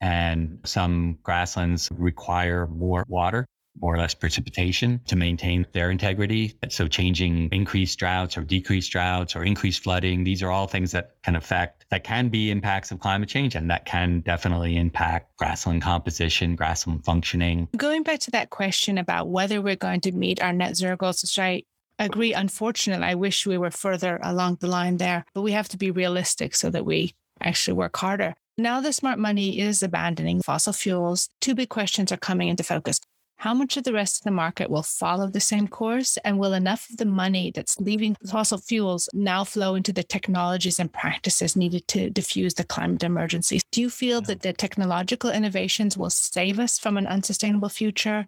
And 0.00 0.58
some 0.64 1.18
grasslands 1.22 1.90
require 1.92 2.66
more 2.66 3.04
water 3.08 3.46
more 3.80 3.94
or 3.94 3.98
less 3.98 4.14
precipitation 4.14 5.00
to 5.06 5.16
maintain 5.16 5.66
their 5.72 5.90
integrity. 5.90 6.56
So 6.68 6.88
changing 6.88 7.48
increased 7.50 7.98
droughts 7.98 8.36
or 8.36 8.42
decreased 8.42 8.92
droughts 8.92 9.34
or 9.34 9.44
increased 9.44 9.82
flooding, 9.82 10.24
these 10.24 10.42
are 10.42 10.50
all 10.50 10.66
things 10.66 10.92
that 10.92 11.16
can 11.22 11.36
affect, 11.36 11.86
that 11.90 12.04
can 12.04 12.28
be 12.28 12.50
impacts 12.50 12.90
of 12.90 13.00
climate 13.00 13.28
change 13.28 13.54
and 13.54 13.70
that 13.70 13.84
can 13.84 14.20
definitely 14.20 14.76
impact 14.76 15.36
grassland 15.36 15.82
composition, 15.82 16.56
grassland 16.56 17.04
functioning. 17.04 17.68
Going 17.76 18.02
back 18.02 18.20
to 18.20 18.30
that 18.32 18.50
question 18.50 18.98
about 18.98 19.28
whether 19.28 19.60
we're 19.60 19.76
going 19.76 20.00
to 20.02 20.12
meet 20.12 20.42
our 20.42 20.52
net 20.52 20.76
zero 20.76 20.96
goals, 20.96 21.22
which 21.22 21.38
I 21.38 21.62
agree. 21.98 22.32
Unfortunately, 22.32 23.06
I 23.06 23.14
wish 23.14 23.46
we 23.46 23.58
were 23.58 23.70
further 23.70 24.18
along 24.22 24.58
the 24.60 24.66
line 24.66 24.96
there, 24.96 25.24
but 25.34 25.42
we 25.42 25.52
have 25.52 25.68
to 25.68 25.76
be 25.76 25.90
realistic 25.90 26.54
so 26.54 26.70
that 26.70 26.84
we 26.84 27.14
actually 27.40 27.74
work 27.74 27.96
harder. 27.96 28.34
Now, 28.56 28.80
the 28.80 28.92
smart 28.92 29.18
money 29.18 29.58
is 29.58 29.82
abandoning 29.82 30.40
fossil 30.40 30.72
fuels. 30.72 31.28
Two 31.40 31.54
big 31.56 31.68
questions 31.68 32.12
are 32.12 32.16
coming 32.16 32.48
into 32.48 32.62
focus. 32.62 33.00
How 33.44 33.52
much 33.52 33.76
of 33.76 33.84
the 33.84 33.92
rest 33.92 34.20
of 34.20 34.24
the 34.24 34.30
market 34.30 34.70
will 34.70 34.82
follow 34.82 35.26
the 35.26 35.38
same 35.38 35.68
course? 35.68 36.16
And 36.24 36.38
will 36.38 36.54
enough 36.54 36.88
of 36.88 36.96
the 36.96 37.04
money 37.04 37.52
that's 37.54 37.78
leaving 37.78 38.16
fossil 38.26 38.56
fuels 38.56 39.06
now 39.12 39.44
flow 39.44 39.74
into 39.74 39.92
the 39.92 40.02
technologies 40.02 40.80
and 40.80 40.90
practices 40.90 41.54
needed 41.54 41.86
to 41.88 42.08
diffuse 42.08 42.54
the 42.54 42.64
climate 42.64 43.02
emergency? 43.02 43.60
Do 43.70 43.82
you 43.82 43.90
feel 43.90 44.22
that 44.22 44.40
the 44.40 44.54
technological 44.54 45.28
innovations 45.28 45.98
will 45.98 46.08
save 46.08 46.58
us 46.58 46.78
from 46.78 46.96
an 46.96 47.06
unsustainable 47.06 47.68
future? 47.68 48.26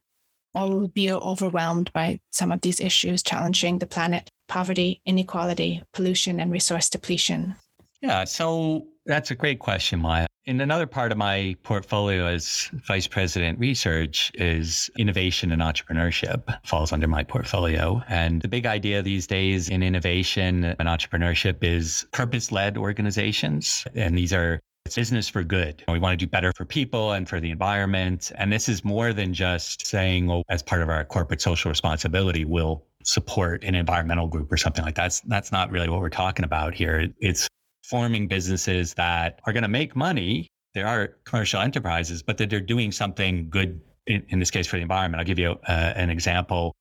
Or 0.54 0.68
will 0.68 0.80
we 0.80 0.88
be 0.88 1.10
overwhelmed 1.10 1.90
by 1.94 2.20
some 2.30 2.52
of 2.52 2.60
these 2.60 2.78
issues 2.78 3.22
challenging 3.22 3.78
the 3.78 3.86
planet, 3.86 4.28
poverty, 4.48 5.00
inequality, 5.06 5.82
pollution, 5.94 6.40
and 6.40 6.52
resource 6.52 6.90
depletion? 6.90 7.54
Yeah, 8.02 8.24
so 8.24 8.88
that's 9.06 9.30
a 9.30 9.34
great 9.34 9.60
question, 9.60 10.00
Maya. 10.00 10.26
In 10.46 10.60
another 10.60 10.86
part 10.86 11.10
of 11.10 11.18
my 11.18 11.56
portfolio 11.64 12.26
as 12.26 12.70
vice 12.86 13.08
president 13.08 13.58
research 13.58 14.30
is 14.34 14.88
innovation 14.96 15.50
and 15.50 15.60
entrepreneurship 15.60 16.56
falls 16.64 16.92
under 16.92 17.08
my 17.08 17.24
portfolio. 17.24 18.00
And 18.06 18.40
the 18.42 18.46
big 18.46 18.64
idea 18.64 19.02
these 19.02 19.26
days 19.26 19.68
in 19.68 19.82
innovation 19.82 20.62
and 20.64 20.88
entrepreneurship 20.88 21.64
is 21.64 22.06
purpose 22.12 22.52
led 22.52 22.76
organizations. 22.76 23.84
And 23.96 24.16
these 24.16 24.32
are 24.32 24.60
it's 24.84 24.94
business 24.94 25.28
for 25.28 25.42
good. 25.42 25.82
We 25.88 25.98
want 25.98 26.12
to 26.12 26.24
do 26.24 26.30
better 26.30 26.52
for 26.52 26.64
people 26.64 27.10
and 27.10 27.28
for 27.28 27.40
the 27.40 27.50
environment. 27.50 28.30
And 28.36 28.52
this 28.52 28.68
is 28.68 28.84
more 28.84 29.12
than 29.12 29.34
just 29.34 29.84
saying, 29.84 30.28
well, 30.28 30.44
as 30.48 30.62
part 30.62 30.80
of 30.80 30.88
our 30.88 31.04
corporate 31.04 31.40
social 31.40 31.72
responsibility, 31.72 32.44
we'll 32.44 32.84
support 33.02 33.64
an 33.64 33.74
environmental 33.74 34.28
group 34.28 34.52
or 34.52 34.56
something 34.56 34.84
like 34.84 34.94
that. 34.94 35.02
That's, 35.02 35.20
that's 35.22 35.50
not 35.50 35.72
really 35.72 35.88
what 35.88 35.98
we're 35.98 36.08
talking 36.08 36.44
about 36.44 36.72
here. 36.72 37.08
It's 37.18 37.48
forming 37.88 38.28
businesses 38.28 38.94
that 38.94 39.40
are 39.46 39.52
going 39.52 39.62
to 39.62 39.68
make 39.68 39.94
money. 39.94 40.48
There 40.74 40.86
are 40.86 41.16
commercial 41.24 41.60
enterprises, 41.60 42.22
but 42.22 42.38
that 42.38 42.50
they're 42.50 42.60
doing 42.60 42.92
something 42.92 43.48
good 43.48 43.80
in, 44.06 44.24
in 44.28 44.38
this 44.38 44.50
case 44.50 44.66
for 44.66 44.76
the 44.76 44.82
environment. 44.82 45.20
I'll 45.20 45.26
give 45.26 45.38
you 45.38 45.52
uh, 45.66 45.92
an 45.96 46.10
example. 46.10 46.74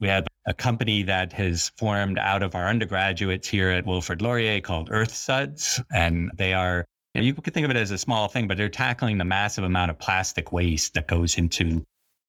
We 0.00 0.08
have 0.08 0.26
a 0.46 0.54
company 0.54 1.02
that 1.04 1.32
has 1.32 1.70
formed 1.78 2.18
out 2.18 2.42
of 2.42 2.54
our 2.54 2.68
undergraduates 2.68 3.48
here 3.48 3.70
at 3.70 3.86
Wilfrid 3.86 4.22
Laurier 4.22 4.60
called 4.60 4.88
Earth 4.90 5.14
Suds. 5.14 5.80
And 5.92 6.30
they 6.36 6.52
are, 6.52 6.84
you, 7.14 7.34
can 7.34 7.52
think 7.52 7.64
of 7.64 7.70
it 7.70 7.76
as 7.76 7.90
a 7.90 7.98
small 7.98 8.28
thing, 8.28 8.48
but 8.48 8.56
they're 8.56 8.68
tackling 8.68 9.18
the 9.18 9.24
massive 9.24 9.64
amount 9.64 9.90
of 9.90 9.98
plastic 9.98 10.52
waste 10.52 10.94
that 10.94 11.08
goes 11.08 11.38
into 11.38 11.84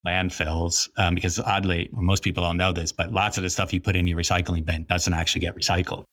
landfills. 0.06 0.90
Um, 0.98 1.16
because 1.16 1.40
oddly, 1.40 1.90
most 1.92 2.24
people 2.24 2.44
don't 2.44 2.58
know 2.58 2.72
this, 2.72 2.92
but 2.92 3.12
lots 3.12 3.38
of 3.38 3.44
the 3.44 3.50
stuff 3.50 3.74
you 3.74 3.82
put 3.82 3.96
in 3.96 4.08
your 4.08 4.18
recycling 4.18 4.64
bin 4.64 4.86
doesn't 4.86 5.14
actually 5.14 5.42
get 5.42 5.56
recycled. 5.56 6.06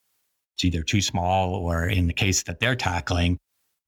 It's 0.57 0.65
either 0.65 0.83
too 0.83 1.01
small 1.01 1.55
or 1.55 1.89
in 1.89 2.07
the 2.07 2.13
case 2.13 2.43
that 2.45 2.61
they're 2.61 2.77
tackling, 2.77 3.39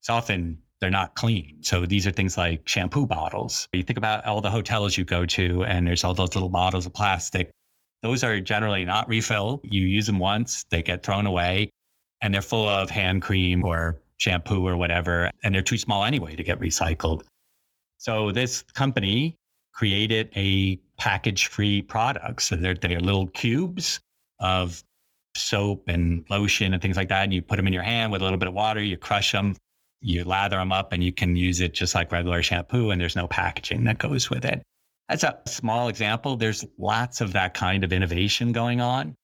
it's 0.01 0.11
often 0.11 0.59
they're 0.81 0.91
not 0.91 1.15
clean. 1.15 1.59
So 1.63 1.87
these 1.87 2.07
are 2.07 2.11
things 2.11 2.37
like 2.37 2.69
shampoo 2.69 3.07
bottles. 3.07 3.69
You 3.73 3.83
think 3.83 3.99
about 3.99 4.25
all 4.27 4.41
the 4.41 4.51
hotels 4.51 4.99
you 4.99 5.05
go 5.05 5.25
to 5.27 5.65
and 5.65 5.87
there's 5.87 6.05
all 6.05 6.15
those 6.15 6.35
little 6.35 6.51
bottles 6.51 6.87
of 6.87 6.93
plastic. 6.93 7.51
Those 8.03 8.23
are 8.23 8.41
generally 8.41 8.85
not 8.85 9.09
refilled. 9.09 9.61
You 9.65 9.83
use 9.87 10.07
them 10.07 10.19
once, 10.19 10.65
they 10.71 10.83
get 10.83 11.03
thrown 11.03 11.27
away 11.27 11.71
and 12.21 12.35
they're 12.35 12.43
full 12.43 12.69
of 12.69 12.91
hand 12.91 13.23
cream 13.23 13.65
or 13.65 13.99
shampoo 14.19 14.67
or 14.67 14.77
whatever. 14.77 15.31
And 15.43 15.55
they're 15.55 15.63
too 15.63 15.79
small 15.79 16.05
anyway 16.05 16.37
to 16.37 16.43
get 16.43 16.61
recycled. 16.61 17.23
So 17.99 18.31
this 18.31 18.63
company 18.75 19.37
created 19.73 20.31
a 20.37 20.77
package 20.99 21.47
free 21.47 21.83
product. 21.83 22.43
So 22.43 22.57
they're, 22.57 22.75
they're 22.75 23.01
little 23.01 23.29
cubes 23.29 24.01
of 24.39 24.83
soap 25.37 25.89
and 25.89 26.25
lotion 26.31 26.73
and 26.73 26.83
things 26.83 26.97
like 26.97 27.09
that. 27.09 27.25
And 27.25 27.35
you 27.35 27.43
put 27.43 27.57
them 27.57 27.67
in 27.67 27.73
your 27.73 27.83
hand 27.83 28.13
with 28.13 28.21
a 28.21 28.25
little 28.25 28.39
bit 28.39 28.49
of 28.49 28.55
water, 28.55 28.83
you 28.83 28.97
crush 28.97 29.33
them, 29.33 29.57
you 30.01 30.25
lather 30.25 30.57
them 30.57 30.73
up, 30.73 30.93
and 30.93 31.03
you 31.03 31.13
can 31.13 31.37
use 31.37 31.61
it 31.61 31.75
just 31.75 31.95
like 31.95 32.13
regular 32.13 32.43
shampoo. 32.43 32.91
And 32.91 33.01
there's 33.01 33.17
no 33.17 33.27
packaging 33.27 33.85
that 33.85 33.99
goes 33.99 34.31
with 34.31 34.45
it. 34.45 34.63
That's 35.09 35.25
a 35.25 35.39
small 35.47 35.89
example. 35.89 36.37
There's 36.37 36.65
lots 36.79 37.21
of 37.21 37.33
that 37.35 37.55
kind 37.55 37.85
of 37.85 37.93
innovation 37.93 38.53
going 38.53 38.81
on. 38.81 39.15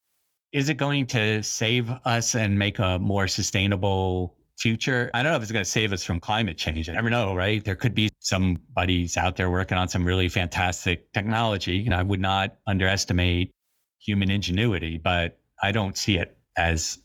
Is 0.53 0.69
it 0.69 0.75
going 0.75 1.07
to 1.07 1.43
save 1.43 1.91
us 2.05 2.35
and 2.35 2.59
make 2.59 2.79
a 2.79 2.99
more 2.99 3.29
sustainable 3.29 4.37
future. 4.61 5.11
I 5.15 5.23
don't 5.23 5.33
know 5.33 5.37
if 5.37 5.43
it's 5.43 5.53
going 5.53 5.65
to 5.65 5.71
save 5.71 5.93
us 5.93 6.05
from 6.05 6.21
climate 6.21 6.59
change. 6.59 6.89
I 6.89 6.93
never 6.93 7.11
know, 7.11 7.35
right? 7.35 7.65
There 7.65 7.75
could 7.75 7.95
be 7.95 8.11
somebody's 8.21 9.17
out 9.17 9.37
there 9.37 9.51
working 9.51 9.79
on 9.79 9.89
some 9.89 10.05
really 10.05 10.29
fantastic 10.29 11.13
technology. 11.13 11.85
And 11.87 11.95
I 11.95 12.03
would 12.03 12.21
not 12.21 12.59
underestimate 12.67 13.51
human 13.99 14.31
ingenuity, 14.31 14.99
but 14.99 15.40
I 15.63 15.73
don't 15.73 15.97
see 15.97 16.19
it 16.19 16.37
as 16.57 16.99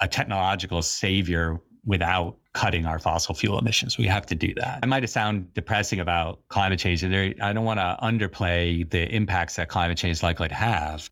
a 0.00 0.08
technological 0.08 0.82
savior 0.82 1.60
without 1.84 2.36
cutting 2.52 2.84
our 2.84 2.98
fossil 2.98 3.34
fuel 3.34 3.58
emissions. 3.58 3.96
We 3.96 4.06
have 4.06 4.26
to 4.26 4.34
do 4.34 4.52
that. 4.54 4.80
I 4.82 4.86
might 4.86 5.02
have 5.02 5.10
sound 5.10 5.54
depressing 5.54 6.00
about 6.00 6.40
climate 6.48 6.78
change. 6.78 7.00
There, 7.00 7.34
I 7.40 7.52
don't 7.52 7.64
want 7.64 7.80
to 7.80 7.96
underplay 8.02 8.88
the 8.90 9.08
impacts 9.14 9.56
that 9.56 9.68
climate 9.68 9.98
change 9.98 10.12
is 10.12 10.22
likely 10.22 10.48
to 10.48 10.54
have, 10.54 11.08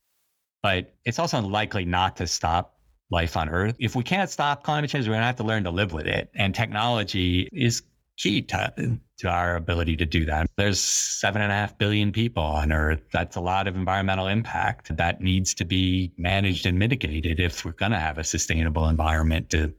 but 0.62 0.94
it's 1.04 1.18
also 1.18 1.40
likely 1.40 1.84
not 1.84 2.16
to 2.16 2.26
stop 2.26 2.78
life 3.10 3.36
on 3.36 3.48
Earth. 3.48 3.76
If 3.78 3.94
we 3.94 4.02
can't 4.02 4.28
stop 4.28 4.64
climate 4.64 4.90
change, 4.90 5.06
we're 5.06 5.12
going 5.12 5.22
to 5.22 5.26
have 5.26 5.36
to 5.36 5.44
learn 5.44 5.64
to 5.64 5.70
live 5.70 5.92
with 5.92 6.06
it. 6.06 6.30
And 6.34 6.54
technology 6.54 7.48
is 7.52 7.82
key 8.18 8.42
to, 8.42 8.98
to 9.18 9.28
our 9.28 9.56
ability 9.56 9.96
to 9.96 10.06
do 10.06 10.24
that. 10.26 10.50
There's 10.56 10.80
seven 10.80 11.40
and 11.40 11.52
a 11.52 11.54
half 11.54 11.78
billion 11.78 12.12
people 12.12 12.42
on 12.42 12.72
Earth. 12.72 13.00
That's 13.12 13.36
a 13.36 13.40
lot 13.40 13.68
of 13.68 13.76
environmental 13.76 14.26
impact 14.26 14.96
that 14.96 15.20
needs 15.20 15.54
to 15.54 15.64
be 15.64 16.12
managed 16.18 16.66
and 16.66 16.78
mitigated 16.78 17.40
if 17.40 17.64
we're 17.64 17.72
going 17.72 17.92
to 17.92 17.98
have 17.98 18.18
a 18.18 18.24
sustainable 18.24 18.88
environment 18.88 19.50
to 19.50 19.72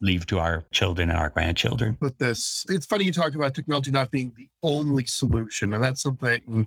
leave 0.00 0.26
to 0.26 0.38
our 0.38 0.64
children 0.72 1.10
and 1.10 1.18
our 1.18 1.30
grandchildren. 1.30 1.96
But 2.00 2.18
this, 2.18 2.64
it's 2.68 2.86
funny 2.86 3.04
you 3.04 3.12
talk 3.12 3.34
about 3.34 3.54
technology 3.54 3.90
not 3.90 4.10
being 4.10 4.32
the 4.36 4.48
only 4.62 5.06
solution. 5.06 5.72
And 5.74 5.82
that's 5.82 6.02
something 6.02 6.66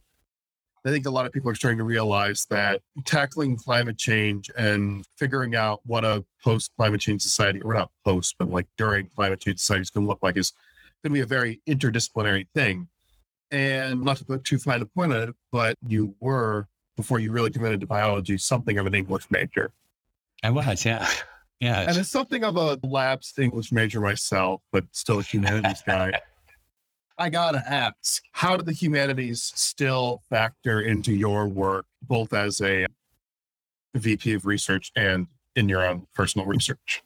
I 0.83 0.89
think 0.89 1.05
a 1.05 1.11
lot 1.11 1.27
of 1.27 1.31
people 1.31 1.49
are 1.51 1.55
starting 1.55 1.77
to 1.77 1.83
realize 1.83 2.47
that 2.49 2.81
tackling 3.05 3.55
climate 3.55 3.97
change 3.97 4.49
and 4.57 5.05
figuring 5.15 5.55
out 5.55 5.81
what 5.85 6.03
a 6.03 6.25
post 6.43 6.71
climate 6.75 7.01
change 7.01 7.21
society, 7.21 7.61
or 7.61 7.75
not 7.75 7.91
post, 8.03 8.35
but 8.39 8.49
like 8.49 8.67
during 8.77 9.07
climate 9.15 9.39
change 9.39 9.59
society 9.59 9.83
is 9.83 9.89
going 9.91 10.05
to 10.05 10.09
look 10.09 10.23
like 10.23 10.37
is 10.37 10.53
going 11.03 11.11
to 11.11 11.17
be 11.17 11.21
a 11.21 11.25
very 11.25 11.61
interdisciplinary 11.67 12.47
thing. 12.53 12.87
And 13.51 14.01
not 14.01 14.17
to 14.17 14.25
put 14.25 14.43
too 14.43 14.57
fine 14.57 14.81
a 14.81 14.85
point 14.85 15.13
on 15.13 15.29
it, 15.29 15.35
but 15.51 15.77
you 15.85 16.15
were, 16.19 16.67
before 16.95 17.19
you 17.19 17.31
really 17.31 17.51
committed 17.51 17.81
to 17.81 17.87
biology, 17.87 18.37
something 18.37 18.77
of 18.77 18.85
an 18.85 18.95
English 18.95 19.29
major. 19.29 19.71
I 20.43 20.51
was, 20.51 20.85
yeah. 20.85 21.07
Yeah. 21.59 21.81
And 21.87 21.97
it's 21.97 22.09
something 22.09 22.43
of 22.43 22.57
a 22.57 22.79
lapsed 22.83 23.37
English 23.37 23.71
major 23.71 24.01
myself, 24.01 24.61
but 24.71 24.85
still 24.91 25.19
a 25.19 25.23
humanities 25.23 25.83
guy. 25.85 26.13
I 27.17 27.29
gotta 27.29 27.61
ask, 27.71 28.23
how 28.31 28.57
do 28.57 28.63
the 28.63 28.71
humanities 28.71 29.51
still 29.55 30.23
factor 30.27 30.81
into 30.81 31.13
your 31.13 31.47
work, 31.47 31.85
both 32.01 32.33
as 32.33 32.61
a 32.61 32.87
VP 33.93 34.33
of 34.33 34.47
research 34.47 34.91
and 34.95 35.27
in 35.55 35.69
your 35.69 35.85
own 35.85 36.07
personal 36.15 36.47
research? 36.47 37.03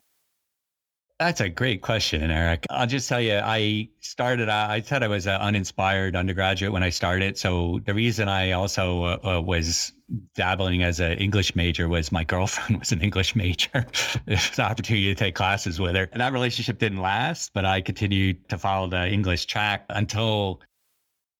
That's 1.17 1.39
a 1.39 1.47
great 1.47 1.81
question, 1.81 2.29
Eric. 2.29 2.65
I'll 2.69 2.87
just 2.87 3.07
tell 3.07 3.21
you, 3.21 3.39
I 3.41 3.87
started, 4.01 4.49
I 4.49 4.81
said 4.81 5.01
I 5.01 5.07
was 5.07 5.27
an 5.27 5.39
uninspired 5.39 6.13
undergraduate 6.13 6.73
when 6.73 6.83
I 6.83 6.89
started. 6.89 7.37
So 7.37 7.79
the 7.85 7.93
reason 7.93 8.27
I 8.27 8.51
also 8.51 9.03
uh, 9.03 9.19
uh, 9.23 9.41
was 9.41 9.93
dabbling 10.35 10.83
as 10.83 10.99
an 10.99 11.13
English 11.13 11.55
major 11.55 11.87
was 11.87 12.11
my 12.11 12.23
girlfriend 12.33 12.79
was 12.79 12.91
an 12.91 13.01
English 13.01 13.33
major. 13.33 13.69
it 14.27 14.31
was 14.31 14.59
an 14.59 14.65
opportunity 14.65 15.05
to 15.05 15.15
take 15.15 15.35
classes 15.35 15.79
with 15.79 15.95
her. 15.95 16.09
And 16.11 16.19
that 16.19 16.33
relationship 16.33 16.79
didn't 16.79 16.99
last, 16.99 17.51
but 17.53 17.63
I 17.63 17.79
continued 17.79 18.49
to 18.49 18.57
follow 18.57 18.89
the 18.89 19.07
English 19.07 19.45
track 19.45 19.85
until 19.87 20.59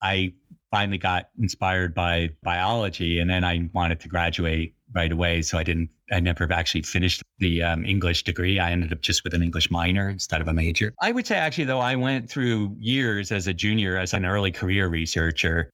I 0.02 0.34
finally 0.72 1.00
got 1.00 1.30
inspired 1.38 1.94
by 1.94 2.30
biology. 2.44 3.20
And 3.20 3.30
then 3.30 3.44
I 3.44 3.70
wanted 3.74 4.00
to 4.02 4.08
graduate 4.08 4.74
right 4.96 5.12
away. 5.12 5.42
So 5.42 5.58
I 5.58 5.64
didn't, 5.64 5.90
I 6.12 6.20
never 6.20 6.52
actually 6.52 6.84
finished 6.84 7.22
the 7.40 7.62
um, 7.62 7.86
English 7.86 8.24
degree. 8.24 8.60
I 8.60 8.72
ended 8.72 8.94
up 8.94 9.02
just 9.02 9.24
with 9.24 9.34
an 9.34 9.44
English 9.44 9.70
minor 9.70 10.10
instead 10.10 10.42
of 10.42 10.48
a 10.48 10.54
major. 10.54 10.94
I 11.02 11.12
would 11.12 11.28
say 11.28 11.36
actually, 11.36 11.66
though, 11.66 11.80
I 11.80 11.96
went 11.96 12.30
through 12.30 12.76
years 12.80 13.32
as 13.32 13.48
a 13.48 13.54
junior, 13.54 13.98
as 13.98 14.14
an 14.14 14.26
early 14.26 14.52
career 14.52 14.88
researcher, 14.88 15.70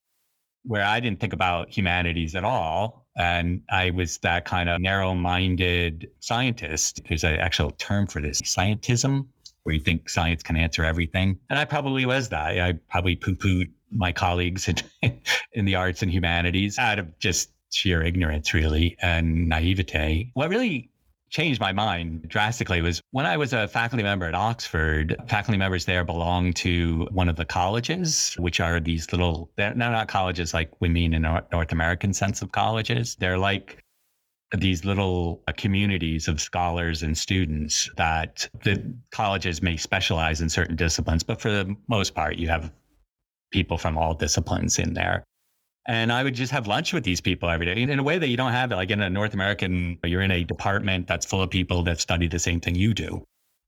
where 0.63 0.83
I 0.83 0.99
didn't 0.99 1.19
think 1.19 1.33
about 1.33 1.69
humanities 1.69 2.35
at 2.35 2.43
all. 2.43 3.05
And 3.15 3.61
I 3.69 3.91
was 3.91 4.17
that 4.19 4.45
kind 4.45 4.69
of 4.69 4.81
narrow 4.81 5.13
minded 5.13 6.09
scientist. 6.19 7.01
There's 7.07 7.23
an 7.23 7.35
actual 7.35 7.71
term 7.71 8.07
for 8.07 8.21
this 8.21 8.41
scientism, 8.41 9.27
where 9.63 9.75
you 9.75 9.81
think 9.81 10.09
science 10.09 10.41
can 10.41 10.55
answer 10.55 10.83
everything. 10.83 11.37
And 11.49 11.59
I 11.59 11.65
probably 11.65 12.05
was 12.05 12.29
that. 12.29 12.59
I 12.59 12.73
probably 12.89 13.15
poo 13.15 13.35
pooed 13.35 13.69
my 13.91 14.11
colleagues 14.11 14.67
in, 14.67 15.19
in 15.53 15.65
the 15.65 15.75
arts 15.75 16.01
and 16.01 16.11
humanities 16.11 16.79
out 16.79 16.99
of 16.99 17.19
just 17.19 17.51
sheer 17.71 18.03
ignorance, 18.03 18.53
really, 18.53 18.97
and 19.01 19.47
naivete. 19.47 20.31
What 20.33 20.49
really 20.49 20.89
changed 21.29 21.61
my 21.61 21.71
mind 21.71 22.27
drastically 22.27 22.81
was 22.81 23.01
when 23.11 23.25
I 23.25 23.37
was 23.37 23.53
a 23.53 23.67
faculty 23.67 24.03
member 24.03 24.25
at 24.25 24.35
Oxford, 24.35 25.15
faculty 25.27 25.57
members 25.57 25.85
there 25.85 26.03
belong 26.03 26.51
to 26.53 27.07
one 27.11 27.29
of 27.29 27.37
the 27.37 27.45
colleges, 27.45 28.35
which 28.37 28.59
are 28.59 28.79
these 28.79 29.11
little, 29.11 29.49
they're 29.55 29.73
not 29.73 30.09
colleges 30.09 30.53
like 30.53 30.69
we 30.81 30.89
mean 30.89 31.13
in 31.13 31.21
North 31.21 31.71
American 31.71 32.13
sense 32.13 32.41
of 32.41 32.51
colleges. 32.51 33.15
They're 33.15 33.37
like 33.37 33.81
these 34.57 34.83
little 34.83 35.41
uh, 35.47 35.53
communities 35.55 36.27
of 36.27 36.41
scholars 36.41 37.03
and 37.03 37.17
students 37.17 37.89
that 37.95 38.49
the 38.63 38.93
colleges 39.11 39.61
may 39.61 39.77
specialize 39.77 40.41
in 40.41 40.49
certain 40.49 40.75
disciplines, 40.75 41.23
but 41.23 41.39
for 41.39 41.49
the 41.49 41.73
most 41.87 42.13
part, 42.13 42.35
you 42.35 42.49
have 42.49 42.71
people 43.51 43.77
from 43.77 43.97
all 43.97 44.13
disciplines 44.13 44.77
in 44.77 44.93
there. 44.93 45.23
And 45.87 46.11
I 46.11 46.23
would 46.23 46.35
just 46.35 46.51
have 46.51 46.67
lunch 46.67 46.93
with 46.93 47.03
these 47.03 47.21
people 47.21 47.49
every 47.49 47.65
day 47.65 47.81
in 47.81 47.97
a 47.97 48.03
way 48.03 48.19
that 48.19 48.27
you 48.27 48.37
don't 48.37 48.51
have 48.51 48.71
it. 48.71 48.75
Like 48.75 48.91
in 48.91 49.01
a 49.01 49.09
North 49.09 49.33
American, 49.33 49.97
you're 50.03 50.21
in 50.21 50.31
a 50.31 50.43
department 50.43 51.07
that's 51.07 51.25
full 51.25 51.41
of 51.41 51.49
people 51.49 51.83
that 51.83 51.99
study 51.99 52.27
the 52.27 52.39
same 52.39 52.59
thing 52.59 52.75
you 52.75 52.93
do. 52.93 53.23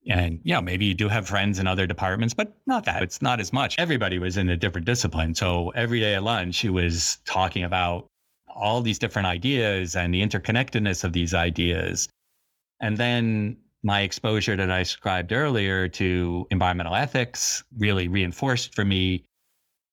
And, 0.08 0.40
you 0.44 0.54
know, 0.54 0.62
maybe 0.62 0.86
you 0.86 0.94
do 0.94 1.08
have 1.08 1.28
friends 1.28 1.60
in 1.60 1.66
other 1.66 1.88
departments, 1.88 2.34
but 2.34 2.56
not 2.68 2.86
that. 2.86 3.02
It's 3.04 3.22
not 3.22 3.40
as 3.40 3.54
much. 3.54 3.80
Everybody 3.80 4.20
was 4.20 4.38
in 4.38 4.50
a 4.50 4.58
different 4.58 4.86
discipline. 4.86 5.34
So 5.34 5.70
every 5.70 6.02
day 6.02 6.14
at 6.14 6.24
lunch, 6.24 6.60
he 6.60 6.70
was 6.70 7.20
talking 7.26 7.64
about 7.64 8.08
all 8.48 8.82
these 8.82 9.00
different 9.00 9.28
ideas 9.28 9.96
and 9.96 10.14
the 10.14 10.22
interconnectedness 10.22 11.04
of 11.04 11.14
these 11.14 11.34
ideas. 11.34 12.10
And 12.80 12.98
then 12.98 13.58
my 13.82 14.02
exposure 14.02 14.56
that 14.56 14.70
I 14.70 14.80
described 14.80 15.32
earlier 15.32 15.88
to 15.88 16.48
environmental 16.52 16.96
ethics 16.96 17.64
really 17.78 18.08
reinforced 18.08 18.76
for 18.76 18.86
me 18.86 19.24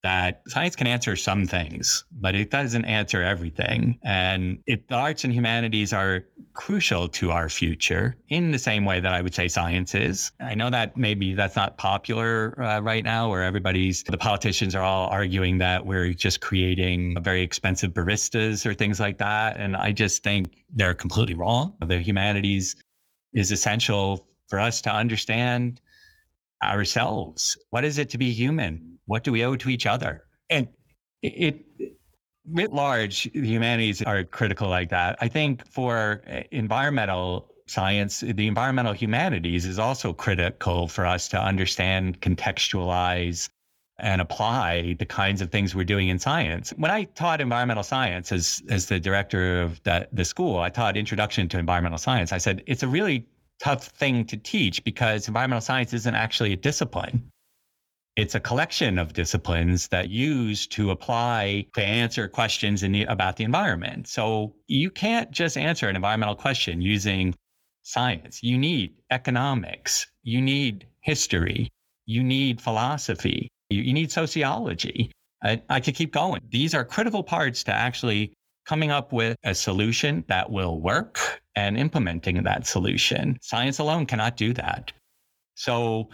that 0.03 0.43
science 0.49 0.77
can 0.77 0.87
answer 0.87 1.15
some 1.15 1.47
things, 1.47 2.05
but 2.13 2.35
it 2.35 2.51
doesn't 2.51 2.85
answer 2.87 3.23
everything. 3.23 3.99
And 4.03 4.59
it, 4.67 4.89
the 4.89 4.95
arts 4.95 5.25
and 5.25 5.33
humanities 5.33 5.93
are 5.93 6.25
crucial 6.55 7.09
to 7.09 7.31
our 7.31 7.49
future 7.49 8.17
in 8.29 8.51
the 8.51 8.59
same 8.59 8.85
way 8.85 9.01
that 9.01 9.13
I 9.13 9.21
would 9.21 9.35
say 9.35 9.49
science 9.49 9.95
is. 9.95 10.33
I 10.41 10.55
know 10.55 10.71
that 10.71 10.97
maybe 10.97 11.35
that's 11.35 11.57
not 11.57 11.77
popular 11.77 12.61
uh, 12.63 12.81
right 12.81 13.05
now, 13.05 13.29
where 13.29 13.43
everybody's, 13.43 14.03
the 14.05 14.17
politicians 14.17 14.75
are 14.75 14.83
all 14.83 15.09
arguing 15.09 15.59
that 15.59 15.85
we're 15.85 16.15
just 16.15 16.41
creating 16.41 17.23
very 17.23 17.43
expensive 17.43 17.93
baristas 17.93 18.65
or 18.65 18.75
things 18.75 19.01
like 19.01 19.19
that. 19.19 19.59
And 19.59 19.77
I 19.77 19.93
just 19.93 20.23
think 20.23 20.65
they're 20.75 20.95
completely 20.95 21.35
wrong. 21.35 21.75
The 21.87 21.99
humanities 21.99 22.77
is 23.33 23.53
essential 23.53 24.27
for 24.49 24.59
us 24.59 24.81
to 24.83 24.91
understand 24.91 25.81
ourselves. 26.63 27.57
What 27.71 27.85
is 27.85 27.99
it 27.99 28.11
to 28.11 28.19
be 28.19 28.33
human? 28.33 28.90
What 29.11 29.25
do 29.25 29.33
we 29.33 29.45
owe 29.45 29.57
to 29.57 29.69
each 29.69 29.87
other? 29.87 30.23
And 30.51 30.69
it, 31.21 31.65
it 31.81 31.93
writ 32.49 32.73
large, 32.73 33.25
the 33.33 33.45
humanities 33.45 34.03
are 34.03 34.23
critical 34.23 34.69
like 34.69 34.89
that. 34.91 35.19
I 35.21 35.27
think 35.27 35.67
for 35.67 36.23
uh, 36.31 36.43
environmental 36.53 37.51
science, 37.67 38.21
the 38.21 38.47
environmental 38.47 38.93
humanities 38.93 39.67
is 39.67 39.81
also 39.81 40.13
critical 40.13 40.87
for 40.87 41.05
us 41.07 41.27
to 41.31 41.43
understand, 41.43 42.21
contextualize, 42.21 43.49
and 43.99 44.21
apply 44.21 44.95
the 45.01 45.07
kinds 45.07 45.43
of 45.43 45.51
things 45.51 45.75
we're 45.75 45.85
doing 45.85 46.07
in 46.07 46.21
science. 46.21 46.71
When 46.77 46.93
I 46.93 47.03
taught 47.03 47.41
environmental 47.41 47.83
science 47.83 48.31
as 48.31 48.63
as 48.69 48.87
the 48.87 49.01
director 49.01 49.61
of 49.61 49.83
that 49.83 50.09
the 50.15 50.25
school, 50.25 50.61
I 50.61 50.71
taught 50.71 50.97
introduction 50.97 51.49
to 51.49 51.59
environmental 51.59 51.99
science. 51.99 52.33
I 52.33 52.39
said 52.39 52.63
it's 52.69 52.85
a 52.85 52.89
really 52.89 53.27
tough 53.61 53.87
thing 53.87 54.25
to 54.27 54.37
teach 54.37 54.85
because 54.85 55.27
environmental 55.27 55.63
science 55.63 55.93
isn't 55.95 56.15
actually 56.15 56.53
a 56.53 56.57
discipline. 56.57 57.29
It's 58.17 58.35
a 58.35 58.41
collection 58.41 58.99
of 58.99 59.13
disciplines 59.13 59.89
that 59.89 60.11
use 60.11 60.67
to 60.69 60.91
apply 60.91 61.67
to 61.75 61.83
answer 61.83 62.29
questions 62.29 62.83
in 62.83 62.93
the, 62.93 63.05
about 63.05 63.37
the 63.37 63.45
environment. 63.45 64.09
So 64.09 64.55
you 64.67 64.91
can't 64.91 65.31
just 65.31 65.57
answer 65.57 65.89
an 65.89 65.97
environmental 65.97 66.35
question 66.35 66.83
using 66.83 67.35
science. 67.83 68.43
You 68.43 68.59
need 68.59 68.95
economics. 69.11 70.07
You 70.23 70.43
need 70.43 70.87
history. 71.01 71.71
You 72.07 72.23
need 72.23 72.61
philosophy. 72.61 73.49
You, 73.71 73.83
you 73.83 73.93
need 73.93 74.11
sociology. 74.11 75.13
I, 75.43 75.63
I 75.71 75.81
could 75.81 75.95
keep 75.95 76.13
going. 76.13 76.41
These 76.51 76.75
are 76.75 76.85
critical 76.85 77.23
parts 77.23 77.65
to 77.65 77.73
actually 77.73 78.33
coming 78.67 78.91
up 78.91 79.13
with 79.13 79.37
a 79.45 79.55
solution 79.55 80.25
that 80.29 80.51
will 80.51 80.81
work 80.81 81.41
and 81.55 81.79
implementing 81.79 82.43
that 82.43 82.67
solution. 82.67 83.39
Science 83.41 83.79
alone 83.79 84.07
cannot 84.07 84.37
do 84.37 84.53
that. 84.55 84.93
So 85.55 86.11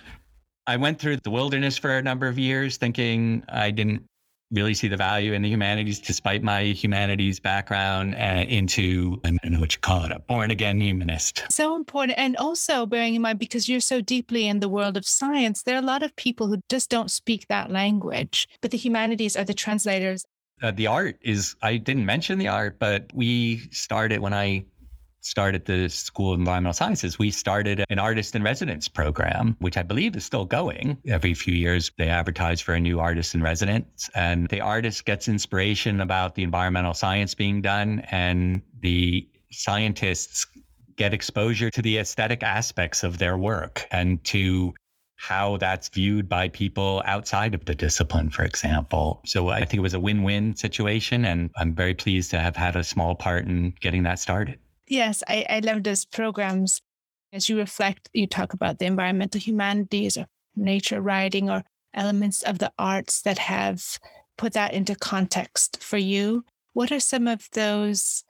I 0.67 0.77
went 0.77 0.99
through 0.99 1.19
the 1.19 1.31
wilderness 1.31 1.79
for 1.79 1.97
a 1.97 2.03
number 2.03 2.27
of 2.27 2.39
years 2.39 2.77
thinking 2.77 3.45
I 3.49 3.71
didn't 3.71 4.05
really 4.51 4.75
see 4.75 4.89
the 4.89 4.97
value 4.97 5.33
in 5.33 5.43
the 5.43 5.49
humanities 5.49 5.99
despite 5.99 6.43
my 6.43 6.63
humanities 6.63 7.41
background 7.41 8.15
uh, 8.15 8.45
into 8.49 9.21
I 9.25 9.31
don't 9.31 9.53
know 9.53 9.61
what 9.61 9.75
you 9.75 9.81
call 9.81 10.05
it 10.05 10.13
a 10.13 10.21
born 10.21 10.51
again 10.51 10.81
humanist. 10.81 11.45
So 11.51 11.75
important. 11.75 12.19
And 12.19 12.37
also 12.37 12.87
bearing 12.87 13.15
in 13.15 13.23
mind 13.23 13.39
because 13.39 13.69
you're 13.69 13.81
so 13.81 14.01
deeply 14.01 14.47
in 14.47 14.61
the 14.61 14.69
world 14.69 14.97
of 14.97 15.07
science 15.07 15.63
there 15.63 15.75
are 15.75 15.83
a 15.83 15.87
lot 15.87 16.03
of 16.03 16.15
people 16.17 16.47
who 16.47 16.61
just 16.69 16.91
don't 16.91 17.11
speak 17.11 17.47
that 17.49 17.71
language. 17.71 18.49
But 18.61 18.71
the 18.71 18.79
humanities 18.79 19.37
are 19.37 19.45
the 19.45 19.55
translators. 19.55 20.25
Uh, 20.63 20.71
the 20.71 20.87
art 20.87 21.19
is 21.21 21.55
i 21.61 21.77
didn't 21.77 22.07
mention 22.07 22.39
the 22.39 22.49
art 22.49 22.79
but 22.79 23.11
we 23.13 23.59
started 23.73 24.21
when 24.21 24.33
i 24.33 24.65
started 25.27 25.65
the 25.65 25.89
School 25.89 26.33
of 26.33 26.39
Environmental 26.39 26.73
Sciences, 26.73 27.19
we 27.19 27.31
started 27.31 27.85
an 27.91 27.99
artist 27.99 28.35
in 28.35 28.43
residence 28.43 28.89
program, 28.89 29.57
which 29.59 29.77
I 29.77 29.83
believe 29.83 30.17
is 30.17 30.25
still 30.25 30.45
going. 30.45 30.97
Every 31.07 31.35
few 31.35 31.55
years, 31.55 31.91
they 31.99 32.09
advertise 32.09 32.61
for 32.61 32.75
a 32.75 32.81
new 32.81 33.01
artist 33.01 33.35
in 33.35 33.43
residence, 33.43 34.09
and 34.15 34.49
the 34.49 34.61
artist 34.61 35.05
gets 35.05 35.29
inspiration 35.29 36.01
about 36.01 36.35
the 36.37 36.43
environmental 36.43 36.95
science 36.95 37.35
being 37.35 37.61
done, 37.61 38.01
and 38.11 38.63
the 38.81 39.29
scientists 39.51 40.47
get 40.97 41.13
exposure 41.13 41.71
to 41.71 41.83
the 41.83 41.99
aesthetic 41.99 42.43
aspects 42.43 43.03
of 43.03 43.19
their 43.19 43.37
work 43.37 43.87
and 43.91 44.23
to 44.25 44.73
how 45.17 45.57
that's 45.57 45.89
viewed 45.89 46.29
by 46.29 46.49
people 46.49 47.03
outside 47.07 47.55
of 47.55 47.65
the 47.65 47.75
discipline, 47.75 48.31
for 48.31 48.45
example. 48.45 49.23
So 49.25 49.49
I 49.49 49.61
think 49.61 49.75
it 49.75 49.81
was 49.81 49.95
a 49.95 50.01
win 50.01 50.23
win 50.23 50.55
situation, 50.55 51.25
and 51.25 51.51
I'm 51.57 51.75
very 51.75 51.95
pleased 51.95 52.31
to 52.31 52.39
have 52.39 52.55
had 52.55 52.77
a 52.77 52.85
small 52.85 53.15
part 53.15 53.47
in 53.47 53.75
getting 53.81 54.03
that 54.05 54.19
started. 54.19 54.59
Yes, 54.89 55.23
I, 55.29 55.45
I 55.49 55.59
love 55.61 55.83
those 55.83 56.05
programs. 56.05 56.81
As 57.33 57.49
you 57.49 57.59
reflect, 57.59 58.09
you 58.13 58.27
talk 58.27 58.53
about 58.53 58.79
the 58.79 58.87
environmental 58.87 59.41
humanities 59.41 60.17
or 60.17 60.27
nature 60.55 61.01
writing 61.01 61.51
or 61.51 61.65
elements 61.93 62.43
of 62.43 62.59
the 62.59 62.73
arts 62.79 63.23
that 63.23 63.39
have 63.39 63.99
put 64.39 64.53
that 64.53 64.73
into 64.73 64.95
context 64.95 65.83
for 65.83 65.99
you. 65.99 66.45
What 66.73 66.93
are 66.93 67.01
some 67.01 67.27
of 67.27 67.49
those 67.53 68.25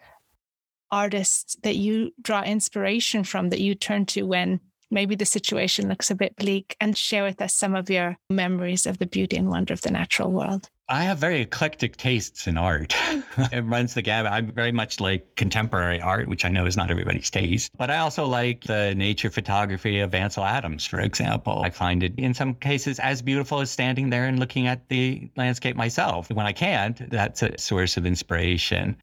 artists 0.90 1.56
that 1.62 1.76
you 1.76 2.12
draw 2.22 2.42
inspiration 2.42 3.24
from 3.24 3.50
that 3.50 3.60
you 3.60 3.74
turn 3.74 4.06
to 4.06 4.22
when 4.22 4.60
maybe 4.90 5.16
the 5.16 5.26
situation 5.26 5.88
looks 5.88 6.10
a 6.10 6.14
bit 6.14 6.36
bleak 6.36 6.76
and 6.80 6.96
share 6.96 7.24
with 7.24 7.40
us 7.42 7.54
some 7.54 7.74
of 7.74 7.90
your 7.90 8.16
memories 8.30 8.86
of 8.86 8.98
the 8.98 9.06
beauty 9.06 9.36
and 9.36 9.48
wonder 9.48 9.74
of 9.74 9.82
the 9.82 9.90
natural 9.90 10.30
world? 10.30 10.70
I 10.88 11.02
have 11.02 11.18
very 11.18 11.40
eclectic 11.40 11.96
tastes 11.96 12.46
in 12.46 12.56
art. 12.56 12.94
it 13.52 13.64
runs 13.64 13.94
the 13.94 14.02
gamut. 14.02 14.30
I'm 14.30 14.52
very 14.52 14.70
much 14.70 15.00
like 15.00 15.34
contemporary 15.34 16.00
art, 16.00 16.28
which 16.28 16.44
I 16.44 16.48
know 16.48 16.64
is 16.64 16.76
not 16.76 16.92
everybody's 16.92 17.28
taste. 17.28 17.72
But 17.76 17.90
I 17.90 17.98
also 17.98 18.24
like 18.24 18.62
the 18.62 18.94
nature 18.94 19.30
photography 19.30 19.98
of 19.98 20.14
Ansel 20.14 20.44
Adams, 20.44 20.86
for 20.86 21.00
example. 21.00 21.60
I 21.64 21.70
find 21.70 22.04
it 22.04 22.14
in 22.18 22.34
some 22.34 22.54
cases 22.54 23.00
as 23.00 23.20
beautiful 23.20 23.60
as 23.60 23.70
standing 23.70 24.10
there 24.10 24.26
and 24.26 24.38
looking 24.38 24.68
at 24.68 24.88
the 24.88 25.28
landscape 25.36 25.74
myself. 25.74 26.30
When 26.30 26.46
I 26.46 26.52
can't, 26.52 27.10
that's 27.10 27.42
a 27.42 27.58
source 27.58 27.96
of 27.96 28.06
inspiration. 28.06 28.96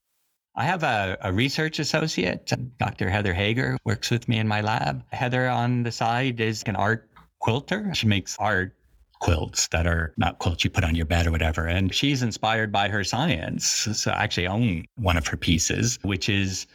I 0.56 0.64
have 0.64 0.84
a, 0.84 1.18
a, 1.20 1.34
research 1.34 1.80
associate, 1.80 2.50
Dr. 2.78 3.10
Heather 3.10 3.34
Hager, 3.34 3.78
works 3.84 4.10
with 4.10 4.30
me 4.30 4.38
in 4.38 4.48
my 4.48 4.62
lab. 4.62 5.04
Heather 5.12 5.50
on 5.50 5.84
the 5.84 5.92
side 5.92 6.40
is 6.40 6.64
an 6.68 6.76
art 6.76 7.10
quilter. 7.40 7.94
She 7.94 8.08
makes 8.08 8.38
art 8.40 8.74
quilts 9.24 9.70
that 9.70 9.88
are 9.88 10.14
not 10.18 10.40
quilts 10.40 10.66
you 10.66 10.70
put 10.70 10.84
on 10.84 10.96
your 10.96 11.06
bed 11.06 11.26
or 11.26 11.32
whatever. 11.32 11.66
And 11.66 11.96
she's 11.96 12.22
inspired 12.22 12.74
by 12.74 12.90
her 12.90 13.06
science. 13.06 13.66
So 13.66 14.12
I 14.12 14.22
actually 14.22 14.48
own 14.48 14.84
one 14.96 15.16
of 15.16 15.26
her 15.28 15.38
pieces, 15.38 15.98
which 16.02 16.28
is 16.28 16.68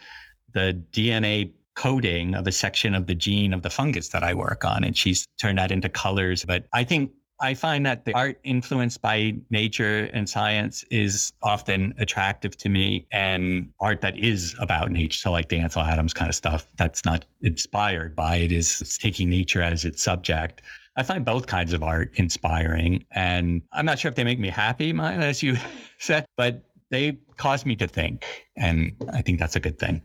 the 0.55 0.83
DNA 0.93 1.53
coding 1.77 2.35
of 2.35 2.47
a 2.47 2.53
section 2.53 2.95
of 2.95 3.07
the 3.07 3.15
gene 3.15 3.53
of 3.53 3.61
the 3.61 3.69
fungus 3.69 4.09
that 4.09 4.25
I 4.25 4.33
work 4.33 4.65
on. 4.65 4.83
And 4.83 4.97
she's 4.97 5.27
turned 5.39 5.59
that 5.59 5.71
into 5.71 5.91
colors. 5.91 6.47
But 6.47 6.65
I 6.73 6.85
think 6.85 7.13
I 7.39 7.53
find 7.53 7.85
that 7.85 8.07
the 8.07 8.15
art 8.15 8.41
influenced 8.45 9.03
by 9.03 9.35
nature 9.51 10.09
and 10.15 10.27
science 10.27 10.85
is 10.91 11.33
often 11.43 11.93
attractive 11.99 12.57
to 12.57 12.69
me, 12.69 13.07
and 13.13 13.69
art 13.79 14.01
that 14.01 14.19
is 14.19 14.57
about 14.59 14.91
nature, 14.91 15.19
so 15.19 15.31
like 15.31 15.49
the 15.49 15.59
Ansel 15.59 15.83
Adams 15.83 16.13
kind 16.15 16.29
of 16.29 16.35
stuff, 16.35 16.67
that's 16.79 17.05
not 17.05 17.27
inspired 17.43 18.17
by 18.17 18.37
it, 18.37 18.51
is 18.51 18.99
taking 19.01 19.31
nature 19.31 19.63
as 19.63 19.85
its 19.85 20.03
subject. 20.03 20.63
I 20.99 21.05
find 21.05 21.25
both 21.25 21.47
kinds 21.47 21.73
of 21.73 21.85
art 21.85 22.11
inspiring, 22.17 23.05
and 23.13 23.63
I'm 23.73 23.87
not 23.87 24.01
sure 24.01 24.09
if 24.09 24.17
they 24.17 24.25
make 24.25 24.41
me 24.41 24.49
happy, 24.49 24.93
as 24.99 25.45
you 25.45 25.57
said, 26.01 26.27
but 26.37 26.65
they 26.91 27.19
cause 27.37 27.65
me 27.65 27.77
to 27.77 27.87
think, 27.87 28.25
and 28.57 28.97
I 29.13 29.23
think 29.23 29.39
that's 29.39 29.55
a 29.55 29.61
good 29.61 29.79
thing. 29.79 30.03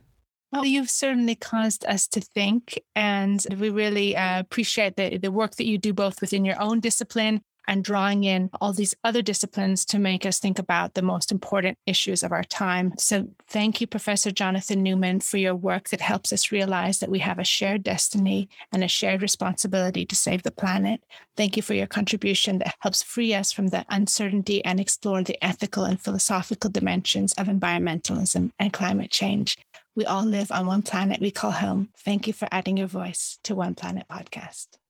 Well, 0.52 0.66
you've 0.66 0.92
certainly 0.92 1.34
caused 1.34 1.84
us 1.88 2.08
to 2.10 2.22
think, 2.22 2.80
and 2.96 3.44
we 3.58 3.72
really 3.72 4.16
uh, 4.16 4.40
appreciate 4.40 4.96
the, 4.96 5.18
the 5.18 5.32
work 5.32 5.56
that 5.56 5.66
you 5.66 5.80
do 5.80 5.94
both 5.94 6.22
within 6.22 6.46
your 6.46 6.62
own 6.62 6.80
discipline 6.80 7.42
and 7.68 7.84
drawing 7.84 8.24
in 8.24 8.50
all 8.60 8.74
these 8.74 8.96
other 9.04 9.22
disciplines 9.22 9.86
to 9.86 10.00
make 10.00 10.26
us 10.26 10.40
think 10.40 10.60
about 10.60 10.94
the 10.94 11.02
most 11.02 11.32
important 11.32 11.78
issues 11.86 12.24
of 12.24 12.32
our 12.32 12.44
time. 12.44 12.94
So, 12.98 13.28
thank 13.48 13.82
you, 13.82 13.88
Professor 13.88 14.32
Jonathan 14.32 14.84
Newman, 14.84 15.20
for 15.20 15.38
your 15.38 15.56
work 15.56 15.90
that 15.90 16.02
helps 16.02 16.34
us 16.34 16.52
realize 16.52 17.00
that 17.00 17.10
we 17.10 17.20
have 17.20 17.40
a 17.40 17.44
shared 17.44 17.84
destiny 17.84 18.50
and 18.72 18.84
a 18.84 18.88
shared 18.88 19.22
responsibility 19.22 20.06
to 20.06 20.16
save 20.16 20.44
the 20.44 20.52
planet. 20.52 21.04
Thank 21.36 21.58
you 21.58 21.64
for 21.64 21.74
your 21.74 21.88
contribution 21.88 22.60
that 22.60 22.76
helps 22.80 23.04
free 23.04 23.34
us 23.34 23.52
from 23.52 23.68
the 23.68 23.86
uncertainty 23.90 24.64
and 24.66 24.80
explore 24.80 25.24
the 25.24 25.42
ethical 25.44 25.86
and 25.86 26.00
philosophical 26.00 26.70
dimensions 26.70 27.34
of 27.34 27.48
environmentalism 27.48 28.52
and 28.60 28.74
climate 28.74 29.12
change. 29.12 29.58
We 29.96 30.06
all 30.06 30.24
live 30.24 30.52
on 30.52 30.66
one 30.66 30.82
planet 30.82 31.22
we 31.22 31.30
call 31.32 31.52
home. 31.52 31.90
Thank 31.98 32.26
you 32.26 32.34
for 32.34 32.48
adding 32.52 32.78
your 32.78 32.88
voice 32.88 33.38
to 33.44 33.54
One 33.54 33.76
Planet 33.76 34.08
Podcast. 34.10 34.83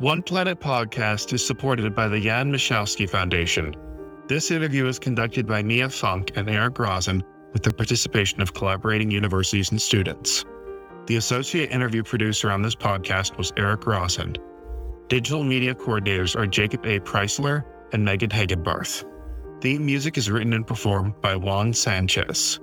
One 0.00 0.22
Planet 0.22 0.60
podcast 0.60 1.32
is 1.32 1.44
supported 1.44 1.92
by 1.92 2.06
the 2.06 2.20
Jan 2.20 2.52
Michalski 2.52 3.10
Foundation. 3.10 3.74
This 4.28 4.52
interview 4.52 4.86
is 4.86 4.96
conducted 4.96 5.44
by 5.44 5.60
Mia 5.64 5.88
Funk 5.88 6.30
and 6.36 6.48
Eric 6.48 6.78
Rosen 6.78 7.20
with 7.52 7.64
the 7.64 7.72
participation 7.72 8.40
of 8.40 8.54
collaborating 8.54 9.10
universities 9.10 9.72
and 9.72 9.82
students. 9.82 10.44
The 11.06 11.16
associate 11.16 11.72
interview 11.72 12.04
producer 12.04 12.48
on 12.48 12.62
this 12.62 12.76
podcast 12.76 13.36
was 13.36 13.52
Eric 13.56 13.88
Rosen. 13.88 14.36
Digital 15.08 15.42
media 15.42 15.74
coordinators 15.74 16.36
are 16.36 16.46
Jacob 16.46 16.86
A. 16.86 17.00
Preisler 17.00 17.64
and 17.92 18.04
Megan 18.04 18.30
Hagenbarth. 18.30 19.02
Theme 19.60 19.84
music 19.84 20.16
is 20.16 20.30
written 20.30 20.52
and 20.52 20.64
performed 20.64 21.20
by 21.20 21.34
Juan 21.34 21.72
Sanchez. 21.72 22.60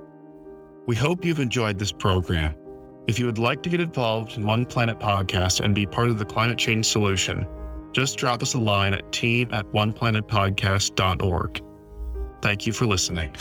We 0.88 0.96
hope 0.96 1.26
you've 1.26 1.42
enjoyed 1.42 1.80
this 1.80 1.92
program. 1.92 2.56
If 3.08 3.20
you 3.20 3.28
would 3.28 3.38
like 3.38 3.62
to 3.64 3.70
get 3.70 3.80
involved 3.80 4.36
in 4.36 4.46
One 4.46 4.66
Planet 4.66 5.00
Podcast 5.00 5.60
and 5.60 5.76
be 5.76 5.86
part 5.86 6.08
of 6.10 6.18
the 6.18 6.26
climate 6.26 6.58
change 6.58 6.88
solution, 6.88 7.46
just 7.92 8.18
drop 8.18 8.42
us 8.42 8.56
a 8.56 8.60
line 8.60 8.94
at 8.94 9.12
team 9.12 9.50
at 9.54 9.66
oneplanetpodcast.org. 9.74 11.62
Thank 12.42 12.68
you 12.68 12.74
for 12.74 12.86
listening. 12.86 13.32